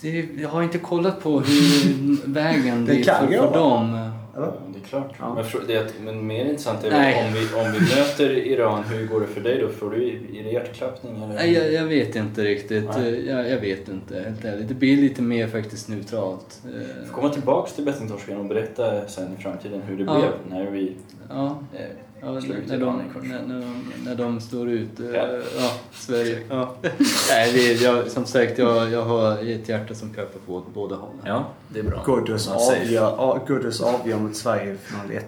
Det, 0.00 0.26
jag 0.38 0.48
har 0.48 0.62
inte 0.62 0.78
kollat 0.78 1.22
på 1.22 1.40
hur 1.40 2.26
vägen 2.32 2.84
Det 2.86 2.92
det 2.92 3.08
är 3.08 3.26
för, 3.26 3.26
för 3.26 3.54
dem. 3.54 4.10
Eller? 4.36 4.46
Det 4.72 4.78
är 4.78 4.88
klart. 4.88 5.14
Ja. 5.18 5.34
Men, 5.34 5.66
det, 5.66 5.92
men 6.04 6.26
mer 6.26 6.44
intressant 6.44 6.84
är 6.84 6.90
väl 6.90 7.26
om 7.26 7.32
vi, 7.32 7.40
om 7.40 7.72
vi 7.72 7.80
möter 7.96 8.30
Iran, 8.30 8.84
hur 8.84 9.06
går 9.06 9.20
det 9.20 9.26
för 9.26 9.40
dig 9.40 9.58
då? 9.60 9.68
Får 9.68 9.90
du, 9.90 10.08
är 10.08 10.44
det 10.44 10.50
hjärtklappning 10.50 11.16
eller? 11.22 11.34
Nej, 11.34 11.52
jag, 11.52 11.72
jag 11.72 11.84
vet 11.84 12.16
inte 12.16 12.44
riktigt. 12.44 12.84
Jag, 13.26 13.50
jag 13.50 13.60
vet 13.60 13.88
inte, 13.88 14.20
helt 14.20 14.44
ärligt. 14.44 14.68
Det 14.68 14.74
blir 14.74 14.96
lite 14.96 15.22
mer 15.22 15.48
faktiskt 15.48 15.88
neutralt. 15.88 16.60
Vi 16.64 16.70
Eh, 16.74 17.06
får 17.06 17.14
komma 17.14 17.28
tillbaks 17.28 17.72
till 17.72 17.84
bettingtorsken 17.84 18.36
och 18.36 18.44
berätta 18.44 19.08
sen 19.08 19.36
i 19.38 19.42
framtiden 19.42 19.82
hur 19.82 19.96
det 19.96 20.04
Ja. 20.04 20.18
blev 20.18 20.30
när 20.58 20.70
vi 20.70 20.92
Ja, 21.28 21.58
eh, 21.74 21.80
ja 22.24 22.32
när, 22.32 22.78
de, 22.78 23.02
när, 23.22 23.42
när, 23.42 23.60
de, 23.60 23.92
när 24.04 24.14
de 24.14 24.40
slår 24.40 24.68
ut 24.68 25.00
eh, 25.00 25.06
Ja. 25.06 25.26
ja. 25.58 25.70
Sverige. 25.92 26.38
Ja. 26.50 26.74
Nej, 27.30 27.52
det, 27.52 27.72
är- 27.72 27.82
jag, 27.84 28.10
som 28.10 28.26
sagt, 28.26 28.58
jag, 28.58 28.90
jag 28.90 29.02
har 29.04 29.32
ett 29.50 29.68
hjärta 29.68 29.94
som 29.94 30.14
klappar 30.14 30.38
på 30.46 30.62
båda 30.74 30.94
hållen. 30.96 31.18
Ja, 31.24 31.44
det 31.68 31.78
är 31.78 31.84
bra. 31.84 32.02
Ghoddos 32.06 32.48
avgör, 32.48 33.40
Ghoddos 33.46 33.80
avgör 33.80 34.18
mot 34.18 34.36
Sverige 34.36 34.72
i 34.72 34.76
final 34.76 35.06
1-0. 35.06 35.20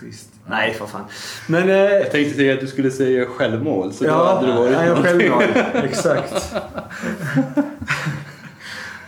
Trist. 0.00 0.28
Nej, 0.46 0.74
för 0.74 0.86
fan. 0.86 1.04
Men... 1.48 1.68
Eh, 1.68 1.76
Jag 1.76 2.10
tänkte 2.10 2.36
säga 2.36 2.54
att 2.54 2.60
du 2.60 2.66
skulle 2.66 2.90
säga 2.90 3.26
självmål, 3.26 3.92
så 3.92 4.04
då 4.04 4.10
ja, 4.10 4.34
hade 4.34 4.46
det 4.46 4.58
varit 4.58 4.72
ja, 4.72 4.96
självmål. 5.02 5.42
Exakt. 5.84 6.54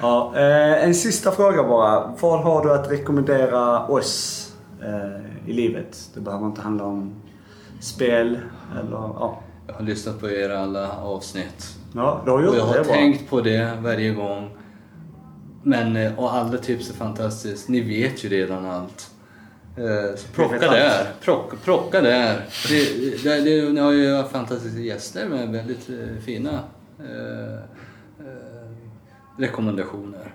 ja, 0.00 0.32
eh, 0.36 0.84
en 0.84 0.94
sista 0.94 1.30
fråga 1.32 1.62
bara. 1.62 2.12
Vad 2.20 2.40
har 2.42 2.64
du 2.64 2.72
att 2.72 2.90
rekommendera 2.90 3.86
oss 3.86 4.46
eh, 4.82 5.29
i 5.46 5.52
livet? 5.52 6.10
Det 6.14 6.20
behöver 6.20 6.46
inte 6.46 6.60
handla 6.60 6.84
om 6.84 7.14
spel 7.80 8.38
eller... 8.80 8.90
Ja, 8.96 9.42
Jag 9.66 9.74
har 9.74 9.82
lyssnat 9.82 10.20
på 10.20 10.30
era 10.30 10.58
alla 10.58 10.92
avsnitt. 10.92 11.76
ja 11.94 12.22
du 12.24 12.30
har 12.30 12.40
gjort 12.42 12.50
Och 12.50 12.56
jag 12.58 12.64
har 12.64 12.78
det 12.78 12.84
tänkt 12.84 13.30
på 13.30 13.40
det 13.40 13.78
varje 13.82 14.14
gång. 14.14 14.50
Men, 15.62 15.96
eh, 15.96 16.18
och 16.18 16.34
alla 16.34 16.58
tips 16.58 16.90
är 16.90 16.94
fantastiskt. 16.94 17.68
Ni 17.68 17.80
vet 17.80 18.24
ju 18.24 18.28
redan 18.28 18.66
allt. 18.66 19.10
Eh, 19.76 20.16
Så 20.16 20.28
plocka 20.32 20.58
där. 20.58 21.06
Plocka, 21.20 21.56
plocka 21.64 22.00
där. 22.00 22.46
Det, 22.68 23.22
det, 23.22 23.40
det, 23.40 23.72
ni 23.72 23.80
har 23.80 23.92
ju 23.92 24.24
fantastiska 24.24 24.78
gäster 24.80 25.28
med 25.28 25.48
väldigt 25.48 25.88
eh, 25.90 26.22
fina 26.24 26.50
eh, 26.98 27.54
eh, 28.26 28.70
rekommendationer. 29.38 30.34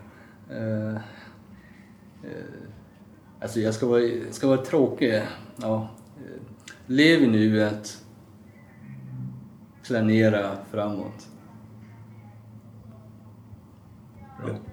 Eh, 0.49 0.95
alltså 3.45 3.59
jag 3.59 3.73
ska 3.73 3.85
vara, 3.87 4.01
ska 4.31 4.47
vara 4.47 4.57
tråkig. 4.65 5.21
Ja. 5.61 5.87
Lev 6.87 7.23
i 7.23 7.27
nuet. 7.27 7.97
Planera 9.87 10.51
framåt. 10.71 11.27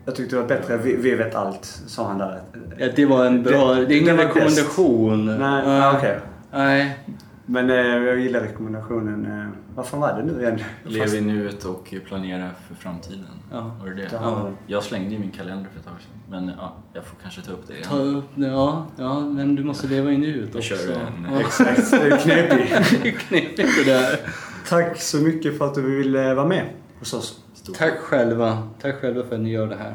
Jag 0.05 0.14
tyckte 0.16 0.37
det 0.37 0.41
var 0.43 0.49
bättre. 0.49 0.77
Vi, 0.77 0.97
vi 0.97 1.14
vet 1.14 1.35
allt, 1.35 1.64
sa 1.87 2.09
han 2.09 2.18
där. 2.18 2.41
Ja, 2.79 2.89
det 2.97 3.07
var 3.07 3.27
en 3.27 3.43
bra... 3.43 3.75
Det- 3.75 3.87
Det, 3.87 3.95
är 3.95 4.01
ingen 4.01 4.16
rekommendation. 4.16 5.27
Nej, 5.27 5.62
ah, 5.66 5.97
okej. 5.99 6.18
Nej. 6.53 6.99
Men 7.47 7.70
eh, 7.70 7.76
jag 7.76 8.18
gillar 8.20 8.40
rekommendationen. 8.40 9.26
Eh, 9.40 9.47
vad 9.74 9.86
fan 9.86 10.01
var 10.01 10.12
det 10.22 10.32
nu 10.32 10.40
igen? 10.43 10.59
Lev 10.84 11.14
i 11.14 11.20
nuet 11.20 11.64
och 11.64 11.95
planera 12.07 12.51
för 12.68 12.74
framtiden. 12.74 13.24
Ja. 13.51 13.76
Var 13.80 13.88
det 13.88 13.95
det? 13.95 14.09
Vi. 14.12 14.72
Jag 14.72 14.82
slängde 14.82 15.14
i 15.14 15.18
min 15.18 15.30
kalender 15.30 15.70
för 15.72 15.78
ett 15.80 15.84
tag 15.86 15.95
sedan. 16.01 16.20
Men 16.30 16.53
ja, 16.59 16.72
jag 16.93 17.05
får 17.05 17.16
kanske 17.22 17.40
ta 17.43 17.53
upp 17.53 17.66
det 17.68 17.72
igen. 17.74 17.86
Ta 17.88 17.97
upp 17.97 18.24
det, 18.34 18.47
ja, 18.47 18.86
ja, 18.97 19.20
men 19.20 19.55
du 19.55 19.64
måste 19.64 19.86
leva 19.86 20.12
i 20.12 20.18
nuet 20.18 20.49
Jag 20.53 20.57
också. 20.59 20.74
kör 20.76 20.93
en- 20.95 21.26
Ja, 21.32 21.40
Exakt, 21.40 21.90
det 21.90 21.97
är 21.97 22.16
knepigt. 22.16 23.03
det 23.03 23.09
är 23.09 23.12
knepigt 23.12 23.84
det 23.86 23.93
där. 23.93 24.20
Tack 24.68 25.01
så 25.01 25.16
mycket 25.18 25.59
för 25.59 25.64
att 25.66 25.74
du 25.74 25.82
ville 25.97 26.34
vara 26.34 26.47
med 26.49 26.68
hos 26.99 27.14
oss. 27.14 27.45
Stort 27.55 27.76
Tack 27.76 27.99
själva. 27.99 28.68
Tack 28.80 28.95
själva 29.01 29.22
för 29.24 29.34
att 29.34 29.40
ni 29.40 29.51
gör 29.53 29.66
det 29.66 29.76
här. 29.76 29.95